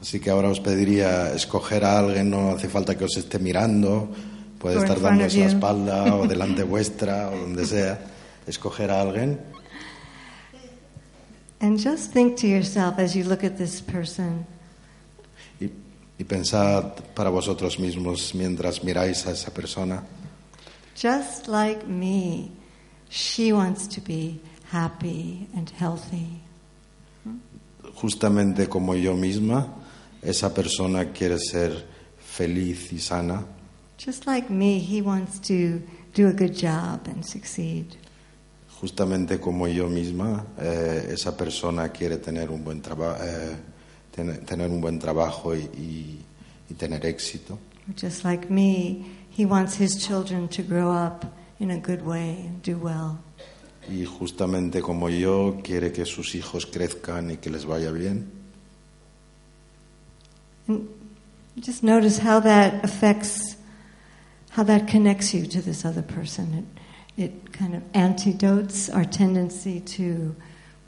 Así 0.00 0.20
que 0.20 0.30
ahora 0.30 0.48
os 0.48 0.60
pediría 0.60 1.34
escoger 1.34 1.84
a 1.84 1.98
alguien, 1.98 2.30
no 2.30 2.50
hace 2.50 2.68
falta 2.68 2.96
que 2.96 3.04
os 3.04 3.16
esté 3.16 3.40
mirando, 3.40 4.08
puede 4.58 4.78
estar 4.78 4.98
la 5.00 5.26
espalda 5.26 6.14
o 6.14 6.26
delante 6.28 6.62
vuestra 6.62 7.30
o 7.30 7.36
donde 7.36 7.66
sea. 7.66 7.98
Escoger 8.46 8.90
a 8.90 9.00
alguien 9.00 9.40
And 11.60 11.78
just 11.78 12.12
think 12.12 12.36
to 12.38 12.46
yourself 12.46 12.98
as 12.98 13.16
you 13.16 13.24
look 13.24 13.42
at 13.42 13.58
this 13.58 13.80
person, 13.80 14.46
y, 15.60 15.70
y 16.18 16.24
pensad 16.24 17.02
para 17.14 17.30
vosotros 17.30 17.78
mismos 17.78 18.34
mientras 18.34 18.82
miráis 18.84 19.26
a 19.26 19.32
esa 19.32 19.50
persona. 19.50 20.04
just 20.98 21.46
like 21.46 21.86
me, 21.86 22.50
she 23.08 23.52
wants 23.52 23.86
to 23.86 24.00
be 24.00 24.40
happy 24.70 25.46
and 25.54 25.70
healthy. 25.70 26.40
Justamente 27.94 28.68
como 28.68 28.94
yo 28.94 29.14
misma, 29.14 29.66
esa 30.22 30.52
persona 30.52 31.12
quiere 31.12 31.38
ser 31.38 31.84
feliz 32.18 32.92
y 32.92 32.98
sana. 32.98 33.44
Just 33.96 34.26
like 34.26 34.50
me, 34.50 34.78
he 34.78 35.00
wants 35.00 35.38
to 35.40 35.82
do 36.14 36.28
a 36.28 36.32
good 36.32 36.54
job 36.54 37.06
and 37.06 37.24
succeed. 37.24 37.96
Justamente 38.80 39.40
como 39.40 39.66
yo 39.66 39.88
misma, 39.88 40.44
eh, 40.58 41.10
esa 41.12 41.36
persona 41.36 41.88
quiere 41.90 42.18
tener 42.18 42.48
un 42.50 42.62
buen, 42.62 42.80
traba- 42.80 43.18
eh, 43.20 43.56
ten- 44.14 44.44
tener 44.44 44.70
un 44.70 44.80
buen 44.80 44.98
trabajo 45.00 45.54
y, 45.54 45.60
y- 45.76 46.18
y 46.70 46.74
tener 46.74 47.04
éxito. 47.04 47.58
Just 48.00 48.22
like 48.24 48.48
me, 48.50 49.04
he 49.36 49.44
wants 49.44 49.80
his 49.80 49.98
children 49.98 50.48
to 50.48 50.62
grow 50.62 50.92
up 50.92 51.24
in 51.58 51.70
a 51.72 51.76
good 51.78 52.02
way 52.02 52.46
and 52.46 52.62
do 52.62 52.78
well. 52.78 53.18
Y 53.90 54.04
justamente 54.04 54.80
como 54.82 55.08
yo, 55.08 55.58
quiere 55.64 55.90
que 55.90 56.04
sus 56.04 56.34
hijos 56.34 56.66
crezcan 56.66 57.30
y 57.32 57.36
que 57.38 57.50
les 57.50 57.64
vaya 57.64 57.90
bien. 57.90 58.30
And 60.68 60.86
just 61.60 61.82
notice 61.82 62.18
how 62.18 62.40
that 62.40 62.84
affects, 62.84 63.56
how 64.50 64.62
that 64.64 64.86
connects 64.86 65.32
you 65.34 65.46
to 65.46 65.62
this 65.62 65.84
other 65.84 66.02
person. 66.02 66.54
It, 66.58 66.77
it 67.18 67.52
kind 67.52 67.74
of 67.74 67.82
antidotes 67.94 68.88
our 68.88 69.04
tendency 69.04 69.80
to 69.80 70.34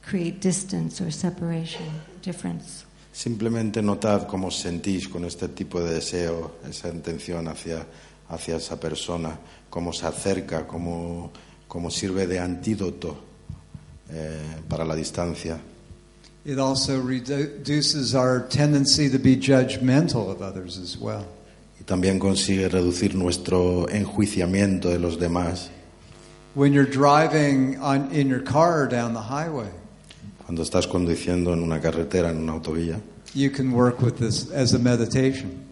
create 0.02 0.40
distance 0.40 1.00
or 1.00 1.10
separation, 1.10 1.84
difference. 2.22 2.84
Simplemente 3.12 3.82
notad 3.82 4.28
cómo 4.28 4.46
os 4.46 4.56
sentís 4.56 5.08
con 5.08 5.24
este 5.24 5.48
tipo 5.48 5.80
de 5.80 5.94
deseo, 5.94 6.52
esa 6.68 6.88
intención 6.88 7.48
hacia, 7.48 7.84
hacia 8.28 8.56
esa 8.56 8.78
persona, 8.78 9.36
cómo 9.68 9.92
se 9.92 10.06
acerca, 10.06 10.66
cómo, 10.66 11.32
cómo 11.66 11.90
sirve 11.90 12.26
de 12.28 12.38
antídoto 12.38 13.16
eh, 14.10 14.38
para 14.68 14.84
la 14.84 14.94
distancia. 14.94 15.58
It 16.44 16.58
also 16.58 17.02
redu- 17.02 17.58
reduces 17.58 18.14
our 18.14 18.40
tendency 18.48 19.10
to 19.10 19.18
be 19.18 19.36
judgmental 19.36 20.30
of 20.30 20.40
others 20.40 20.78
as 20.78 20.96
well. 20.96 21.26
Y 21.78 21.84
también 21.84 22.18
consigue 22.18 22.68
reducir 22.68 23.14
nuestro 23.14 23.88
enjuiciamiento 23.90 24.88
de 24.88 24.98
los 25.00 25.18
demás. 25.18 25.70
When 26.54 26.72
you're 26.72 26.84
driving 26.84 27.78
on, 27.80 28.10
in 28.10 28.28
your 28.28 28.40
car 28.40 28.88
down 28.88 29.14
the 29.14 29.20
highway, 29.22 29.70
Cuando 30.44 30.62
estás 30.62 30.88
conduciendo 30.88 31.52
en 31.52 31.62
una 31.62 31.80
carretera, 31.80 32.30
en 32.30 32.38
una 32.38 32.54
autovía, 32.54 33.00
you 33.34 33.50
can 33.50 33.70
work 33.72 34.00
with 34.00 34.18
this 34.18 34.50
as 34.50 34.74
a 34.74 34.78
meditation. 34.78 35.64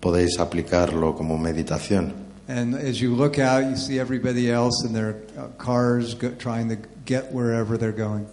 podéis 0.00 0.38
aplicarlo 0.38 1.16
como 1.16 1.38
meditación. 1.38 2.12
And 2.48 2.74
as 2.74 3.00
you 3.00 3.14
look 3.14 3.38
out, 3.38 3.64
you 3.70 3.76
see 3.76 3.98
everybody 4.00 4.50
else 4.50 4.84
in 4.84 4.92
their 4.92 5.16
uh, 5.36 5.48
cars 5.58 6.14
go, 6.14 6.30
trying 6.30 6.68
to 6.70 6.76
get 7.04 7.30
wherever 7.30 7.76
they're 7.76 7.92
going. 7.92 8.26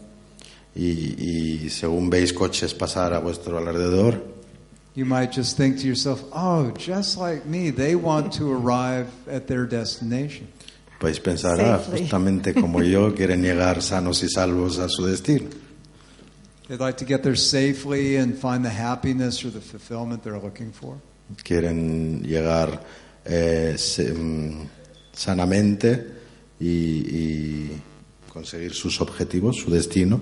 Y, 0.75 1.15
y 1.17 1.69
según 1.69 2.09
veis 2.09 2.33
coches 2.33 2.73
pasar 2.73 3.13
a 3.13 3.19
vuestro 3.19 3.59
alrededor, 3.59 4.21
You 4.95 5.03
might 5.05 5.33
just 5.33 5.57
think 5.57 5.79
to 5.81 5.87
yourself, 5.87 6.23
oh, 6.31 6.71
just 6.71 7.17
like 7.17 7.45
me, 7.45 7.69
they 7.69 7.95
want 7.95 8.31
to 8.33 8.49
arrive 8.49 9.09
at 9.29 9.45
their 9.47 9.65
destination. 9.65 10.47
Podéis 10.99 11.19
pensar, 11.19 11.59
ah, 11.61 11.79
Safely. 11.79 11.99
justamente 12.01 12.53
como 12.53 12.81
yo, 12.81 13.13
quieren 13.15 13.41
llegar 13.41 13.81
sanos 13.81 14.23
y 14.23 14.29
salvos 14.29 14.79
a 14.79 14.87
su 14.89 15.05
destino. 15.05 15.49
They'd 16.67 16.79
like 16.79 16.97
to 16.97 17.05
get 17.05 17.21
there 17.21 17.35
safely 17.35 18.17
and 18.17 18.35
find 18.35 18.65
the 18.65 18.71
happiness 18.71 19.45
or 19.45 19.51
the 19.51 19.61
fulfillment 19.61 20.23
they're 20.23 20.39
looking 20.39 20.71
for. 20.71 20.97
quieren 21.43 22.23
llegar 22.23 22.81
eh, 23.23 23.75
mm, 23.77 24.61
sanamente 25.13 26.07
y, 26.59 26.67
y 26.67 27.81
conseguir 28.31 28.73
sus 28.73 28.99
objetivos, 29.01 29.57
su 29.57 29.69
destino. 29.71 30.19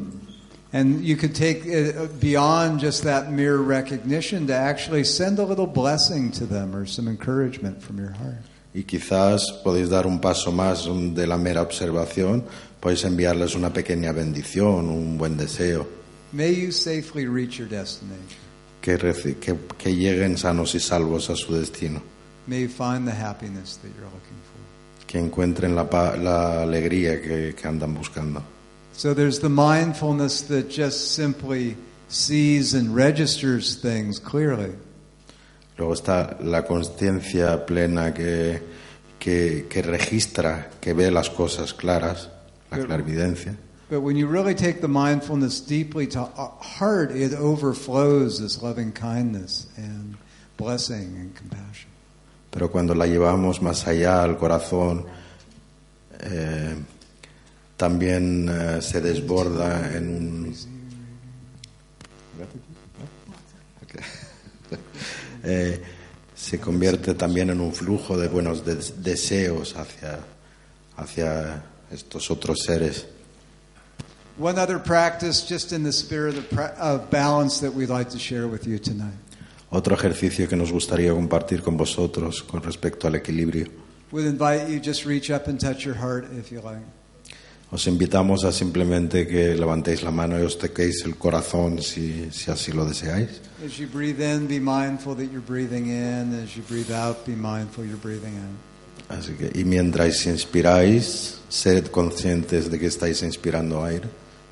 And 0.74 1.04
you 1.04 1.16
could 1.16 1.36
take 1.36 1.66
it 1.66 2.20
beyond 2.20 2.80
just 2.80 3.04
that 3.04 3.32
mere 3.32 3.58
recognition 3.58 4.48
to 4.48 4.56
actually 4.56 5.04
send 5.04 5.38
a 5.38 5.44
little 5.44 5.68
blessing 5.68 6.32
to 6.32 6.46
them 6.48 6.76
or 6.76 6.88
some 6.88 7.08
encouragement 7.08 7.82
from 7.82 8.00
your 8.00 8.12
heart. 8.12 8.42
Y 8.74 8.84
quizás 8.84 9.52
podéis 9.64 9.90
dar 9.90 10.08
un 10.08 10.20
paso 10.20 10.52
más 10.52 10.86
de 11.14 11.28
la 11.28 11.38
mera 11.38 11.62
observación, 11.62 12.44
podéis 12.80 13.04
enviarles 13.04 13.56
una 13.56 13.72
pequeña 13.72 14.12
bendición, 14.12 14.90
un 14.90 15.18
buen 15.18 15.38
deseo, 15.38 15.88
May 16.32 16.56
you 16.56 16.72
safely 16.72 17.28
reach 17.28 17.58
your 17.60 17.68
destination. 17.70 18.40
que, 18.82 18.98
que, 19.40 19.56
que 19.78 19.96
lleguen 19.96 20.36
sanos 20.38 20.74
y 20.74 20.80
salvos 20.80 21.30
a 21.30 21.36
su 21.36 21.54
destino, 21.54 22.02
May 22.48 22.64
you 22.64 22.68
find 22.70 23.08
the 23.08 23.14
happiness 23.14 23.78
that 23.78 23.90
you're 23.96 24.06
looking 24.06 24.42
for. 24.42 25.06
que 25.08 25.20
encuentren 25.20 25.76
la, 25.76 25.84
la 26.18 26.64
alegría 26.64 27.22
que, 27.22 27.54
que 27.54 27.68
andan 27.68 27.94
buscando. 27.94 28.42
So 28.94 29.14
there's 29.14 29.40
the 29.40 29.50
mindfulness 29.50 30.42
that 30.48 30.70
just 30.70 31.14
simply 31.16 31.76
sees 32.10 32.74
and 32.74 32.96
registers 32.96 33.76
things 33.76 34.20
clearly. 34.20 34.72
Luego 35.78 35.94
está 35.94 36.38
la 36.42 36.64
conciencia 36.64 37.66
plena 37.66 38.14
que, 38.14 38.62
que, 39.20 39.68
que 39.70 39.82
registra, 39.82 40.70
que 40.80 40.94
ve 40.94 41.10
las 41.10 41.30
cosas 41.30 41.74
claras, 41.74 42.30
la 42.72 42.80
clarividencia. 42.86 43.56
But 43.90 44.02
when 44.02 44.16
you 44.16 44.28
really 44.28 44.56
take 44.56 44.82
the 44.82 44.88
mindfulness 44.88 45.60
deeply 45.60 46.08
to 46.08 46.22
uh, 46.22 46.50
heart, 46.60 47.12
it 47.12 47.34
overflows 47.34 48.40
this 48.40 48.62
loving 48.62 48.92
kindness 48.92 49.68
and 49.78 50.16
blessing 50.58 51.16
and 51.16 51.36
compassion. 51.36 51.90
Pero 52.50 52.70
cuando 52.72 52.94
la 52.96 53.06
llevamos 53.06 53.62
más 53.62 53.88
allá 53.88 54.24
al 54.24 54.38
corazón, 54.38 55.06
eh, 56.20 56.76
también 57.78 58.48
eh, 58.50 58.82
se 58.82 59.02
desborda 59.02 59.96
en 59.96 60.10
un... 60.10 60.56
Eh, 65.44 65.82
se 66.36 66.60
convierte 66.60 67.14
también 67.14 67.50
en 67.50 67.60
un 67.62 67.74
flujo 67.74 68.18
de 68.18 68.28
buenos 68.28 68.66
des- 68.66 69.04
deseos 69.04 69.76
hacia, 69.76 70.20
hacia 70.98 71.64
estos 71.92 72.32
otros 72.32 72.64
seres. 72.66 73.06
One 74.40 74.58
other 74.58 74.80
practice, 74.80 75.46
just 75.48 75.72
in 75.74 75.84
the 75.84 75.92
spirit 75.92 76.36
of, 76.38 76.58
of 76.80 77.10
balance, 77.12 77.60
that 77.60 77.72
we'd 77.74 77.90
like 77.90 78.10
to 78.12 78.18
share 78.18 78.48
with 78.48 78.66
you 78.66 78.80
tonight. 78.80 79.14
Otro 79.70 79.96
ejercicio 79.96 80.48
que 80.48 80.56
nos 80.56 80.72
gustaría 80.72 81.12
compartir 81.14 81.62
con 81.62 81.78
vosotros 81.78 82.42
con 82.44 82.62
respecto 82.64 83.08
al 83.08 83.16
equilibrio. 83.16 83.68
We'd 84.12 84.26
invite 84.28 84.70
you 84.70 84.80
just 84.80 85.06
reach 85.06 85.30
up 85.30 85.48
and 85.48 85.60
touch 85.60 85.86
your 85.86 85.96
heart 85.96 86.26
if 86.38 86.52
you 86.52 86.62
like. 86.62 86.82
Os 87.74 87.88
invitamos 87.88 88.46
a 88.46 88.52
simplemente 88.52 89.26
que 89.26 89.56
levantéis 89.56 90.04
la 90.04 90.12
mano 90.12 90.38
y 90.38 90.44
os 90.44 90.60
toquéis 90.60 91.02
el 91.06 91.16
corazón 91.18 91.82
si, 91.82 92.30
si 92.30 92.52
así 92.52 92.72
lo 92.72 92.86
deseáis. 92.86 93.42
As 93.66 93.80
you 93.80 93.88
breathe 93.88 94.22
in, 94.22 94.46
be 94.46 94.60
mindful 94.60 95.16
that 95.16 95.32
you're 95.32 95.42
breathing 95.42 95.88
in. 95.88 96.38
As 96.44 96.56
you 96.56 96.62
breathe 96.70 96.92
out, 96.92 97.26
be 97.26 97.34
mindful 97.34 97.84
you're 97.84 97.98
breathing 97.98 98.38
out. 98.38 99.18
Así 99.18 99.34
que, 99.34 99.50
y 99.60 99.64
mientras 99.66 100.24
inspiráis, 100.28 101.40
sed 101.50 101.88
conscientes 101.90 102.70
de 102.70 102.78
que 102.78 102.86
estáis 102.86 103.24
inspirando 103.24 103.84
aire. 103.84 104.08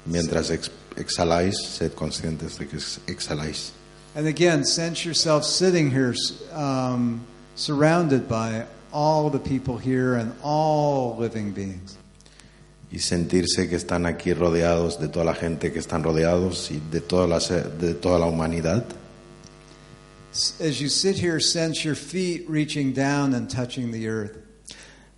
Mientras 0.07 0.49
ex- 0.49 0.71
exhaláis, 0.97 1.55
sed 1.61 1.93
conscientes 1.93 2.57
de 2.57 2.67
que 2.67 2.77
ex- 2.77 3.01
exhaláis. 3.05 3.71
And 4.15 4.25
again, 4.25 4.65
sense 4.65 5.05
yourself 5.05 5.45
sitting 5.45 5.91
here 5.91 6.15
um, 6.53 7.21
surrounded 7.55 8.27
by 8.27 8.65
all 8.91 9.29
the 9.29 9.39
people 9.39 9.77
here 9.77 10.15
and 10.15 10.33
all 10.43 11.15
living 11.19 11.51
beings. 11.51 11.97
Y 12.91 12.99
sentirse 12.99 13.69
que 13.69 13.75
están 13.75 14.05
aquí 14.05 14.33
rodeados 14.33 14.99
de 14.99 15.07
toda 15.07 15.25
la 15.25 15.33
gente 15.33 15.71
que 15.71 15.79
están 15.79 16.03
rodeados 16.03 16.71
y 16.71 16.81
de 16.91 17.01
toda 17.01 17.27
la, 17.27 17.39
de 17.39 17.93
toda 17.93 18.19
la 18.19 18.25
humanidad. 18.25 18.85
As 20.59 20.79
you 20.79 20.87
sit 20.87 21.17
here, 21.17 21.39
sense 21.39 21.83
your 21.83 21.95
feet 21.95 22.45
reaching 22.49 22.93
down 22.93 23.33
and 23.33 23.49
touching 23.49 23.91
the 23.91 24.07
earth. 24.07 24.37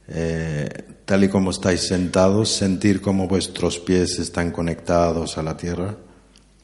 Eh, 0.08 0.68
tal 1.06 1.24
y 1.24 1.30
como 1.30 1.52
estáis 1.52 1.82
sentados, 1.88 2.50
sentir 2.50 3.00
como 3.00 3.28
vuestros 3.28 3.80
pies 3.80 4.20
están 4.20 4.52
conectados 4.52 5.38
a 5.38 5.44
la 5.44 5.56
tierra, 5.56 5.96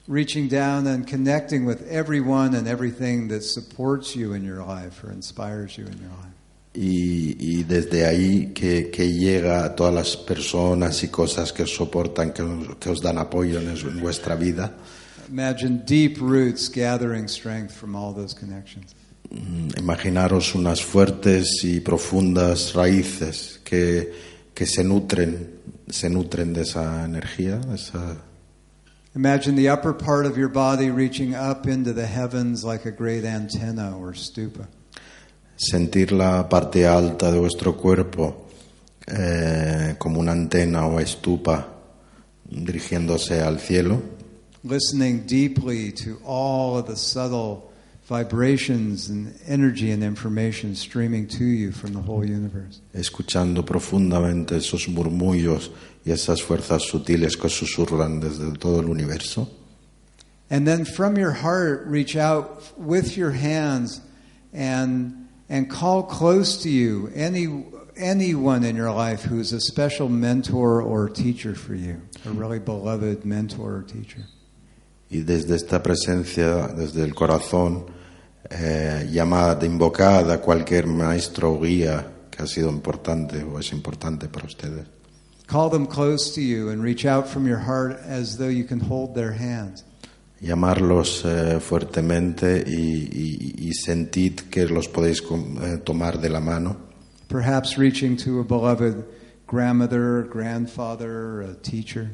reaching 0.08 0.50
down 0.50 0.88
and 0.88 1.08
connecting 1.08 1.66
with 1.66 1.88
everyone 1.90 2.56
and 2.56 2.68
everything 2.68 3.30
that 3.30 3.44
supports 3.44 4.16
you 4.16 4.34
in 4.34 4.44
your 4.44 4.64
life 4.66 5.04
or 5.04 5.12
inspires 5.12 5.78
you 5.78 5.86
in 5.86 5.98
your 6.00 6.10
life. 6.10 6.29
Y, 6.82 7.36
y 7.38 7.64
desde 7.64 8.06
ahí 8.06 8.54
que, 8.54 8.90
que 8.90 9.12
llega 9.12 9.66
a 9.66 9.76
todas 9.76 9.94
las 9.94 10.16
personas 10.16 11.04
y 11.04 11.10
cosas 11.10 11.52
que 11.52 11.64
os 11.64 11.76
soportan, 11.76 12.32
que 12.32 12.42
os, 12.42 12.78
que 12.78 12.90
os 12.90 13.02
dan 13.02 13.18
apoyo 13.18 13.60
en, 13.60 13.68
en 13.68 14.00
vuestra 14.00 14.36
vida. 14.36 14.78
Imagine 15.30 15.84
deep 15.86 16.20
roots 16.22 16.70
gathering 16.70 17.28
strength 17.28 17.72
from 17.72 17.96
all 17.96 18.14
those 18.14 18.34
connections. 18.34 18.96
Mm, 19.30 19.78
Imaginaros 19.78 20.56
unas 20.56 20.82
fuertes 20.82 21.66
y 21.66 21.82
profundas 21.82 22.74
raíces 22.74 23.60
que, 23.66 24.14
que 24.54 24.66
se 24.66 24.82
nutren, 24.82 25.50
se 25.90 26.10
nutren 26.10 26.54
de 26.54 26.62
esa 26.62 27.04
energía, 27.04 27.58
de 27.58 27.76
esa, 27.76 28.16
Imagine 29.16 29.58
the 29.58 29.68
upper 29.68 29.92
part 29.92 30.26
of 30.26 30.38
your 30.38 30.50
body 30.50 30.92
reaching 30.92 31.36
up 31.36 31.68
into 31.68 31.92
the 31.92 32.06
heavens 32.06 32.64
like 32.64 32.86
a 32.86 32.92
great 32.92 33.26
antenna 33.26 33.98
or 33.98 34.14
stupa. 34.14 34.68
Sentir 35.60 36.14
la 36.14 36.48
parte 36.48 36.88
alta 36.88 37.32
de 37.32 37.38
vuestro 37.40 37.76
cuerpo 37.76 38.48
eh, 39.06 39.96
como 39.98 40.22
una 40.22 40.32
antena 40.32 40.88
o 40.88 41.00
estupa 41.00 41.68
dirigiéndose 42.50 43.42
al 43.42 43.60
cielo, 43.60 44.02
Listening 44.64 45.26
deeply 45.26 45.92
to 45.92 46.20
all 46.26 46.78
of 46.78 46.88
the 46.88 46.96
subtle 46.96 47.72
vibrations 48.10 49.10
and 49.10 49.34
energy 49.48 49.92
and 49.92 50.04
information 50.04 50.76
streaming 50.76 51.28
to 51.28 51.46
you 51.46 51.72
from 51.72 51.94
the 51.94 52.02
whole 52.02 52.26
universe. 52.26 52.82
escuchando 52.94 53.64
profundamente 53.66 54.58
esos 54.58 54.88
murmullos 54.90 55.72
y 56.06 56.12
esas 56.12 56.42
fuerzas 56.42 56.84
sutiles 56.84 57.38
que 57.38 57.50
susurran 57.50 58.20
desde 58.20 58.52
todo 58.58 58.80
el 58.82 58.90
universo. 58.90 59.48
And 60.50 60.66
then 60.66 60.84
from 60.86 61.18
your 61.18 61.32
heart, 61.32 61.84
reach 61.86 62.16
out 62.16 62.64
with 62.78 63.16
your 63.16 63.32
hands 63.32 64.02
and, 64.52 65.19
and 65.50 65.70
call 65.70 66.04
close 66.04 66.62
to 66.64 66.70
you 66.70 67.12
any, 67.16 67.66
anyone 67.98 68.64
in 68.64 68.76
your 68.76 68.92
life 68.92 69.24
who's 69.24 69.52
a 69.52 69.60
special 69.60 70.08
mentor 70.08 70.82
or 70.82 71.10
teacher 71.10 71.56
for 71.56 71.76
you, 71.76 72.02
a 72.26 72.30
really 72.30 72.60
beloved 72.60 73.26
mentor 73.26 73.78
or 73.78 73.84
teacher. 73.84 74.26
Y 75.12 75.22
desde 75.22 75.56
esta 75.56 75.82
presencia, 75.82 76.68
desde 76.68 77.04
el 77.04 77.16
corazón, 77.16 77.88
eh, 78.50 79.08
llamad, 79.12 79.64
invocad 79.64 80.32
a 80.32 80.40
cualquier 80.40 80.86
maestro 80.86 81.54
o 81.54 81.60
guía 81.60 82.06
que 82.30 82.44
ha 82.44 82.48
sido 82.48 82.70
importante 82.70 83.44
o 83.44 83.60
es 83.60 83.72
importante 83.72 84.28
para 84.28 84.46
ustedes. 84.46 84.86
Call 85.48 85.72
them 85.72 85.88
close 85.88 86.32
to 86.36 86.42
you 86.42 86.70
and 86.70 86.84
reach 86.84 87.06
out 87.06 87.28
from 87.28 87.48
your 87.48 87.58
heart 87.58 88.00
as 88.06 88.38
though 88.38 88.50
you 88.50 88.64
can 88.64 88.80
hold 88.80 89.16
their 89.16 89.32
hands. 89.32 89.84
Llamarlos 90.42 91.24
eh, 91.26 91.60
fuertemente 91.60 92.64
y, 92.66 93.10
y- 93.12 93.56
y 93.70 93.74
sentid 93.74 94.40
que 94.50 94.66
los 94.68 94.88
podéis 94.88 95.22
com- 95.22 95.58
eh, 95.64 95.78
tomar 95.78 96.20
de 96.20 96.30
la 96.30 96.40
mano, 96.40 96.78
Perhaps 97.28 97.78
reaching 97.78 98.18
to 98.18 98.40
a 98.40 98.44
beloved 98.44 99.06
grandmother, 99.48 100.28
grandfather, 100.32 101.42
a 101.44 101.54
teacher. 101.62 102.10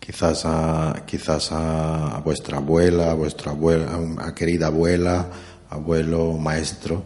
quizás 0.00 0.44
a, 0.44 1.04
quizás 1.06 1.52
a, 1.52 2.16
a 2.16 2.20
vuestra 2.20 2.56
abuela, 2.58 3.10
a 3.10 3.14
vuestra 3.14 3.52
abuela, 3.52 3.86
a, 4.18 4.28
a 4.28 4.34
querida 4.34 4.68
abuela, 4.68 5.26
abuelo, 5.70 6.38
maestro, 6.38 7.04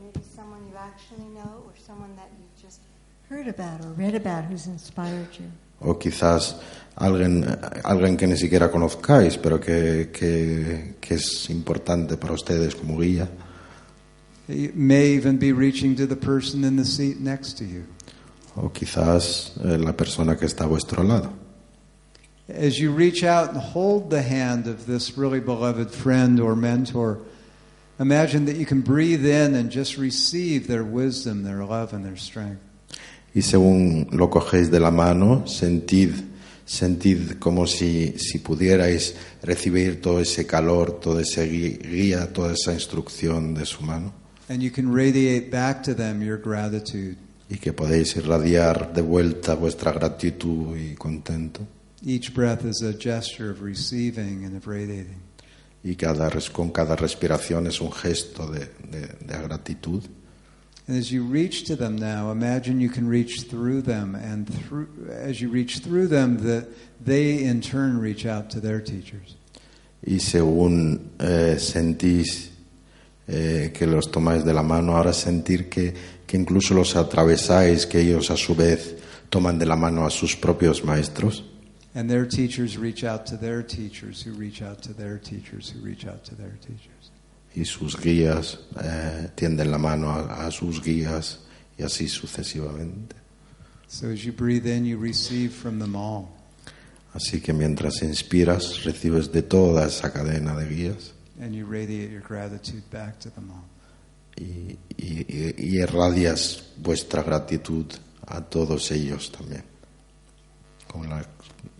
Maybe 0.00 0.20
someone 0.36 0.60
you 0.70 0.76
actually 0.76 1.26
know 1.34 1.64
or 1.66 1.72
someone 1.86 2.14
that 2.16 2.28
you 2.38 2.44
just 2.62 2.80
heard 3.30 3.48
about 3.48 3.80
or 3.84 3.92
read 3.96 4.14
about 4.14 4.44
who's 4.50 4.66
inspired 4.66 5.28
you. 5.40 5.46
o 5.80 5.98
quizás 5.98 6.56
alguien, 6.96 7.44
alguien 7.84 8.16
que 8.16 8.26
ni 8.26 8.36
siquiera 8.36 8.70
conozcáis, 8.70 9.38
pero 9.38 9.58
que, 9.58 10.10
que, 10.12 10.94
que 11.00 11.14
es 11.14 11.48
importante 11.50 12.16
para 12.16 12.34
ustedes 12.34 12.74
como 12.74 12.98
guía. 12.98 13.28
May 14.48 15.14
even 15.14 15.38
be 15.38 15.52
reaching 15.52 15.94
to 15.96 16.06
the 16.06 16.16
person 16.16 16.64
in 16.64 16.76
the 16.76 16.84
seat 16.84 17.20
next 17.20 17.56
to 17.58 17.64
you. 17.64 17.84
O 18.56 18.68
quizás 18.68 19.52
eh, 19.64 19.78
la 19.78 19.92
persona 19.92 20.36
que 20.36 20.46
está 20.46 20.64
a 20.64 20.68
vuestro 20.68 21.02
lado. 21.02 21.32
As 22.48 22.78
you 22.78 22.92
reach 22.92 23.22
out 23.22 23.50
and 23.50 23.56
hold 23.56 24.10
the 24.10 24.22
hand 24.22 24.66
of 24.66 24.86
this 24.86 25.16
really 25.16 25.40
beloved 25.40 25.90
friend 25.90 26.38
or 26.40 26.54
mentor, 26.54 27.20
imagine 27.98 28.44
that 28.46 28.56
you 28.56 28.66
can 28.66 28.82
breathe 28.82 29.24
in 29.24 29.54
and 29.54 29.70
just 29.70 29.96
receive 29.96 30.66
their 30.66 30.84
wisdom, 30.84 31.44
their 31.44 31.64
love, 31.64 31.94
and 31.94 32.04
their 32.04 32.16
strength. 32.16 32.60
Y 33.34 33.40
según 33.40 34.08
lo 34.12 34.28
cogéis 34.28 34.70
de 34.70 34.80
la 34.80 34.90
mano, 34.90 35.46
sentid, 35.46 36.31
sentid 36.64 37.38
como 37.38 37.66
si, 37.66 38.14
si 38.18 38.38
pudierais 38.38 39.14
recibir 39.42 40.00
todo 40.00 40.20
ese 40.20 40.46
calor, 40.46 41.00
todo 41.00 41.20
ese 41.20 41.46
gui- 41.50 41.78
guía, 41.82 42.32
toda 42.32 42.52
esa 42.54 42.72
instrucción 42.72 43.54
de 43.54 43.66
su 43.66 43.82
mano. 43.82 44.12
And 44.48 44.60
you 44.62 44.70
can 44.70 44.92
radiate 44.94 45.50
back 45.50 45.82
to 45.84 45.94
them 45.94 46.22
your 46.22 46.38
gratitude. 46.40 47.16
Y 47.48 47.56
que 47.58 47.72
podéis 47.72 48.16
irradiar 48.16 48.92
de 48.94 49.02
vuelta 49.02 49.54
vuestra 49.54 49.92
gratitud 49.92 50.76
y 50.76 50.94
contento. 50.94 51.66
Each 52.04 52.32
breath 52.32 52.64
is 52.64 52.82
a 52.82 52.92
gesture 52.98 53.50
of 53.50 53.60
receiving 53.62 54.44
and 54.44 54.56
of 54.56 54.66
radiating. 54.66 55.20
Y 55.84 55.96
cada, 55.96 56.30
con 56.52 56.70
cada 56.70 56.96
respiración 56.96 57.66
es 57.66 57.80
un 57.80 57.92
gesto 57.92 58.46
de, 58.50 58.60
de- 58.90 59.06
de 59.20 59.42
gratitud. 59.42 60.02
And 60.88 60.96
as 60.96 61.12
you 61.12 61.22
reach 61.22 61.64
to 61.64 61.76
them 61.76 61.96
now, 61.96 62.30
imagine 62.30 62.80
you 62.80 62.90
can 62.90 63.06
reach 63.06 63.42
through 63.42 63.82
them, 63.82 64.14
and 64.14 64.48
through, 64.48 64.88
as 65.10 65.40
you 65.40 65.48
reach 65.48 65.78
through 65.78 66.08
them, 66.08 66.38
that 66.38 66.66
they 67.00 67.44
in 67.44 67.60
turn 67.60 67.98
reach 67.98 68.26
out 68.26 68.50
to 68.50 68.60
their 68.60 68.80
teachers. 68.80 69.36
Y 70.04 70.18
según 70.18 71.12
eh, 71.20 71.56
sentís 71.58 72.50
eh, 73.28 73.70
que 73.72 73.86
los 73.86 74.10
tomáis 74.10 74.44
de 74.44 74.52
la 74.52 74.64
mano, 74.64 74.96
ahora 74.96 75.12
sentir 75.12 75.68
que, 75.68 75.94
que 76.26 76.36
incluso 76.36 76.74
los 76.74 76.96
atravesáis, 76.96 77.86
que 77.86 78.00
ellos 78.00 78.30
a 78.32 78.36
su 78.36 78.56
vez 78.56 78.96
toman 79.30 79.58
de 79.58 79.66
la 79.66 79.76
mano 79.76 80.04
a 80.04 80.10
sus 80.10 80.34
propios 80.34 80.84
maestros 80.84 81.44
And 81.94 82.08
their 82.08 82.24
teachers 82.24 82.78
reach 82.78 83.04
out 83.04 83.26
to 83.26 83.36
their 83.36 83.62
teachers, 83.62 84.22
who 84.22 84.32
reach 84.32 84.62
out 84.62 84.82
to 84.82 84.94
their 84.94 85.18
teachers, 85.18 85.68
who 85.68 85.80
reach 85.80 86.06
out 86.06 86.24
to 86.24 86.34
their 86.34 86.56
teachers. 86.62 87.10
Y 87.54 87.64
sus 87.64 88.00
guías 88.00 88.58
eh, 88.82 89.28
tienden 89.34 89.70
la 89.70 89.78
mano 89.78 90.10
a, 90.10 90.46
a 90.46 90.50
sus 90.50 90.82
guías 90.82 91.40
y 91.78 91.82
así 91.82 92.08
sucesivamente. 92.08 93.16
So 93.88 94.08
as 94.08 94.20
you 94.24 94.32
breathe 94.32 94.66
in, 94.66 94.84
you 94.86 94.98
receive 94.98 95.50
from 95.50 95.78
them 95.78 95.94
all. 95.96 96.28
Así 97.14 97.40
que 97.42 97.52
mientras 97.52 98.02
inspiras, 98.02 98.84
recibes 98.84 99.30
de 99.32 99.42
toda 99.42 99.86
esa 99.86 100.10
cadena 100.12 100.56
de 100.56 100.66
guías 100.68 101.12
And 101.40 101.52
you 101.54 101.66
radiate 101.66 102.10
your 102.10 102.22
gratitude 102.22 102.82
back 102.90 103.18
to 103.20 103.30
them 103.30 103.50
all. 103.50 103.64
y, 104.36 104.78
y- 104.96 105.26
y- 105.28 105.78
irradias 105.78 106.62
vuestra 106.78 107.22
gratitud 107.22 107.84
a 108.26 108.40
todos 108.40 108.90
ellos 108.92 109.30
también, 109.30 109.62
con 110.90 111.06
la, 111.08 111.22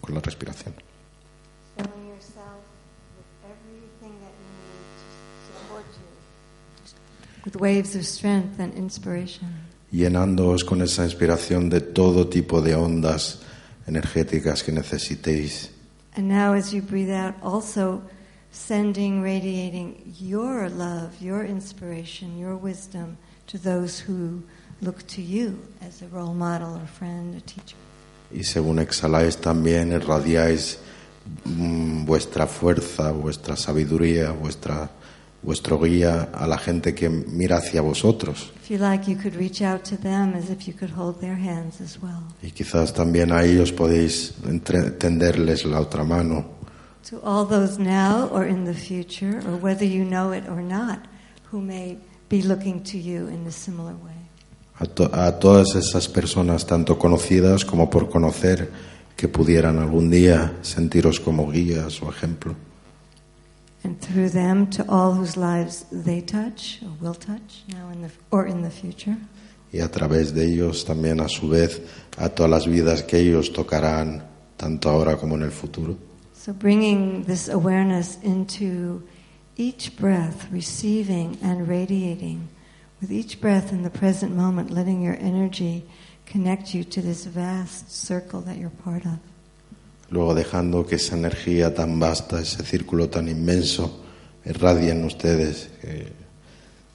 con 0.03 0.15
la 0.15 0.21
respiración. 0.21 0.75
With 7.45 7.57
waves 7.57 7.97
of 7.97 8.05
strength 8.05 8.59
and 8.59 8.75
inspiration. 8.75 9.49
llenándoos 9.93 10.65
con 10.65 10.81
esa 10.81 11.05
inspiración 11.05 11.69
de 11.69 11.81
todo 11.81 12.27
tipo 12.29 12.63
de 12.63 12.75
ondas 12.75 13.41
energéticas 13.87 14.63
que 14.63 14.73
necesitéis. 14.73 15.71
And 16.17 16.29
now, 16.29 16.55
as 16.55 16.73
you 16.73 16.83
breathe 16.83 17.11
out, 17.11 17.35
also 17.43 18.03
sending, 18.51 19.23
radiating 19.23 20.15
your 20.21 20.69
love, 20.69 21.11
your 21.21 21.45
inspiration, 21.45 22.39
your 22.39 22.57
wisdom 22.57 23.17
to 23.47 23.59
those 23.59 23.99
who 23.99 24.43
look 24.81 25.07
to 25.09 25.23
you 25.23 25.59
as 25.81 26.03
a 26.03 26.09
role 26.09 26.35
model, 26.35 26.77
or 26.77 26.87
friend, 26.87 27.35
a 27.37 27.41
teacher. 27.41 27.77
Y 28.31 28.45
según 28.45 28.79
exhaláis 28.79 29.37
también 29.37 29.93
irradiáis 29.93 30.79
mm, 31.45 32.05
vuestra 32.07 32.47
fuerza, 32.47 33.13
vuestra 33.13 33.57
sabiduría, 33.57 34.33
vuestra, 34.33 34.91
vuestro 35.43 35.79
guía 35.81 36.29
a 36.33 36.47
la 36.47 36.57
gente 36.59 36.95
que 36.95 37.09
mira 37.11 37.57
hacia 37.59 37.81
vosotros. 37.81 38.53
Y 42.43 42.51
quizás 42.53 42.93
también 42.95 43.33
a 43.33 43.43
ellos 43.45 43.73
podéis 43.73 44.35
tenderles 44.99 45.65
la 45.65 45.81
otra 45.81 46.05
mano 46.05 46.45
To 47.11 47.21
all 47.25 47.45
those 47.49 47.81
now 47.83 48.29
or 48.33 48.47
in 48.47 48.65
the 48.65 48.73
future, 48.75 49.39
or 49.49 49.59
whether 49.61 49.85
you 49.85 50.05
know 50.05 50.33
it 50.33 50.45
or 50.49 50.63
not, 50.63 51.01
who 51.51 51.61
may 51.61 51.99
be 52.31 52.43
looking 52.43 52.81
to 52.85 52.97
you 52.97 53.27
in 53.29 53.45
a 53.47 53.51
similar 53.51 53.93
way. 53.97 54.15
A, 54.79 54.87
to- 54.87 55.11
a 55.13 55.33
todas 55.41 55.75
esas 55.75 56.09
personas, 56.09 56.65
tanto 56.65 56.97
conocidas 56.99 57.65
como 57.65 57.91
por 57.91 58.09
conocer, 58.09 58.71
que 59.17 59.27
pudieran 59.27 59.81
algún 59.81 60.11
día 60.11 60.53
sentiros 60.63 61.19
como 61.19 61.51
guías 61.51 62.01
o 62.03 62.09
ejemplo. 62.09 62.55
And 63.85 64.01
through 64.01 64.31
them 64.31 64.69
to 64.71 64.85
all 64.89 65.13
whose 65.13 65.37
lives 65.37 65.85
they 65.91 66.21
touch 66.21 66.79
or 66.83 66.93
will 67.01 67.15
touch 67.15 67.65
now 67.69 67.89
in 67.91 68.03
the, 68.03 68.11
or 68.31 68.47
in 68.47 68.63
the 68.63 68.71
future. 68.71 69.17
Y 69.73 69.81
a 69.81 69.89
través 69.89 70.33
de 70.33 70.45
ellos 70.45 70.85
también, 70.85 71.21
a 71.21 71.29
su 71.29 71.49
vez, 71.49 71.81
a 72.19 72.29
todas 72.29 72.51
las 72.51 72.67
vidas 72.67 73.03
que 73.03 73.19
ellos 73.19 73.53
tocarán, 73.53 74.23
tanto 74.57 74.91
ahora 74.91 75.17
como 75.17 75.35
en 75.35 75.43
el 75.43 75.51
futuro. 75.51 75.97
So 76.35 76.53
bringing 76.53 77.25
this 77.25 77.49
awareness 77.49 78.19
into 78.23 79.03
each 79.57 79.97
breath, 79.97 80.47
receiving 80.53 81.39
and 81.43 81.67
radiating, 81.67 82.49
with 83.01 83.11
each 83.11 83.41
breath 83.41 83.73
in 83.73 83.83
the 83.83 83.91
present 83.91 84.37
moment, 84.37 84.71
letting 84.71 85.03
your 85.03 85.17
energy 85.19 85.85
connect 86.27 86.75
you 86.75 86.85
to 86.85 87.01
this 87.01 87.25
vast 87.25 87.91
circle 87.91 88.41
that 88.43 88.59
you're 88.59 88.71
part 88.71 89.05
of. 89.05 89.19
Luego 90.13 90.35
dejando 90.35 90.87
que 90.87 90.97
esa 90.97 91.17
energía 91.17 91.75
tan 91.75 91.99
vasta, 91.99 92.39
ese 92.41 92.63
círculo 92.65 93.09
tan 93.09 93.29
inmenso, 93.29 94.05
irradie 94.45 94.91
en 94.93 95.05
ustedes 95.05 95.71
eh, 95.83 96.13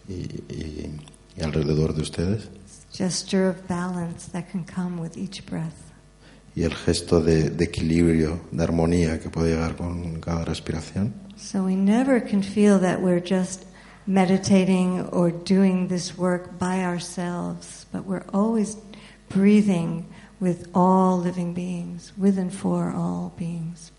y, 0.08 0.14
y- 0.54 0.92
y 1.36 1.44
alrededor 1.44 1.94
de 1.96 2.02
ustedes. 2.04 2.50
Gesture 2.94 3.50
of 3.50 3.56
balance 3.68 4.30
that 4.32 4.46
can 4.52 4.64
come 4.64 5.02
with 5.02 5.18
each 5.18 5.44
breath. 5.46 5.74
Y 6.56 6.64
el 6.64 6.74
gesto 6.76 7.20
de, 7.22 7.50
de 7.50 7.66
equilibrio, 7.66 8.40
de 8.52 8.64
armonía 8.64 9.20
que 9.20 9.30
puede 9.30 9.52
llegar 9.52 9.76
con 9.76 10.20
cada 10.22 10.46
respiración. 10.46 11.14
So 11.38 11.64
we 11.64 11.76
never 11.76 12.20
can 12.24 12.42
feel 12.44 12.80
that 12.80 13.00
we're 13.02 13.22
just 13.22 13.64
meditating 14.08 15.02
or 15.12 15.32
doing 15.32 15.88
this 15.88 16.18
work 16.18 16.58
by 16.60 16.84
ourselves, 16.84 17.86
but 17.92 18.06
we're 18.06 18.26
always 18.34 18.78
breathing 19.30 20.06
with 20.40 20.68
all 20.74 21.20
living 21.20 21.54
beings, 21.54 22.14
with 22.18 22.38
and 22.38 22.52
for 22.52 22.94
all 22.96 23.32
beings. 23.38 23.92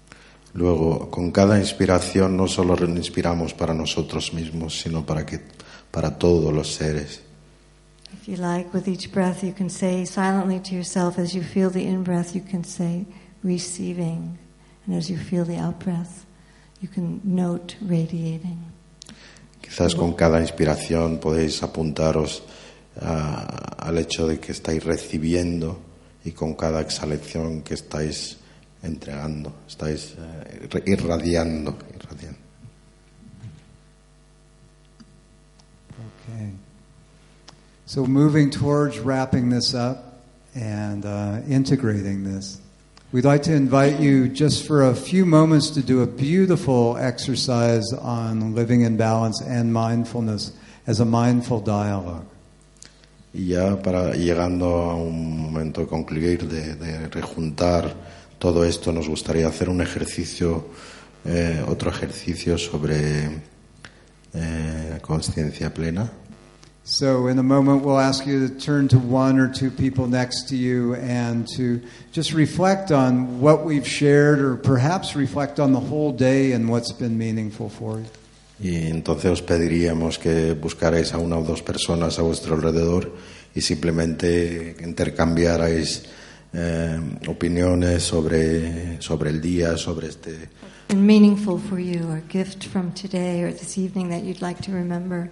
Luego, 0.55 1.11
con 1.11 1.31
cada 1.31 1.59
inspiración 1.59 2.37
no 2.37 2.49
solo 2.49 2.75
inspiramos 2.87 3.53
para 3.55 3.75
nosotros 3.75 4.33
mismos, 4.33 4.81
sino 4.81 5.05
para, 5.05 5.25
que, 5.27 5.41
para 5.91 6.19
todos 6.19 6.53
los 6.53 6.75
seres. 6.75 7.21
If 8.13 8.27
you 8.27 8.37
like, 8.37 8.73
with 8.73 8.89
each 8.89 9.13
breath, 9.13 9.43
you 9.45 9.53
can 9.53 9.69
say 9.69 10.05
silently 10.07 10.59
to 10.61 10.75
yourself, 10.75 11.19
as 11.19 11.35
you 11.35 11.43
feel 11.43 11.71
the 11.71 11.85
in 11.85 12.03
breath, 12.03 12.35
you 12.35 12.41
can 12.43 12.65
say 12.65 13.05
receiving. 13.43 14.39
And 14.87 14.97
as 14.97 15.11
you 15.11 15.19
feel 15.19 15.45
the 15.45 15.59
out 15.59 15.79
breath, 15.79 16.25
you 16.81 16.89
can 16.89 17.21
note 17.23 17.77
radiating. 17.83 18.59
Quizás 19.61 19.95
con 19.95 20.15
cada 20.15 20.41
inspiración 20.41 21.19
podéis 21.19 21.63
apuntaros 21.63 22.43
a- 23.01 23.77
al 23.87 23.99
hecho 23.99 24.27
de 24.27 24.41
que 24.41 24.53
estáis 24.53 24.83
recibiendo 24.83 25.79
y 26.25 26.33
con 26.33 26.55
cada 26.55 26.81
exhalación 26.81 27.63
que 27.63 27.75
estáis 27.75 28.37
entregando, 28.83 29.53
estáis 29.67 30.15
eh, 30.19 30.69
irra- 30.69 30.83
irradiando, 30.87 31.77
irradiando. 31.95 32.39
Okay. 36.29 36.51
So, 37.87 38.05
moving 38.05 38.51
towards 38.51 38.99
wrapping 38.99 39.49
this 39.49 39.75
up 39.75 40.21
and 40.55 41.07
uh, 41.07 41.41
integrating 41.49 42.23
this, 42.23 42.61
we'd 43.13 43.25
like 43.25 43.43
to 43.45 43.55
invite 43.55 43.99
you 43.99 44.29
just 44.29 44.67
for 44.67 44.85
a 44.85 44.95
few 44.95 45.25
moments 45.25 45.71
to 45.71 45.83
do 45.83 46.03
a 46.03 46.07
beautiful 46.07 46.99
exercise 46.99 47.91
on 47.95 48.55
living 48.55 48.83
in 48.83 48.99
balance 48.99 49.41
and 49.41 49.73
mindfulness 49.73 50.53
as 50.87 51.01
a 51.01 51.05
mindful 51.05 51.61
dialogue. 51.61 52.27
Y 53.39 53.51
ya 53.51 53.81
para 53.81 54.15
llegando 54.15 54.67
a 54.67 54.97
un 54.97 55.41
momento 55.41 55.83
de 55.83 55.87
concluir, 55.87 56.49
de, 56.49 57.07
rejuntar 57.07 57.95
todo 58.37 58.65
esto, 58.65 58.93
nos 58.93 59.09
gustaría 59.09 59.47
hacer 59.47 59.69
un 59.69 59.81
ejercicio, 59.81 60.67
eh, 61.25 61.65
otro 61.69 61.89
ejercicio 61.89 62.59
sobre 62.59 63.43
eh, 64.35 64.99
conciencia 65.01 65.73
plena. 65.73 66.11
So, 66.83 67.29
in 67.29 67.39
a 67.39 67.45
moment, 67.45 67.85
we'll 67.85 68.01
ask 68.01 68.27
you 68.27 68.49
to 68.49 68.55
turn 68.59 68.89
to 68.89 68.99
one 68.99 69.39
or 69.39 69.47
two 69.47 69.71
people 69.71 70.09
next 70.09 70.49
to 70.49 70.57
you 70.57 70.97
and 70.97 71.47
to 71.57 71.81
just 72.11 72.33
reflect 72.33 72.91
on 72.91 73.41
what 73.41 73.65
we've 73.65 73.87
shared, 73.87 74.41
or 74.41 74.57
perhaps 74.57 75.15
reflect 75.15 75.61
on 75.61 75.73
the 75.73 75.81
whole 75.81 76.11
day 76.11 76.51
and 76.53 76.69
what's 76.69 76.91
been 76.91 77.17
meaningful 77.17 77.69
for 77.69 78.01
you. 78.01 78.07
Y 78.61 78.89
entonces 78.89 79.31
os 79.31 79.43
pediríamos 79.43 80.19
que 80.19 80.53
buscarais 80.53 81.15
a 81.15 81.19
una 81.19 81.39
o 81.39 81.45
dos 81.45 81.63
personas 81.63 82.19
a 82.19 82.23
vuestro 82.23 82.55
alrededor 82.55 83.15
y 83.55 83.61
simplemente 83.61 84.77
intercambiarais 84.83 86.03
eh, 86.53 86.99
opiniones 87.29 88.03
sobre, 88.03 89.01
sobre 89.01 89.31
el 89.31 89.41
día, 89.41 89.77
sobre 89.77 90.09
este, 90.09 90.49
And 90.91 91.05
meaningful 91.05 91.61
for 91.61 91.79
you, 91.79 92.11
a 92.13 92.23
gift 92.33 92.65
from 92.65 92.93
today 92.93 93.45
or 93.45 93.53
this 93.53 93.77
evening 93.77 94.09
that 94.09 94.25
you'd 94.25 94.41
like 94.41 94.63
to 94.63 94.73
remember. 94.73 95.31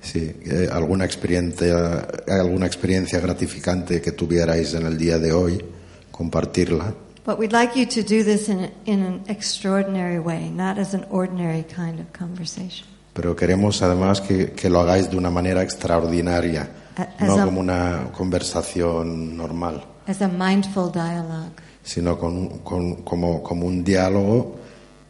sí, 0.00 0.32
eh, 0.46 0.68
alguna 0.72 1.04
experiencia, 1.04 2.08
alguna 2.26 2.66
experiencia 2.66 3.20
gratificante 3.20 4.00
que 4.00 4.12
tuvierais 4.12 4.72
en 4.74 4.86
el 4.86 4.96
día 4.96 5.18
de 5.18 5.32
hoy, 5.32 5.62
compartirla. 6.10 6.94
But 7.24 7.38
we'd 7.38 7.52
like 7.52 7.76
you 7.78 7.86
to 7.86 8.02
do 8.02 8.22
this 8.24 8.48
in, 8.48 8.70
in 8.86 9.02
an 9.02 9.22
extraordinary 9.28 10.18
way, 10.18 10.48
not 10.48 10.78
as 10.78 10.94
an 10.94 11.04
ordinary 11.10 11.62
kind 11.64 12.00
of 12.00 12.12
conversation. 12.12 12.86
Pero 13.12 13.34
queremos 13.36 13.82
además 13.82 14.20
que, 14.20 14.52
que 14.52 14.70
lo 14.70 14.80
hagáis 14.80 15.10
de 15.10 15.16
una 15.16 15.30
manera 15.30 15.62
extraordinaria, 15.62 16.68
A- 16.96 17.24
no 17.24 17.34
as 17.34 17.38
a- 17.40 17.44
como 17.44 17.60
una 17.60 18.10
conversación 18.16 19.36
normal, 19.36 19.84
As 20.06 20.22
a 20.22 20.28
mindful 20.28 20.90
dialogue. 20.90 21.52
sino 21.82 22.16
con, 22.18 22.60
con- 22.60 23.02
como, 23.04 23.42
como 23.42 23.66
un 23.66 23.84
diálogo 23.84 24.56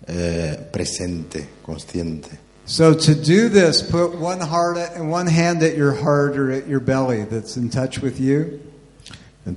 eh, 0.06 0.58
presente, 0.72 1.46
consciente. 1.62 2.38
So 2.66 2.94
to 2.94 3.14
do 3.14 3.48
this, 3.48 3.82
put 3.82 4.14
one 4.14 4.40
heart 4.40 4.76
at, 4.78 5.00
one 5.00 5.26
hand 5.28 5.62
at 5.62 5.76
your 5.76 5.92
heart 5.92 6.36
or 6.36 6.50
at 6.52 6.66
your 6.68 6.80
belly 6.80 7.24
that's 7.24 7.56
in 7.56 7.68
touch 7.70 8.00
with 8.00 8.18
you, 8.20 8.60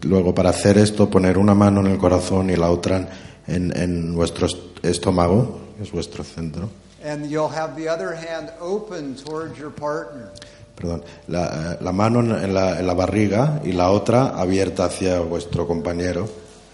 Luego, 0.03 0.33
para 0.33 0.49
hacer 0.49 0.77
esto, 0.77 1.09
poner 1.09 1.37
una 1.37 1.53
mano 1.53 1.81
en 1.81 1.87
el 1.87 1.97
corazón 1.97 2.49
y 2.49 2.55
la 2.55 2.69
otra 2.71 3.07
en, 3.47 3.75
en 3.77 4.15
vuestro 4.15 4.47
est- 4.47 4.83
estómago, 4.83 5.59
que 5.77 5.83
es 5.83 5.91
vuestro 5.91 6.23
centro. 6.23 6.69
and 7.05 7.29
you'll 7.29 7.49
have 7.49 7.75
the 7.75 7.89
other 7.89 8.15
hand 8.15 8.49
open 8.61 9.13
towards 9.15 9.57
your 9.59 9.69
partner. 9.71 10.31
Perdón, 10.75 11.03
la, 11.27 11.73
eh, 11.73 11.77
la 11.81 11.91
mano 11.91 12.19
en 12.21 12.53
la, 12.53 12.79
en 12.79 12.87
la 12.87 12.93
barriga 12.93 13.61
y 13.65 13.73
la 13.73 13.91
otra 13.91 14.29
abierta 14.39 14.85
hacia 14.85 15.19
vuestro 15.19 15.67
compañero. 15.67 16.29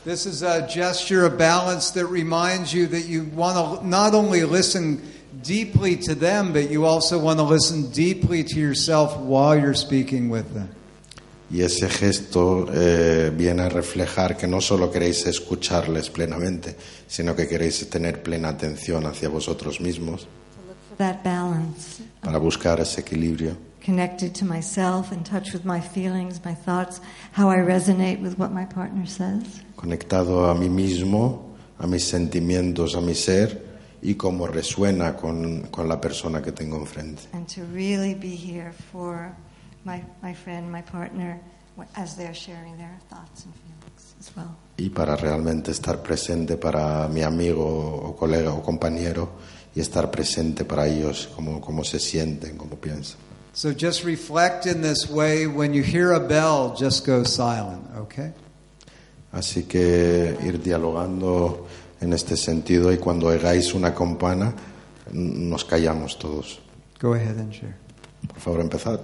This 0.05 0.26
is 0.28 0.43
a 0.43 0.68
gesture 0.68 1.26
of 1.26 1.38
balance 1.38 1.91
that 1.99 2.05
reminds 2.05 2.72
you 2.74 2.88
that 2.88 3.05
you 3.07 3.26
want 3.36 3.57
to 3.82 3.86
not 3.86 4.14
only 4.14 4.43
listen 4.45 5.01
deeply 5.43 5.97
to 5.97 6.14
them, 6.16 6.53
but 6.53 6.70
you 6.70 6.86
also 6.86 7.18
want 7.20 7.39
to 7.39 7.43
listen 7.43 7.89
deeply 7.91 8.43
to 8.43 8.60
yourself 8.60 9.18
while 9.18 9.57
you're 9.60 9.74
speaking 9.76 10.30
with 10.30 10.53
them. 10.53 10.70
Y 11.52 11.62
ese 11.62 11.89
gesto 11.89 12.68
eh, 12.72 13.32
viene 13.36 13.64
a 13.64 13.70
reflejar 13.70 14.38
que 14.38 14.47
no 14.47 14.62
solo 14.62 14.91
queréis 14.91 15.26
escucharles 15.26 16.10
plenamente, 16.10 16.76
sino 17.08 17.36
que 17.36 17.47
queréis 17.47 17.89
tener 17.89 18.22
plena 18.22 18.50
atención 18.50 19.06
hacia 19.08 19.30
vosotros 19.30 19.82
mismos 19.82 20.28
para 22.22 22.38
buscar 22.38 22.80
ese 22.82 23.02
equilibrio. 23.02 23.56
Connected 23.84 24.34
to 24.34 24.45
myself, 24.45 25.12
in 25.14 25.24
touch 25.24 25.54
with 25.54 25.64
my 25.64 25.80
feelings, 25.80 26.43
my 26.43 26.54
thoughts, 26.54 27.00
how 27.32 27.50
I 27.50 27.58
resonate 27.58 28.22
with 28.22 28.38
what 28.38 28.52
my 28.52 28.66
partner 28.66 29.08
says. 29.08 29.64
conectado 29.76 30.50
a 30.50 30.54
mí 30.54 30.70
mismo, 30.70 31.56
a 31.80 31.88
mis 31.88 32.04
sentimientos, 32.04 32.95
a 32.95 33.02
mi 33.02 33.16
ser 33.16 33.66
y 34.02 34.16
cómo 34.16 34.47
resuena 34.47 35.16
con, 35.16 35.68
con 35.72 35.88
la 35.88 36.00
persona 36.02 36.41
que 36.41 36.52
tengo 36.52 36.78
enfrente. 36.78 37.24
And 37.32 37.47
to 37.56 37.62
really 37.74 38.14
be 38.14 38.36
here 38.36 38.74
for 38.91 39.34
my, 39.86 40.03
my 40.21 40.34
friend, 40.34 40.71
my 40.71 40.82
partner, 40.82 41.39
as 41.95 42.15
they're 42.15 42.34
sharing 42.34 42.77
their 42.77 42.97
thoughts 43.09 43.45
and 43.45 43.53
feelings 43.55 44.15
as 44.19 44.36
well. 44.36 44.55
Y 44.77 44.89
para 44.89 45.15
realmente 45.15 45.71
estar 45.71 46.01
presente 46.01 46.57
para 46.57 47.07
mi 47.07 47.21
amigo 47.21 47.65
o 47.65 48.15
colega 48.15 48.53
o 48.53 48.61
compañero 48.61 49.30
y 49.75 49.80
estar 49.80 50.09
presente 50.09 50.65
para 50.65 50.88
ellos, 50.88 51.30
cómo, 51.36 51.61
cómo 51.61 51.84
se 51.84 51.99
sienten, 51.99 52.57
cómo 52.57 52.75
piensan. 52.75 53.17
So 53.53 53.73
just 53.73 54.03
reflect 54.05 54.65
in 54.65 54.82
this 54.82 55.09
way. 55.09 55.47
When 55.47 55.73
you 55.73 55.84
hear 55.84 56.13
a 56.13 56.19
bell, 56.19 56.75
just 56.77 57.05
go 57.05 57.23
silent, 57.23 57.84
okay? 57.97 58.32
Así 59.32 59.63
que 59.63 60.38
ir 60.43 60.61
dialogando 60.61 61.67
en 61.99 62.13
este 62.13 62.38
sentido 62.38 62.91
y 62.91 62.97
cuando 62.97 63.27
oigáis 63.27 63.73
una 63.73 63.93
campana, 63.93 64.53
nos 65.11 65.65
callamos 65.65 66.17
todos. 66.17 66.59
Go 67.01 67.13
ahead 67.13 67.38
and 67.38 67.51
share. 67.51 67.75
Por 68.27 68.39
favor, 68.39 68.61
empezad. 68.61 68.99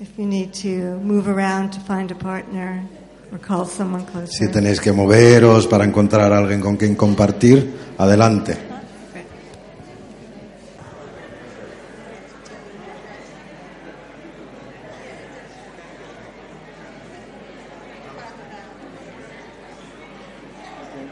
If 0.00 0.18
you 0.18 0.26
need 0.26 0.52
to 0.54 0.98
move 1.00 1.28
around 1.28 1.70
to 1.74 1.80
find 1.80 2.10
a 2.10 2.16
partner, 2.16 2.82
or 3.30 3.38
call 3.38 3.64
someone 3.64 4.04
closer. 4.06 4.32
Si 4.32 4.48
tenéis 4.48 4.80
que 4.80 4.92
moveros 4.92 5.66
para 5.66 5.84
encontrar 5.84 6.32
a 6.32 6.38
alguien 6.38 6.60
con 6.60 6.76
quien 6.76 6.94
compartir, 6.94 7.72
adelante. 7.98 8.56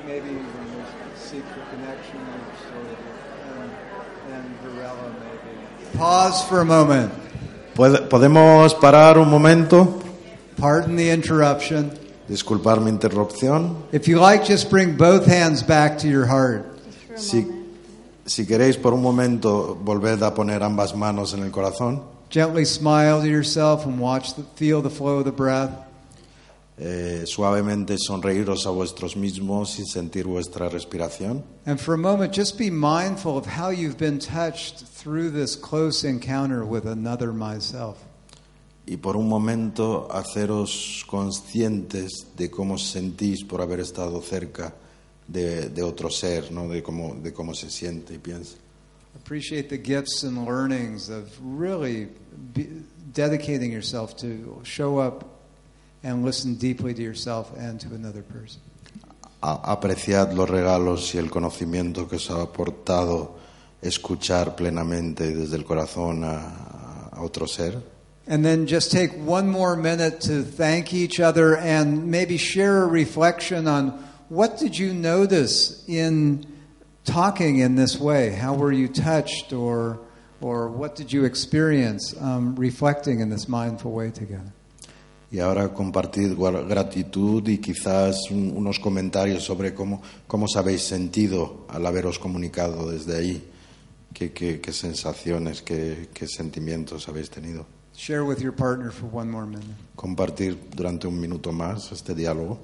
Maybe 0.04 0.28
when 0.28 0.68
we 0.76 0.84
seek 1.16 1.44
the 1.54 1.62
connection 1.70 2.18
um, 3.48 3.70
and 4.32 4.44
Varela 4.62 5.14
maybe. 5.20 5.96
Pause 5.96 6.42
for 6.48 6.60
a 6.60 6.64
moment. 6.64 7.31
¿Podemos 7.74 8.74
parar 8.74 9.18
un 9.18 9.28
momento? 9.28 10.00
Pardon 10.58 10.96
the 10.96 11.10
interruption. 11.12 11.90
Disculpar 12.28 12.80
mi 12.80 12.90
interrupción. 12.90 13.76
If 13.92 14.06
you 14.06 14.18
like, 14.18 14.44
just 14.44 14.70
bring 14.70 14.96
both 14.96 15.26
hands 15.26 15.62
back 15.62 15.98
to 15.98 16.08
your 16.08 16.26
heart. 16.26 16.66
Si, 17.16 17.46
si 18.26 18.46
queréis 18.46 18.76
por 18.76 18.94
un 18.94 19.02
momento 19.02 19.76
volved 19.82 20.22
a 20.22 20.32
poner 20.32 20.62
ambas 20.62 20.94
manos 20.94 21.34
en 21.34 21.42
el 21.42 21.50
corazón, 21.50 22.02
Gently 22.32 22.64
smile 22.64 23.20
to 23.20 23.28
yourself 23.28 23.84
and 23.84 24.00
watch 24.00 24.32
the, 24.32 24.42
feel 24.56 24.80
the 24.80 24.88
flow 24.88 25.18
of 25.18 25.26
the 25.26 25.32
breath. 25.32 25.70
Eh, 26.78 27.24
suavemente 27.26 27.96
sonreíros 27.98 28.66
a 28.66 28.70
vuestros 28.70 29.16
mismos 29.16 29.78
y 29.78 29.84
sentir 29.84 30.26
vuestra 30.26 30.68
respiración. 30.68 31.44
And 31.66 31.78
for 31.78 31.94
a 31.94 31.98
moment, 31.98 32.34
just 32.34 32.58
be 32.58 32.70
mindful 32.70 33.36
of 33.36 33.46
how 33.46 33.70
you've 33.70 33.98
been 33.98 34.18
touched 34.18 34.84
through 34.86 35.30
this 35.32 35.56
close 35.56 36.04
encounter 36.04 36.64
with 36.64 36.86
another 36.86 37.32
myself. 37.32 37.98
Y 38.86 38.96
por 38.96 39.16
un 39.16 39.28
momento 39.28 40.08
haceros 40.10 41.04
conscientes 41.06 42.26
de 42.36 42.50
cómo 42.50 42.74
os 42.74 42.90
sentís 42.90 43.44
por 43.44 43.60
haber 43.60 43.80
estado 43.80 44.20
cerca 44.20 44.74
de, 45.28 45.68
de 45.68 45.82
otro 45.82 46.10
ser, 46.10 46.50
¿no? 46.50 46.68
de, 46.68 46.82
cómo, 46.82 47.14
de 47.14 47.32
cómo 47.32 47.54
se 47.54 47.70
siente 47.70 48.14
y 48.14 48.18
piensa. 48.18 48.56
Appreciate 49.14 49.68
the 49.68 49.78
gifts 49.78 50.24
and 50.24 50.46
learnings 50.46 51.10
of 51.10 51.28
really 51.42 52.08
be, 52.54 52.66
dedicating 53.12 53.70
yourself 53.70 54.16
to 54.16 54.60
show 54.64 54.98
up 54.98 55.41
and 56.02 56.24
listen 56.24 56.54
deeply 56.54 56.94
to 56.94 57.02
yourself 57.02 57.52
and 57.56 57.80
to 57.80 57.94
another 57.94 58.22
person. 58.22 58.60
Apreciad 59.42 60.34
los 60.34 60.48
regalos 60.48 61.14
y 61.14 61.18
el 61.18 61.28
conocimiento 61.28 62.08
que 62.08 62.16
os 62.16 62.30
ha 62.30 62.42
aportado 62.42 63.38
escuchar 63.80 64.54
plenamente 64.54 65.34
desde 65.34 65.56
el 65.56 65.64
corazón 65.64 66.22
a, 66.24 67.08
a 67.12 67.22
otro 67.22 67.46
ser. 67.46 67.82
And 68.28 68.44
then 68.44 68.66
just 68.66 68.92
take 68.92 69.12
one 69.14 69.48
more 69.48 69.74
minute 69.74 70.20
to 70.22 70.42
thank 70.42 70.94
each 70.94 71.18
other 71.18 71.56
and 71.56 72.06
maybe 72.08 72.36
share 72.36 72.84
a 72.84 72.86
reflection 72.86 73.66
on 73.66 73.90
what 74.28 74.58
did 74.58 74.78
you 74.78 74.94
notice 74.94 75.84
in 75.88 76.46
talking 77.04 77.58
in 77.58 77.74
this 77.74 77.98
way? 77.98 78.30
How 78.30 78.54
were 78.54 78.70
you 78.70 78.86
touched 78.86 79.52
or, 79.52 79.98
or 80.40 80.68
what 80.68 80.94
did 80.94 81.12
you 81.12 81.24
experience 81.24 82.14
um, 82.20 82.54
reflecting 82.54 83.18
in 83.18 83.28
this 83.28 83.48
mindful 83.48 83.90
way 83.90 84.12
together? 84.12 84.52
Y 85.32 85.40
ahora 85.40 85.72
compartid 85.72 86.34
gratitud 86.36 87.48
y 87.48 87.56
quizás 87.58 88.30
un- 88.30 88.52
unos 88.54 88.78
comentarios 88.78 89.42
sobre 89.42 89.72
cómo, 89.72 90.02
cómo 90.26 90.44
os 90.44 90.54
habéis 90.56 90.82
sentido 90.82 91.64
al 91.70 91.86
haberos 91.86 92.18
comunicado 92.18 92.90
desde 92.90 93.16
ahí. 93.16 93.48
¿Qué, 94.12 94.30
qué- 94.32 94.60
qué 94.60 94.72
sensaciones, 94.74 95.62
qué, 95.62 96.10
qué 96.12 96.28
sentimientos 96.28 97.08
habéis 97.08 97.30
tenido? 97.30 97.64
Share 97.96 98.22
with 98.22 98.38
your 98.40 98.54
partner 98.54 98.90
for 98.92 99.08
one 99.10 99.30
more 99.30 99.46
minute. 99.46 99.66
Compartir 99.96 100.58
durante 100.76 101.06
un 101.06 101.18
minuto 101.18 101.50
más 101.50 101.90
este 101.92 102.14
diálogo. 102.14 102.58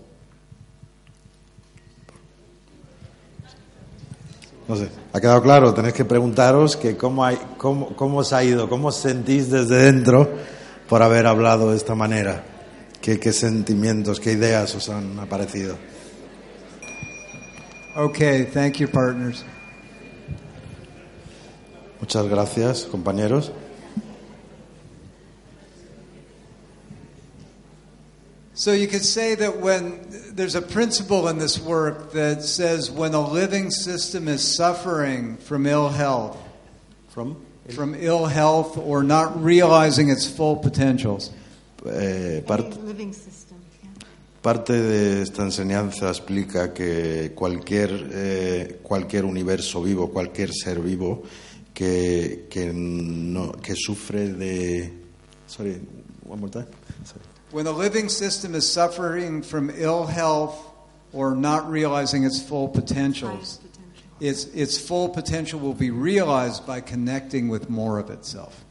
No 4.68 4.76
sé, 4.76 4.90
¿ha 5.14 5.20
quedado 5.20 5.40
claro? 5.42 5.72
Tenéis 5.72 5.94
que 5.94 6.04
preguntaros 6.04 6.76
que 6.76 6.98
cómo, 6.98 7.24
hay, 7.24 7.38
cómo, 7.56 7.96
cómo 7.96 8.18
os 8.18 8.32
ha 8.34 8.44
ido, 8.44 8.68
cómo 8.68 8.88
os 8.88 8.96
sentís 8.96 9.48
desde 9.50 9.76
dentro 9.76 10.28
por 10.86 11.02
haber 11.02 11.26
hablado 11.26 11.70
de 11.70 11.78
esta 11.78 11.94
manera. 11.94 12.44
¿Qué, 13.00 13.18
qué 13.18 13.32
sentimientos, 13.32 14.20
qué 14.20 14.32
ideas 14.32 14.74
os 14.74 14.88
han 14.88 15.18
aparecido? 15.18 15.76
Okay, 17.96 18.44
thank 18.44 18.78
you, 18.80 18.88
partners. 18.88 19.44
Muchas 22.00 22.26
gracias, 22.28 22.84
compañeros. 22.84 23.50
So 28.54 28.72
you 28.72 28.88
could 28.88 29.04
say 29.04 29.36
that 29.36 29.60
when 29.60 30.00
there's 30.32 30.56
a 30.56 30.62
principle 30.62 31.28
in 31.28 31.38
this 31.38 31.60
work 31.60 32.12
that 32.12 32.42
says 32.42 32.90
when 32.90 33.14
a 33.14 33.20
living 33.20 33.70
system 33.70 34.26
is 34.26 34.42
suffering 34.42 35.36
from 35.36 35.64
ill 35.64 35.88
health, 35.88 36.36
From? 37.08 37.40
from 37.72 37.94
ill 37.96 38.26
health 38.26 38.76
or 38.76 39.04
not 39.04 39.42
realizing 39.42 40.08
its 40.10 40.28
full 40.28 40.56
potentials, 40.56 41.30
Eh, 41.86 42.42
part-. 42.46 42.76
Parte 44.40 44.72
de 44.72 45.22
esta 45.22 45.42
enseñanza 45.42 46.08
explica 46.08 46.72
que 46.72 47.32
cualquier, 47.34 48.08
eh, 48.12 48.80
cualquier 48.82 49.24
universo 49.24 49.82
vivo, 49.82 50.10
cualquier 50.10 50.52
ser 50.52 50.80
vivo 50.80 51.22
que, 51.74 52.46
que, 52.48 52.72
no, 52.72 53.52
que 53.52 53.74
sufre 53.74 54.28
de... 54.32 54.92
Sorry, 55.46 55.80
one 56.26 56.40
more 56.40 56.50
time. 56.50 56.66
Sorry. 57.04 57.22
when 57.50 57.66
a 57.66 57.72
living 57.72 58.08
system 58.08 58.54
is 58.54 58.70
suffering 58.70 59.42
from 59.42 59.70
ill 59.70 60.06
health 60.06 60.56
or 61.12 61.34
not 61.34 61.70
realizing 61.70 62.24
its 62.24 62.42
full 62.42 62.68
potentials, 62.68 63.60
its, 64.20 64.44
its 64.46 64.78
full 64.78 65.08
potential 65.08 65.58
will 65.58 65.74
be 65.74 65.90
realized 65.90 66.66
by 66.66 66.80
connecting 66.80 67.48
with 67.48 67.70
more 67.70 67.98
of 67.98 68.10
itself. 68.10 68.64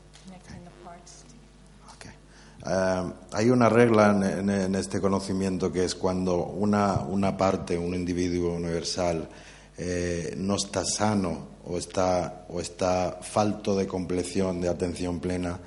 Eh, 2.70 3.12
hay 3.34 3.50
una 3.50 3.70
regla 3.70 4.12
en, 4.12 4.24
en- 4.24 4.50
en 4.50 4.76
este 4.76 5.00
conocimiento 5.00 5.72
que 5.72 5.86
es 5.86 5.96
cuando 5.96 6.46
una, 6.46 7.02
una 7.02 7.38
parte, 7.38 7.78
un 7.78 7.94
individuo 7.96 8.54
universal, 8.56 9.30
eh, 9.78 10.34
no 10.38 10.56
está 10.56 10.84
sano 10.84 11.48
o 11.66 11.78
está, 11.78 12.46
o 12.50 12.60
está 12.60 13.20
falto 13.22 13.76
de 13.76 13.86
compleción, 13.88 14.60
de 14.60 14.70
atención 14.70 15.20
plena, 15.20 15.60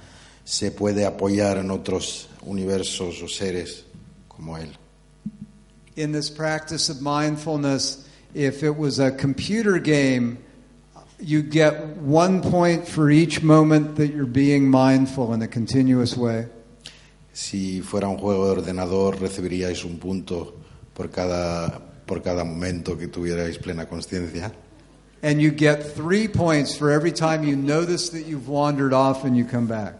se 0.44 0.70
puede 0.72 1.06
apoyar 1.06 1.58
en 1.58 1.70
otros 1.70 2.28
universos 2.44 3.22
o 3.22 3.28
seres 3.28 3.84
como 4.28 4.56
él. 4.58 4.76
in 5.96 6.12
this 6.12 6.30
practice 6.30 6.88
of 6.88 7.02
mindfulness, 7.02 8.06
if 8.34 8.62
it 8.62 8.74
was 8.76 8.98
a 8.98 9.10
computer 9.10 9.78
game, 9.78 10.38
you 11.18 11.42
get 11.42 11.96
one 11.98 12.40
point 12.40 12.88
for 12.88 13.10
each 13.10 13.42
moment 13.42 13.96
that 13.96 14.08
you're 14.08 14.24
being 14.24 14.70
mindful 14.70 15.34
in 15.34 15.42
a 15.42 15.48
continuous 15.48 16.16
way. 16.16 16.46
Si 17.42 17.80
fuera 17.80 18.06
un 18.06 18.18
juego 18.18 18.44
de 18.44 18.50
ordenador, 18.60 19.18
recibiríais 19.18 19.82
un 19.86 19.98
punto 19.98 20.56
por 20.92 21.08
cada, 21.10 21.78
por 22.04 22.20
cada 22.22 22.44
momento 22.44 22.98
que 22.98 23.08
tuvierais 23.08 23.56
plena 23.56 23.86
conciencia. 23.88 24.52
And 25.22 25.40
you 25.40 25.50
get 25.50 25.82
three 25.94 26.28
points 26.28 26.76
for 26.76 26.90
every 26.90 27.12
time 27.12 27.42
you 27.42 27.56
notice 27.56 28.10
that 28.10 28.26
you've 28.26 28.46
wandered 28.48 28.92
off 28.92 29.24
and 29.24 29.34
you 29.36 29.46
come 29.46 29.66
back. 29.66 29.94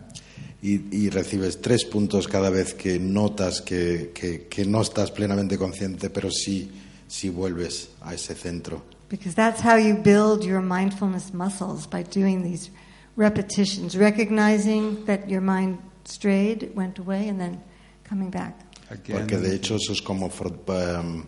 y, 0.63 0.83
y 0.93 1.09
recibes 1.09 1.63
tres 1.63 1.87
puntos 1.87 2.29
cada 2.29 2.51
vez 2.51 2.75
que 2.75 2.99
notas 2.99 3.63
que, 3.63 4.11
que- 4.15 4.47
que 4.47 4.67
no 4.67 4.83
estás 4.83 5.11
plenamente 5.11 5.57
consciente, 5.57 6.11
pero 6.11 6.31
sí, 6.31 6.71
sí 7.09 7.31
vuelves 7.31 7.89
a 8.03 8.13
ese 8.13 8.35
centro. 8.35 8.83
Because 9.09 9.35
that's 9.35 9.63
how 9.63 9.77
you 9.79 9.95
build 9.95 10.45
your 10.45 10.61
mindfulness 10.61 11.33
muscles 11.33 11.87
by 11.87 12.03
doing 12.03 12.43
these 12.43 12.71
repetitions, 13.17 13.97
recognizing 13.97 15.03
that 15.07 15.27
your 15.31 15.41
mind 15.41 15.79
strayed, 16.11 16.73
went 16.75 16.99
away, 16.99 17.29
and 17.29 17.39
then 17.39 17.61
coming 18.09 18.31
back. 18.31 18.55
Porque 18.89 19.39
de 19.39 19.55
hecho 19.55 19.77
eso 19.77 19.93
es 19.93 20.03
como 20.03 20.29
for- 20.29 20.53
um, 20.69 21.25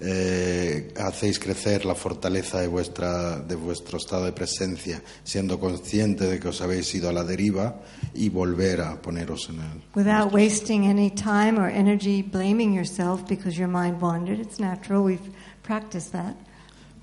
eh, 0.00 0.92
hacéis 0.98 1.38
crecer 1.38 1.86
la 1.86 1.94
fortaleza 1.94 2.60
de, 2.60 2.66
vuestra, 2.68 3.38
de 3.38 3.54
vuestro 3.54 3.96
estado 3.96 4.26
de 4.26 4.32
presencia, 4.32 5.02
siendo 5.24 5.58
consciente 5.58 6.26
de 6.26 6.38
que 6.38 6.48
os 6.48 6.60
habéis 6.60 6.94
ido 6.94 7.08
a 7.08 7.12
la 7.14 7.24
deriva 7.24 7.80
y 8.12 8.28
volver 8.28 8.82
a 8.82 9.00
poneros 9.00 9.48
en 9.48 9.60
el... 9.60 9.82
Without 9.94 10.32
wasting 10.34 10.86
any 10.86 11.08
time 11.10 11.58
or 11.58 11.70
energy 11.70 12.20
blaming 12.22 12.74
yourself 12.74 13.26
because 13.26 13.56
your 13.58 13.68
mind 13.68 13.98
wandered. 14.02 14.38
It's 14.38 14.60
natural. 14.60 15.02
We've 15.02 15.32
practiced 15.62 16.12
that. 16.12 16.36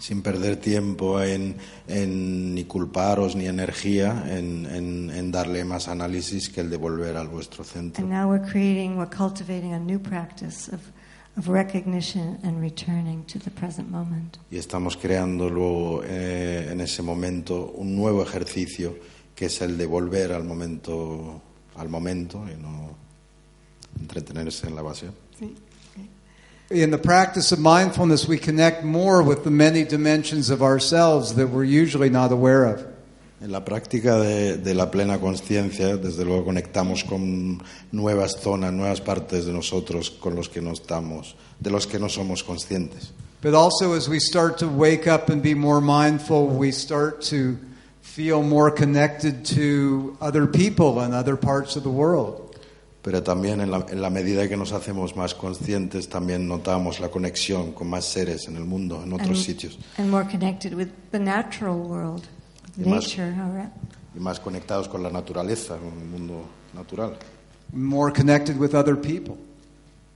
Sin 0.04 0.22
perder 0.22 0.58
tiempo 0.58 1.22
en, 1.22 1.56
en 1.88 2.54
ni 2.54 2.66
culparos 2.66 3.38
ni 3.38 3.46
energía 3.48 4.26
en, 4.28 4.66
en- 4.66 5.10
en 5.10 5.32
darle 5.32 5.64
más 5.64 5.88
análisis 5.88 6.50
que 6.50 6.60
el 6.60 6.70
de 6.70 6.76
volver 6.76 7.16
al 7.16 7.30
vuestro 7.30 7.64
centro. 7.64 8.04
And 8.04 8.12
now 8.12 8.30
we're 8.30 8.44
creating, 8.46 8.98
we're 8.98 9.10
cultivating 9.10 9.72
a 9.74 9.80
new 9.80 10.00
practice 10.00 10.68
of, 10.74 10.82
of 11.38 11.48
recognition 11.48 12.38
and 12.44 12.60
returning 12.60 13.24
to 13.28 13.40
the 13.40 13.50
present 13.50 13.90
moment. 13.90 14.40
Y 14.52 14.58
estamos 14.58 14.98
creando 14.98 15.50
luego 15.50 16.04
eh, 16.04 16.68
en 16.70 16.82
ese 16.82 17.02
momento 17.02 17.72
un 17.78 17.96
nuevo 17.96 18.22
ejercicio 18.24 18.98
que 19.34 19.46
es 19.46 19.62
el 19.62 19.78
de 19.78 19.86
volver 19.86 20.34
al 20.34 20.44
momento, 20.44 21.42
al 21.78 21.88
momento 21.88 22.44
y 22.54 22.62
no 22.62 22.92
entretenerse 24.02 24.68
en 24.68 24.76
la 24.76 24.82
evasión. 24.82 25.14
See? 25.40 25.56
In 26.74 26.90
the 26.90 26.98
practice 26.98 27.52
of 27.52 27.60
mindfulness, 27.60 28.28
we 28.28 28.40
connect 28.40 28.84
more 28.84 29.22
with 29.22 29.44
the 29.44 29.52
many 29.52 29.84
dimensions 29.84 30.50
of 30.50 30.64
ourselves 30.64 31.36
that 31.36 31.46
we're 31.46 31.64
usually 31.64 32.10
not 32.10 32.32
aware 32.32 32.66
of. 32.66 32.84
En 33.44 33.52
la 33.52 33.60
práctica 33.60 34.20
de, 34.20 34.58
de 34.58 34.74
la 34.74 34.90
plena 34.90 35.20
conciencia, 35.20 35.98
desde 35.98 36.26
luego 36.26 36.46
conectamos 36.46 37.04
con 37.08 37.62
nuevas 37.92 38.42
zonas, 38.42 38.74
nuevas 38.74 39.02
partes 39.02 39.46
de 39.46 39.54
nosotros 39.54 40.10
con 40.10 40.36
los 40.36 40.50
que 40.50 40.62
no 40.62 40.72
estamos, 40.72 41.36
de 41.60 41.70
los 41.70 41.86
que 41.86 42.00
no 42.00 42.10
somos 42.10 42.42
conscientes. 42.42 43.12
But 43.42 43.54
also, 43.54 43.94
as 43.94 44.10
we 44.10 44.20
start 44.20 44.58
to 44.58 44.68
wake 44.68 45.06
up 45.06 45.30
and 45.30 45.44
be 45.44 45.54
more 45.54 45.80
mindful, 45.80 46.48
we 46.48 46.72
start 46.72 47.22
to 47.30 47.56
feel 48.02 48.42
more 48.42 48.72
connected 48.72 49.46
to 49.46 50.18
other 50.20 50.48
people 50.48 51.02
and 51.02 51.14
other 51.14 51.36
parts 51.38 51.76
of 51.76 51.84
the 51.84 51.92
world. 51.92 52.43
Pero 53.04 53.22
también 53.22 53.60
en 53.60 53.70
la, 53.70 53.86
en 53.90 54.02
la 54.02 54.10
medida 54.10 54.48
que 54.48 54.56
nos 54.56 54.72
hacemos 54.72 55.16
más 55.18 55.36
conscientes, 55.36 56.08
también 56.08 56.48
notamos 56.48 57.02
la 57.02 57.10
conexión 57.10 57.74
con 57.74 57.90
más 57.90 58.06
seres 58.06 58.48
en 58.48 58.56
el 58.56 58.64
mundo, 58.64 59.04
en 59.04 59.12
otros 59.12 59.30
and, 59.30 59.38
sitios, 59.46 59.78
and 59.98 60.10
more 60.10 60.26
connected 60.26 60.74
with 60.74 60.88
the 61.12 61.20
natural 61.20 61.76
world, 61.76 62.24
Y 62.78 62.84
más- 62.90 63.04
nature. 63.18 63.34
all 63.42 63.54
right? 63.54 63.70
y 64.16 64.20
más 64.20 64.40
conectados 64.40 64.88
con 64.88 65.04
la 65.04 65.10
naturaleza, 65.10 65.76
con 65.78 66.00
el 66.00 66.08
mundo 66.08 66.46
natural, 66.74 67.18
More 67.74 68.14
connected 68.14 68.58
with 68.58 68.74
other 68.74 68.96
people. 68.96 69.36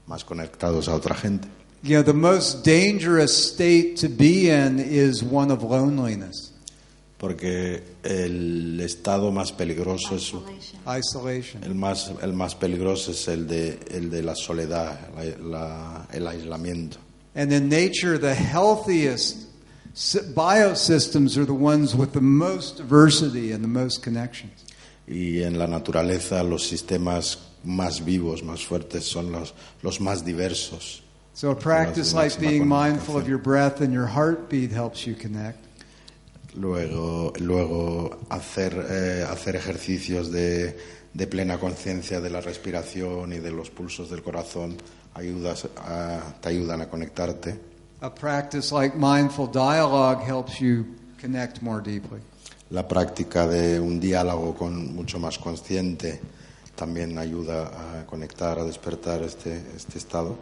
más 0.06 0.24
conectados 0.24 0.88
a 0.88 0.94
otra 0.94 1.14
gente. 1.14 1.46
You 1.82 1.90
know, 1.96 2.02
the 2.02 2.12
most 2.14 2.64
dangerous 2.64 3.30
state 3.52 3.96
to 4.00 4.08
be 4.08 4.48
in 4.50 4.78
is 4.80 5.22
one 5.22 5.52
of 5.52 5.62
loneliness, 5.62 6.52
Porque 7.18 7.82
el 8.04 8.78
estado 8.80 9.32
más 9.32 9.50
peligroso 9.52 10.14
es 10.16 10.32
isolation. 10.86 11.64
el 11.64 11.74
más 11.74 12.12
el 12.22 12.32
más 12.32 12.54
peligroso 12.54 13.10
es 13.10 13.26
el 13.26 13.46
de 13.48 13.80
el 13.90 14.08
de 14.08 14.22
la 14.22 14.36
soledad, 14.36 15.00
la- 15.16 15.36
la- 15.44 16.08
el 16.12 16.26
aislamiento. 16.28 16.98
And 17.34 17.52
in 17.52 17.68
nature, 17.68 18.18
the 18.18 18.34
healthiest 18.34 19.48
sy- 19.94 20.20
biosystems 20.34 21.36
are 21.36 21.44
the 21.44 21.52
ones 21.52 21.94
with 21.94 22.12
the 22.12 22.20
most 22.20 22.76
diversity 22.78 23.50
and 23.52 23.62
the 23.64 23.68
most 23.68 24.00
connections. 24.02 24.52
Y 25.08 25.42
en 25.42 25.58
la 25.58 25.66
naturaleza 25.66 26.44
los 26.44 26.68
sistemas 26.68 27.38
más 27.64 28.04
vivos, 28.04 28.44
más 28.44 28.64
fuertes 28.64 29.04
son 29.04 29.32
los 29.32 29.54
los 29.82 30.00
más 30.00 30.24
diversos. 30.24 31.02
So 31.34 31.50
a 31.50 31.58
practice 31.58 32.14
like 32.14 32.38
being 32.38 32.68
mindful 32.68 33.16
of 33.16 33.26
your 33.28 33.38
breath 33.38 33.80
and 33.80 33.92
your 33.92 34.06
heartbeat 34.06 34.70
helps 34.72 35.04
you 35.04 35.14
connect. 35.16 35.64
Luego, 36.58 37.32
luego 37.38 38.18
hacer, 38.30 38.86
eh, 38.90 39.24
hacer 39.30 39.54
ejercicios 39.56 40.32
de, 40.32 40.76
de 41.14 41.26
plena 41.28 41.58
conciencia 41.58 42.20
de 42.20 42.30
la 42.30 42.40
respiración 42.40 43.32
y 43.32 43.38
de 43.38 43.50
los 43.52 43.70
pulsos 43.70 44.10
del 44.10 44.22
corazón 44.22 44.76
ayudas 45.14 45.68
a- 45.76 46.20
te 46.40 46.48
ayudan 46.48 46.80
a 46.80 46.88
conectarte. 46.88 47.58
A 48.00 48.12
practice 48.14 48.72
like 48.74 48.96
mindful 48.96 49.46
dialogue 49.46 50.20
helps 50.24 50.58
you 50.58 50.84
connect 51.20 51.62
more 51.62 51.80
deeply. 51.82 52.18
La 52.70 52.86
práctica 52.86 53.46
de 53.46 53.78
un 53.80 53.98
diálogo 54.00 54.54
con 54.54 54.94
mucho 54.94 55.18
más 55.18 55.38
consciente 55.38 56.20
también 56.76 57.18
ayuda 57.18 58.00
a 58.00 58.06
conectar, 58.06 58.58
a 58.58 58.64
despertar 58.64 59.22
este, 59.22 59.62
este 59.76 59.98
estado. 59.98 60.36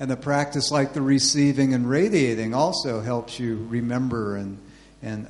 And 0.00 0.10
the 0.10 0.16
practice 0.16 0.70
like 0.72 0.92
the 0.92 1.00
receiving 1.02 1.74
and 1.74 1.86
radiating 1.88 2.54
also 2.54 3.00
helps 3.02 3.38
you 3.38 3.66
remember 3.70 4.36
and, 4.36 4.58
and 5.02 5.26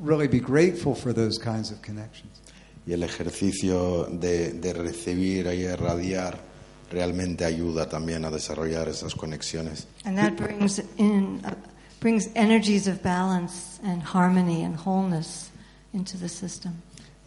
really 0.00 0.28
be 0.28 0.40
grateful 0.40 0.94
for 0.94 1.12
those 1.12 1.38
kinds 1.38 1.70
of 1.70 1.80
connections. 1.82 2.32
Y 2.86 2.92
el 2.92 3.02
ejercicio 3.02 4.06
de, 4.06 4.52
de 4.52 4.72
recibir 4.72 5.46
y 5.46 5.64
irradiar 5.66 6.38
realmente 6.90 7.44
ayuda 7.44 7.86
también 7.88 8.24
a 8.24 8.30
desarrollar 8.30 8.88
esas 8.88 9.14
conexiones. 9.14 9.86
And 10.04 10.16
that 10.16 10.36
brings 10.36 10.80
in 10.96 11.40
uh, 11.44 11.54
brings 12.00 12.28
energies 12.34 12.86
of 12.86 13.02
balance 13.02 13.78
and 13.82 14.02
harmony 14.02 14.64
and 14.64 14.76
wholeness 14.76 15.50
into 15.92 16.16
the 16.16 16.28
system. 16.28 16.72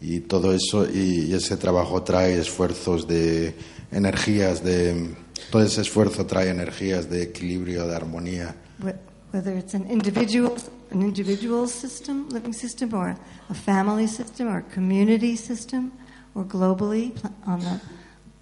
Y 0.00 0.18
todo 0.20 0.52
eso, 0.52 0.84
y, 0.90 1.26
y 1.30 1.34
ese 1.34 1.56
trabajo 1.56 2.02
trae 2.02 2.36
esfuerzos 2.40 3.06
de 3.06 3.54
energías, 3.92 4.64
de 4.64 5.14
todo 5.52 5.62
ese 5.62 5.82
esfuerzo 5.82 6.26
trae 6.26 6.48
energías 6.48 7.08
de 7.08 7.22
equilibrio, 7.22 7.86
de 7.86 7.94
armonía. 7.94 8.56
Wh- 8.82 8.96
Whether 9.32 9.56
it's 9.56 9.74
an 9.74 9.86
individual 9.90 10.56
an 10.90 11.00
individual 11.02 11.66
system, 11.66 12.28
living 12.28 12.52
system, 12.52 12.92
or 12.92 13.16
a 13.48 13.54
family 13.54 14.06
system, 14.06 14.48
or 14.48 14.58
a 14.58 14.62
community 14.74 15.36
system, 15.36 15.90
or 16.34 16.44
globally 16.44 17.12
on 17.46 17.60
the 17.60 17.80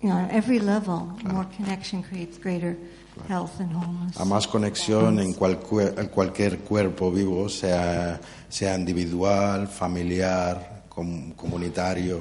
you 0.03 0.09
know 0.09 0.17
on 0.17 0.31
every 0.31 0.59
level, 0.59 1.17
more 1.25 1.47
connection 1.57 2.03
creates 2.03 2.39
greater 2.39 2.77
health 3.29 3.61
and 3.61 3.71
wholeness. 3.73 4.17
A 4.19 4.25
más 4.25 4.49
conexión 4.49 5.21
en, 5.21 5.33
cualcue- 5.35 5.95
en 5.97 6.09
cualquier 6.09 6.59
cuerpo 6.59 7.13
vivo, 7.13 7.49
sea, 7.49 8.21
sea 8.49 8.75
individual, 8.75 9.69
familiar, 9.69 10.83
com- 10.89 11.33
comunitario, 11.37 12.21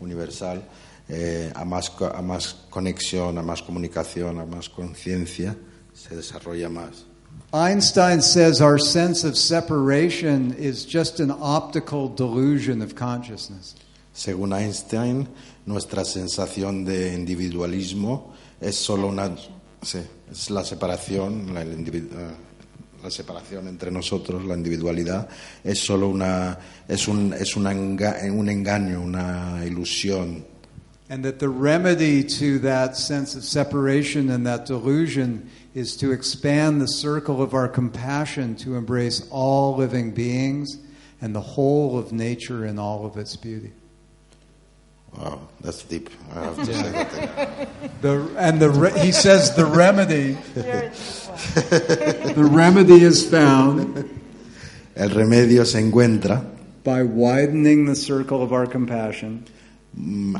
universal, 0.00 0.60
eh, 1.08 1.52
a, 1.54 1.64
más, 1.64 1.92
a 2.00 2.20
más 2.22 2.54
conexión, 2.68 3.38
a 3.38 3.42
más 3.42 3.62
comunicación, 3.62 4.40
a 4.40 4.44
más 4.44 4.68
conciencia, 4.68 5.54
se 5.94 6.16
desarrolla 6.16 6.68
más. 6.68 7.04
Einstein 7.52 8.20
says 8.20 8.60
our 8.60 8.78
sense 8.78 9.24
of 9.24 9.36
separation 9.36 10.52
is 10.58 10.84
just 10.84 11.18
an 11.20 11.30
optical 11.30 12.08
delusion 12.08 12.82
of 12.82 12.94
consciousness. 12.94 13.74
Según 14.14 14.52
Einstein, 14.52 15.26
nuestra 15.64 16.04
sensación 16.04 16.84
de 16.84 17.14
individualismo 17.14 18.34
es 18.60 18.76
solo 18.76 19.08
una 19.08 19.34
sí, 19.80 20.00
es 20.30 20.50
la 20.50 20.62
separación, 20.64 21.54
la, 21.54 21.62
eh, 21.62 22.34
la 23.02 23.10
separación 23.10 23.68
entre 23.68 23.90
nosotros, 23.90 24.44
la 24.44 24.54
individualidad, 24.54 25.28
es 25.64 25.78
solo 25.78 26.08
una 26.08 26.58
es 26.86 27.08
un 27.08 27.32
es 27.32 27.56
una 27.56 27.72
enga- 27.72 28.30
un 28.30 28.48
engaño, 28.50 29.00
una 29.00 29.62
ilusión 29.64 30.44
And 31.10 31.24
that 31.24 31.38
the 31.38 31.48
remedy 31.48 32.22
to 32.22 32.58
that 32.60 32.96
sense 32.96 33.34
of 33.34 33.42
separation 33.42 34.28
and 34.28 34.46
that 34.46 34.66
delusion 34.66 35.50
is 35.74 35.96
to 35.96 36.12
expand 36.12 36.80
the 36.80 36.88
circle 36.88 37.40
of 37.40 37.54
our 37.54 37.68
compassion 37.68 38.56
to 38.56 38.76
embrace 38.76 39.26
all 39.30 39.76
living 39.76 40.10
beings 40.10 40.78
and 41.20 41.34
the 41.34 41.40
whole 41.40 41.98
of 41.98 42.12
nature 42.12 42.66
in 42.66 42.78
all 42.78 43.06
of 43.06 43.16
its 43.16 43.36
beauty. 43.36 43.72
Wow, 45.16 45.48
that's 45.60 45.82
deep. 45.84 46.10
I 46.34 46.44
have 46.44 46.56
to 46.56 46.66
say 46.66 46.82
that. 46.82 47.68
The, 48.02 48.30
and 48.36 48.60
the, 48.60 48.70
re- 48.70 48.98
he 48.98 49.10
says 49.10 49.56
the 49.56 49.64
remedy, 49.64 50.32
the 50.54 52.48
remedy 52.50 53.02
is 53.02 53.28
found 53.28 54.18
El 54.98 55.10
remedio 55.10 55.64
se 55.64 55.80
encuentra 55.80 56.44
by 56.82 57.02
widening 57.04 57.86
the 57.86 57.94
circle 57.94 58.42
of 58.42 58.52
our 58.52 58.66
compassion 58.66 59.44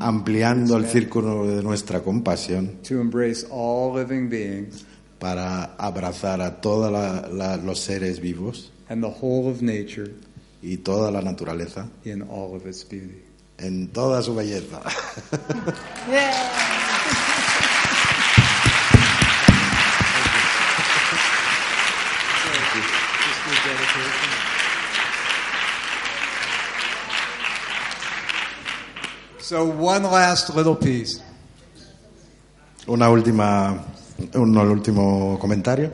ampliando 0.01 0.77
el 0.77 0.87
círculo 0.87 1.47
de 1.47 1.63
nuestra 1.63 2.03
compasión 2.03 2.79
to 2.87 3.01
embrace 3.01 3.47
all 3.51 3.97
living 3.97 4.29
beings 4.29 4.85
para 5.19 5.75
abrazar 5.77 6.41
a 6.41 6.61
todos 6.61 6.93
los 7.65 7.81
seres 7.81 8.21
vivos 8.21 8.71
and 8.89 9.03
the 9.03 9.11
whole 9.21 9.51
of 9.51 9.63
nature 9.63 10.13
y 10.63 10.77
toda 10.79 11.11
la 11.11 11.23
naturaleza 11.23 11.89
in 12.05 12.23
all 12.23 12.55
of 12.55 12.67
its 12.67 12.87
beauty. 12.89 13.23
en 13.59 13.89
toda 13.89 14.23
su 14.23 14.35
belleza. 14.35 14.81
So, 29.49 29.65
one 29.65 30.03
last 30.03 30.55
little 30.55 30.77
piece. 30.77 31.23
Una 32.87 33.09
última, 33.09 33.83
un 34.35 34.55
último 34.59 35.39
comentario, 35.41 35.91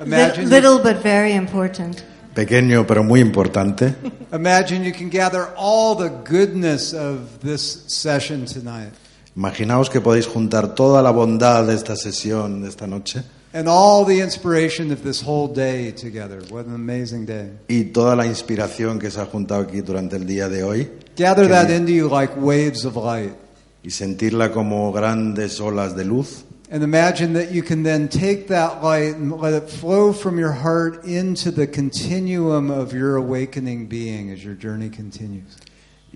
Imagine, 0.00 0.50
little 0.50 0.80
but 0.80 1.04
very 1.04 1.34
important. 1.34 2.02
pequeño 2.34 2.84
pero 2.84 3.04
muy 3.04 3.20
importante. 3.20 3.94
imagine 4.32 4.82
you 4.82 4.92
can 4.92 5.08
gather 5.08 5.46
all 5.56 5.94
the 5.94 6.08
goodness 6.24 6.92
of 6.92 7.38
this 7.44 7.84
session 7.86 8.44
tonight 8.44 8.92
Imaginaos 9.36 9.88
que 9.88 10.00
podéis 10.00 10.26
juntar 10.26 10.74
toda 10.74 11.00
la 11.00 11.12
bondad 11.12 11.64
de 11.64 11.74
esta 11.76 11.94
sesión, 11.94 12.62
de 12.62 12.70
esta 12.70 12.88
noche, 12.88 13.22
and 13.54 13.68
all 13.68 14.04
the 14.04 14.18
inspiration 14.18 14.90
of 14.90 15.04
this 15.04 15.22
whole 15.22 15.46
day 15.46 15.92
together. 15.92 16.42
What 16.50 16.66
an 16.66 16.74
amazing 16.74 17.24
day. 17.24 17.52
y 17.68 17.84
toda 17.92 18.16
la 18.16 18.26
inspiración 18.26 18.98
que 18.98 19.12
se 19.12 19.20
ha 19.20 19.26
juntado 19.26 19.60
aquí 19.60 19.80
durante 19.80 20.16
el 20.16 20.26
día 20.26 20.48
de 20.48 20.64
hoy, 20.64 20.90
Gather 21.16 21.48
that 21.48 21.70
into 21.70 21.92
you 21.92 22.08
like 22.08 22.36
waves 22.36 22.84
of 22.84 22.96
light. 22.96 23.34
y 23.82 23.90
sentirla 23.90 24.52
como 24.52 24.92
grandes 24.92 25.60
olas 25.60 25.94
de 25.94 26.04
luz. 26.04 26.44
And 26.70 26.82
imagine 26.82 27.34
that 27.34 27.52
you 27.52 27.62
can 27.62 27.84
then 27.84 28.08
take 28.08 28.48
that 28.48 28.82
light 28.82 29.14
and 29.14 29.30
let 29.40 29.54
it 29.54 29.70
flow 29.70 30.12
from 30.12 30.38
your 30.38 30.50
heart 30.52 31.04
into 31.04 31.52
the 31.52 31.66
continuum 31.68 32.70
of 32.72 32.92
your 32.92 33.16
awakening 33.16 33.86
being 33.86 34.32
as 34.32 34.44
your 34.44 34.56
journey 34.56 34.90
continues. 34.90 35.56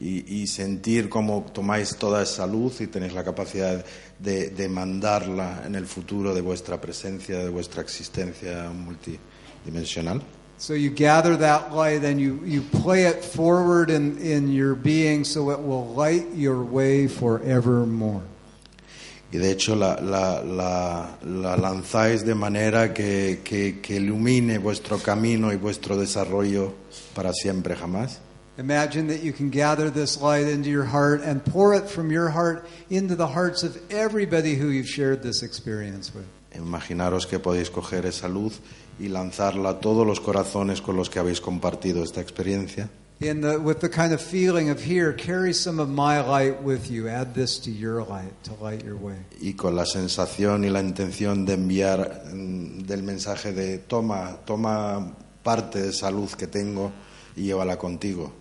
y, 0.00 0.24
y 0.26 0.46
sentir 0.46 1.08
cómo 1.08 1.44
tomáis 1.52 1.96
toda 1.96 2.22
esa 2.22 2.46
luz 2.46 2.80
y 2.80 2.86
tenéis 2.86 3.12
la 3.12 3.22
capacidad 3.22 3.84
de, 4.18 4.48
de 4.48 4.68
mandarla 4.68 5.62
en 5.66 5.74
el 5.74 5.86
futuro 5.86 6.34
de 6.34 6.40
vuestra 6.40 6.80
presencia, 6.80 7.38
de 7.38 7.50
vuestra 7.50 7.82
existencia 7.82 8.70
multidimensional. 8.70 10.22
So 10.60 10.74
you 10.74 10.90
gather 10.90 11.38
that 11.38 11.72
light 11.72 12.04
and 12.04 12.20
you, 12.20 12.38
you 12.44 12.60
play 12.60 13.06
it 13.06 13.24
forward 13.24 13.88
in, 13.88 14.18
in 14.18 14.52
your 14.52 14.74
being 14.74 15.24
so 15.24 15.50
it 15.52 15.58
will 15.58 15.86
light 15.86 16.34
your 16.34 16.62
way 16.62 17.08
forevermore. 17.08 18.20
Y 19.32 19.38
de 19.38 19.52
hecho 19.52 19.74
la, 19.74 19.94
la, 20.02 20.42
la, 20.42 21.16
la 21.22 21.56
lanzáis 21.56 22.26
de 22.26 22.34
manera 22.34 22.92
que, 22.92 23.40
que, 23.42 23.80
que 23.80 23.96
ilumine 23.96 24.58
vuestro 24.58 24.98
camino 24.98 25.50
y 25.50 25.56
vuestro 25.56 25.96
desarrollo 25.96 26.74
para 27.14 27.32
siempre 27.32 27.74
jamás. 27.74 28.18
Imagine 28.58 29.06
that 29.06 29.22
you 29.22 29.32
can 29.32 29.48
gather 29.48 29.88
this 29.88 30.20
light 30.20 30.46
into 30.46 30.68
your 30.68 30.84
heart 30.84 31.22
and 31.22 31.42
pour 31.42 31.72
it 31.72 31.88
from 31.88 32.10
your 32.10 32.28
heart 32.28 32.68
into 32.90 33.16
the 33.16 33.28
hearts 33.28 33.62
of 33.62 33.80
everybody 33.90 34.56
who 34.56 34.68
you've 34.68 34.90
shared 34.90 35.22
this 35.22 35.42
experience 35.42 36.12
with. 36.14 36.26
Imaginaros 36.54 37.26
que 37.26 37.38
podéis 37.38 37.70
coger 37.70 38.04
esa 38.04 38.28
luz 38.28 38.60
y 39.00 39.08
lanzarla 39.08 39.70
a 39.70 39.80
todos 39.80 40.06
los 40.06 40.20
corazones 40.20 40.80
con 40.82 40.96
los 40.96 41.08
que 41.08 41.18
habéis 41.18 41.40
compartido 41.40 42.04
esta 42.04 42.20
experiencia. 42.20 42.90
In 43.22 43.42
the, 43.42 43.58
with 43.58 43.80
the 43.80 43.88
kind 43.90 44.14
of 44.14 44.20
feeling 44.20 44.70
of 44.70 44.80
here, 44.82 45.12
carry 45.12 45.52
some 45.52 45.78
of 45.78 45.90
my 45.90 46.20
light 46.20 46.62
with 46.62 46.90
you. 46.90 47.06
Add 47.06 47.34
this 47.34 47.58
to 47.60 47.70
your 47.70 48.02
light 48.02 48.32
to 48.44 48.54
light 48.62 48.82
your 48.82 48.96
way. 48.96 49.16
y 49.42 49.52
con 49.52 49.76
la 49.76 49.84
sensación 49.84 50.64
y 50.64 50.70
la 50.70 50.80
intención 50.80 51.44
de 51.44 51.54
enviar 51.54 52.24
mm, 52.32 52.86
del 52.86 53.02
mensaje 53.02 53.52
de 53.52 53.78
toma, 53.78 54.38
toma 54.46 55.14
parte 55.42 55.82
de 55.82 55.88
esa 55.90 56.10
luz 56.10 56.34
que 56.34 56.46
tengo 56.46 56.92
y 57.36 57.42
llévala 57.42 57.76
contigo. 57.76 58.32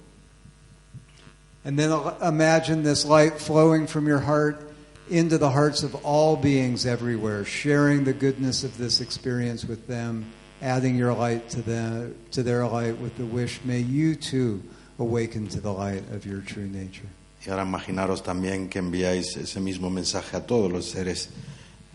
And 1.66 1.78
then 1.78 1.92
al- 1.92 2.18
imagine 2.22 2.84
this 2.84 3.04
light 3.04 3.38
flowing 3.38 3.86
from 3.86 4.08
your 4.08 4.20
heart 4.20 4.72
into 5.10 5.38
the 5.38 5.50
hearts 5.50 5.84
of 5.84 5.94
all 6.06 6.38
beings 6.38 6.86
everywhere, 6.86 7.44
sharing 7.44 8.06
the 8.06 8.14
goodness 8.14 8.64
of 8.64 8.78
this 8.78 9.02
experience 9.02 9.66
with 9.66 9.88
them, 9.88 10.26
adding 10.62 10.98
your 10.98 11.14
light 11.16 11.48
to 11.50 11.62
them 11.62 12.14
to 12.32 12.44
their 12.44 12.66
light 12.68 13.00
with 13.00 13.16
the 13.18 13.26
wish 13.26 13.60
may 13.66 13.80
you 13.80 14.16
too 14.16 14.62
awaken 15.00 15.48
to 15.48 15.60
the 15.62 15.72
light 15.72 16.04
of 16.14 16.26
your 16.26 16.42
true 16.42 16.68
nature. 16.68 17.08
Y 17.46 17.50
ahora 17.50 17.64
imaginaros 17.64 18.22
también 18.22 18.70
que 18.70 18.80
enviáis 18.80 19.38
ese 19.38 19.60
mismo 19.62 19.90
mensaje 19.90 20.36
a 20.36 20.46
todos 20.46 20.70
los 20.72 20.86
seres, 20.90 21.30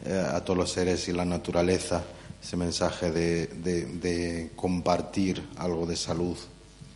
eh, 0.07 0.13
a 0.33 0.41
todos 0.43 0.57
los 0.59 0.73
seres 0.73 1.07
y 1.09 1.13
la 1.13 1.27
naturaleza, 1.27 2.03
ese 2.43 2.57
mensaje 2.57 3.11
de, 3.11 3.47
de- 3.49 3.85
de 3.85 4.51
compartir 4.57 5.43
algo 5.59 5.85
de 5.87 5.97
salud 5.97 6.37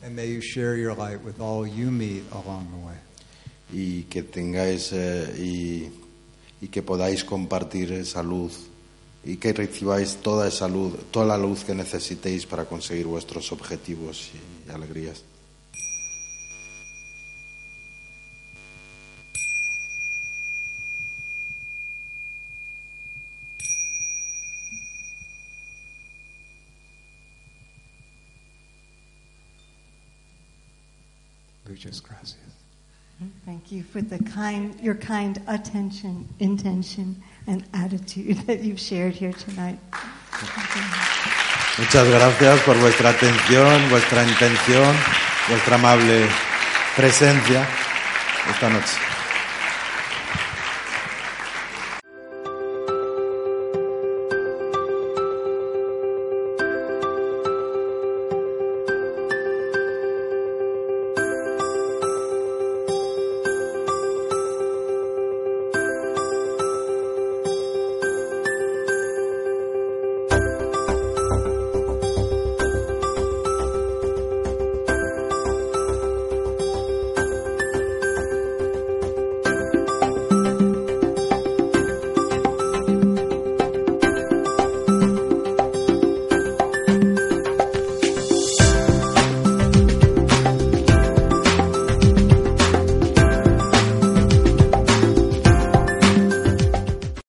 And 0.02 0.14
may 0.14 0.32
you 0.32 0.40
share 0.40 0.76
your 0.76 0.94
light 0.96 1.22
with 1.24 1.40
all 1.40 1.66
you 1.66 1.90
meet 1.90 2.22
along 2.32 2.68
the 2.70 2.86
way. 2.86 2.96
y 3.70 4.04
que 4.04 4.22
tengáis 4.22 4.92
eh, 4.94 5.34
y, 5.38 5.88
y 6.64 6.68
que 6.68 6.82
podáis 6.82 7.24
compartir 7.24 7.92
esa 7.92 8.22
luz 8.22 8.68
y 9.24 9.36
que 9.36 9.52
recibáis 9.52 10.16
toda 10.16 10.48
esa 10.48 10.68
luz, 10.68 10.94
toda 11.10 11.26
la 11.26 11.38
luz 11.38 11.64
que 11.64 11.74
necesitéis 11.74 12.46
para 12.46 12.64
conseguir 12.64 13.06
vuestros 13.06 13.52
objetivos 13.52 14.30
y 14.66 14.70
alegrías. 14.70 15.24
Muchas 31.68 32.02
gracias. 32.02 32.38
Thank 33.44 33.70
you 33.72 33.82
for 33.82 34.00
the 34.00 34.18
kind, 34.18 34.78
your 34.80 34.94
kind 34.94 35.40
attention, 35.46 36.28
intention, 36.38 37.22
and 37.48 37.64
attitude 37.72 38.36
that 38.46 38.62
you've 38.62 38.80
shared 38.80 39.14
here 39.14 39.32
tonight. 39.32 39.78
Muchas 41.78 42.08
gracias 42.08 42.60
por 42.60 42.76
vuestra 42.78 43.10
atención, 43.10 43.88
vuestra 43.90 44.22
intención, 44.24 44.94
vuestra 45.48 45.76
amable 45.76 46.28
presencia 46.96 47.66
esta 48.50 48.68
noche. 48.68 49.07